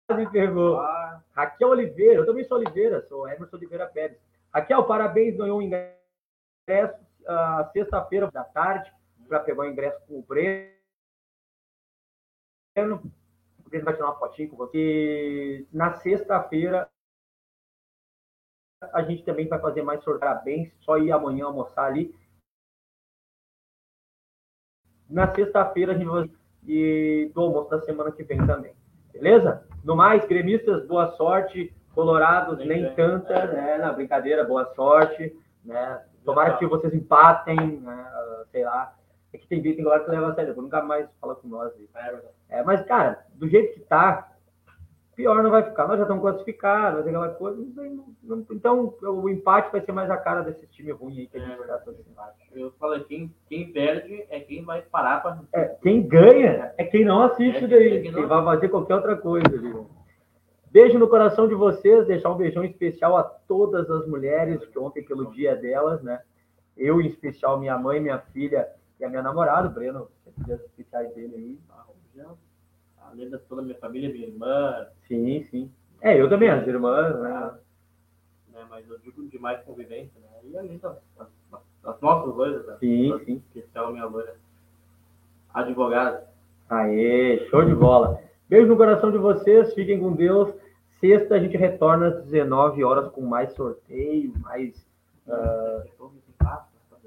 Quase 0.09 0.31
pegou. 0.31 0.79
Ah, 0.79 0.94
Raquel 1.35 1.69
Oliveira, 1.69 2.21
eu 2.21 2.27
também 2.27 2.45
sou 2.45 2.59
Oliveira, 2.59 3.03
sou 3.09 3.29
Emerson 3.29 3.57
Oliveira 3.57 3.87
Pérez. 3.89 4.19
Raquel, 4.53 4.87
parabéns, 4.87 5.37
ganhou 5.37 5.59
um 5.59 5.63
ingresso 5.63 7.05
ah, 7.27 7.69
sexta-feira 7.73 8.31
da 8.31 8.45
tarde 8.45 8.93
para 9.29 9.41
pegar 9.41 9.63
o 9.63 9.67
ingresso 9.67 10.01
com 10.07 10.19
o 10.19 10.23
Breno. 10.23 10.71
O 12.77 13.69
Breno 13.69 13.85
vai 13.85 13.95
tirar 13.95 14.07
uma 14.07 14.19
fotinha 14.19 14.49
com 14.49 14.57
você. 14.57 14.79
E 14.79 15.67
na 15.73 15.93
sexta-feira 15.95 16.89
a 18.93 19.03
gente 19.03 19.25
também 19.25 19.49
vai 19.49 19.59
fazer 19.59 19.83
mais 19.83 20.05
sorteio. 20.05 20.21
Parabéns, 20.21 20.73
só 20.81 20.99
ir 20.99 21.11
amanhã 21.11 21.47
almoçar 21.47 21.87
ali. 21.87 22.15
Na 25.09 25.35
sexta-feira 25.35 25.93
a 25.93 25.97
gente 25.97 26.07
vai 26.07 26.31
e 26.67 27.31
do 27.35 27.41
almoço 27.43 27.71
da 27.71 27.81
semana 27.81 28.11
que 28.13 28.23
vem 28.23 28.47
também. 28.47 28.75
Beleza? 29.15 29.63
No 29.85 29.95
mais, 29.95 30.25
gremistas, 30.27 30.87
boa 30.87 31.13
sorte. 31.13 31.73
Colorados, 31.95 32.59
Nem 32.59 32.83
nem 32.83 32.95
tanta, 32.95 33.47
né? 33.47 33.79
Na 33.79 33.93
brincadeira, 33.93 34.43
boa 34.45 34.65
sorte. 34.75 35.33
Né? 35.65 36.03
Tomara 36.25 36.57
que 36.57 36.67
vocês 36.67 36.93
empatem, 36.93 37.57
né? 37.81 38.07
Sei 38.51 38.65
lá. 38.65 38.93
É 39.33 39.39
que 39.39 39.47
tem 39.47 39.63
tem 39.63 39.77
galera 39.83 40.05
que 40.05 40.11
leva 40.11 40.31
a 40.31 40.35
sério, 40.35 40.55
nunca 40.57 40.83
mais 40.83 41.09
fala 41.21 41.35
com 41.37 41.49
nós. 41.49 41.73
aí. 41.95 42.19
É, 42.49 42.63
mas, 42.63 42.85
cara, 42.87 43.25
do 43.35 43.49
jeito 43.49 43.75
que 43.75 43.81
tá, 43.81 44.29
pior 45.15 45.43
não 45.43 45.51
vai 45.51 45.63
ficar. 45.63 45.87
Nós 45.87 45.97
já 45.99 46.03
estamos 46.05 46.23
classificados, 46.23 47.01
vai 47.05 47.09
aquela 47.15 47.29
coisa. 47.35 47.63
então, 48.51 48.95
o 49.03 49.29
empate 49.29 49.71
vai 49.73 49.81
ser 49.81 49.93
mais 49.93 50.11
a 50.11 50.17
cara 50.17 50.43
desses 50.43 50.69
times 50.71 50.97
ruins 50.97 51.19
aí 51.19 51.27
que 51.27 51.37
a 51.37 51.41
gente 51.41 51.63
É. 51.63 51.67
tá 51.67 51.79
torcendo. 51.79 52.05
Eu 52.55 52.73
falei, 52.79 53.05
quem, 53.05 53.35
quem 53.49 53.73
perde 53.73 54.25
é 54.31 54.41
quem 54.41 54.65
vai 54.65 54.83
parar 54.83 55.23
pra. 55.23 55.39
É, 55.53 55.65
quem 55.83 56.07
ganha 56.07 56.73
é 56.79 56.85
quem 56.85 57.05
não 57.05 57.23
assiste 57.23 57.65
É, 57.65 57.69
daí. 57.69 57.97
é 57.99 58.01
quem 58.03 58.13
não- 58.13 58.27
vai 58.29 58.45
fazer 58.45 58.69
qualquer 58.69 58.95
outra 58.97 59.17
coisa 59.17 59.47
ali. 59.49 59.75
Beijo 60.71 60.99
no 60.99 61.09
coração 61.09 61.47
de 61.47 61.55
vocês, 61.55 62.07
deixar 62.07 62.31
um 62.31 62.37
beijão 62.37 62.65
especial 62.65 63.17
a 63.17 63.23
todas 63.23 63.89
as 63.89 64.07
mulheres, 64.09 64.65
que 64.67 64.79
ontem 64.79 65.05
pelo 65.05 65.31
dia 65.33 65.55
delas, 65.55 66.03
né? 66.03 66.21
Eu, 66.77 67.01
em 67.01 67.07
especial, 67.07 67.61
minha 67.61 67.79
mãe, 67.79 68.01
minha 68.01 68.19
filha 68.19 68.69
e 68.99 69.05
a 69.05 69.09
minha 69.09 69.23
namorada, 69.23 69.69
o 69.69 69.71
Breno, 69.71 70.09
dias 70.39 70.61
especiais 70.63 71.15
dele 71.15 71.35
aí. 71.37 71.59
Além 73.15 73.31
de 73.31 73.39
toda 73.39 73.61
a 73.61 73.65
minha 73.65 73.79
família, 73.79 74.13
minha 74.13 74.27
irmã, 74.27 74.87
Sim, 75.07 75.45
sim. 75.45 75.71
É, 76.03 76.21
eu 76.21 76.29
também, 76.29 76.51
as 76.51 76.67
irmãs, 76.67 77.17
né? 77.21 77.55
né? 78.53 78.67
Mas 78.69 78.89
eu 78.91 78.99
digo 78.99 79.27
de 79.29 79.39
mais 79.39 79.63
convivência, 79.63 80.21
né? 80.21 80.29
E 80.43 80.59
além 80.59 80.79
das, 80.79 80.97
das, 81.17 81.29
das 81.83 82.01
nossas 82.01 82.35
loiras, 82.35 82.67
né? 82.67 82.77
Sim, 82.81 83.19
sim. 83.25 83.43
Especial 83.55 83.87
a 83.87 83.93
minha 83.93 84.05
loira. 84.05 84.35
Advogada. 85.55 86.27
Aê, 86.69 87.47
show 87.49 87.65
de 87.65 87.75
bola. 87.75 88.21
Beijo 88.49 88.67
no 88.67 88.77
coração 88.77 89.13
de 89.13 89.19
vocês, 89.19 89.73
fiquem 89.75 90.01
com 90.01 90.13
Deus. 90.13 90.53
Sexta 90.99 91.37
a 91.37 91.39
gente 91.39 91.57
retorna 91.57 92.09
às 92.09 92.25
19 92.25 92.83
horas 92.83 93.13
com 93.13 93.21
mais 93.21 93.53
sorteio, 93.53 94.35
mais. 94.41 94.85
ah, 95.29 95.85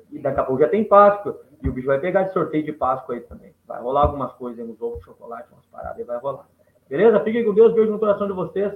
e 0.09 0.19
daqui 0.19 0.39
a 0.39 0.43
pouco 0.43 0.61
já 0.61 0.69
tem 0.69 0.85
Páscoa. 0.85 1.41
E 1.63 1.69
o 1.69 1.71
bicho 1.71 1.87
vai 1.87 1.99
pegar 1.99 2.23
de 2.23 2.33
sorteio 2.33 2.63
de 2.63 2.71
Páscoa 2.71 3.15
aí 3.15 3.21
também. 3.21 3.53
Vai 3.65 3.81
rolar 3.81 4.03
algumas 4.03 4.33
coisas 4.33 4.59
aí, 4.59 4.69
uns 4.69 4.81
ovos 4.81 4.99
de 4.99 5.05
chocolate, 5.05 5.51
umas 5.51 5.65
paradas 5.65 5.97
aí, 5.97 6.03
vai 6.03 6.17
rolar. 6.17 6.47
Beleza? 6.89 7.19
Fiquem 7.21 7.43
com 7.43 7.53
Deus, 7.53 7.73
beijo 7.73 7.91
no 7.91 7.99
coração 7.99 8.27
de 8.27 8.33
vocês. 8.33 8.73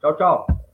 Tchau, 0.00 0.16
tchau. 0.16 0.65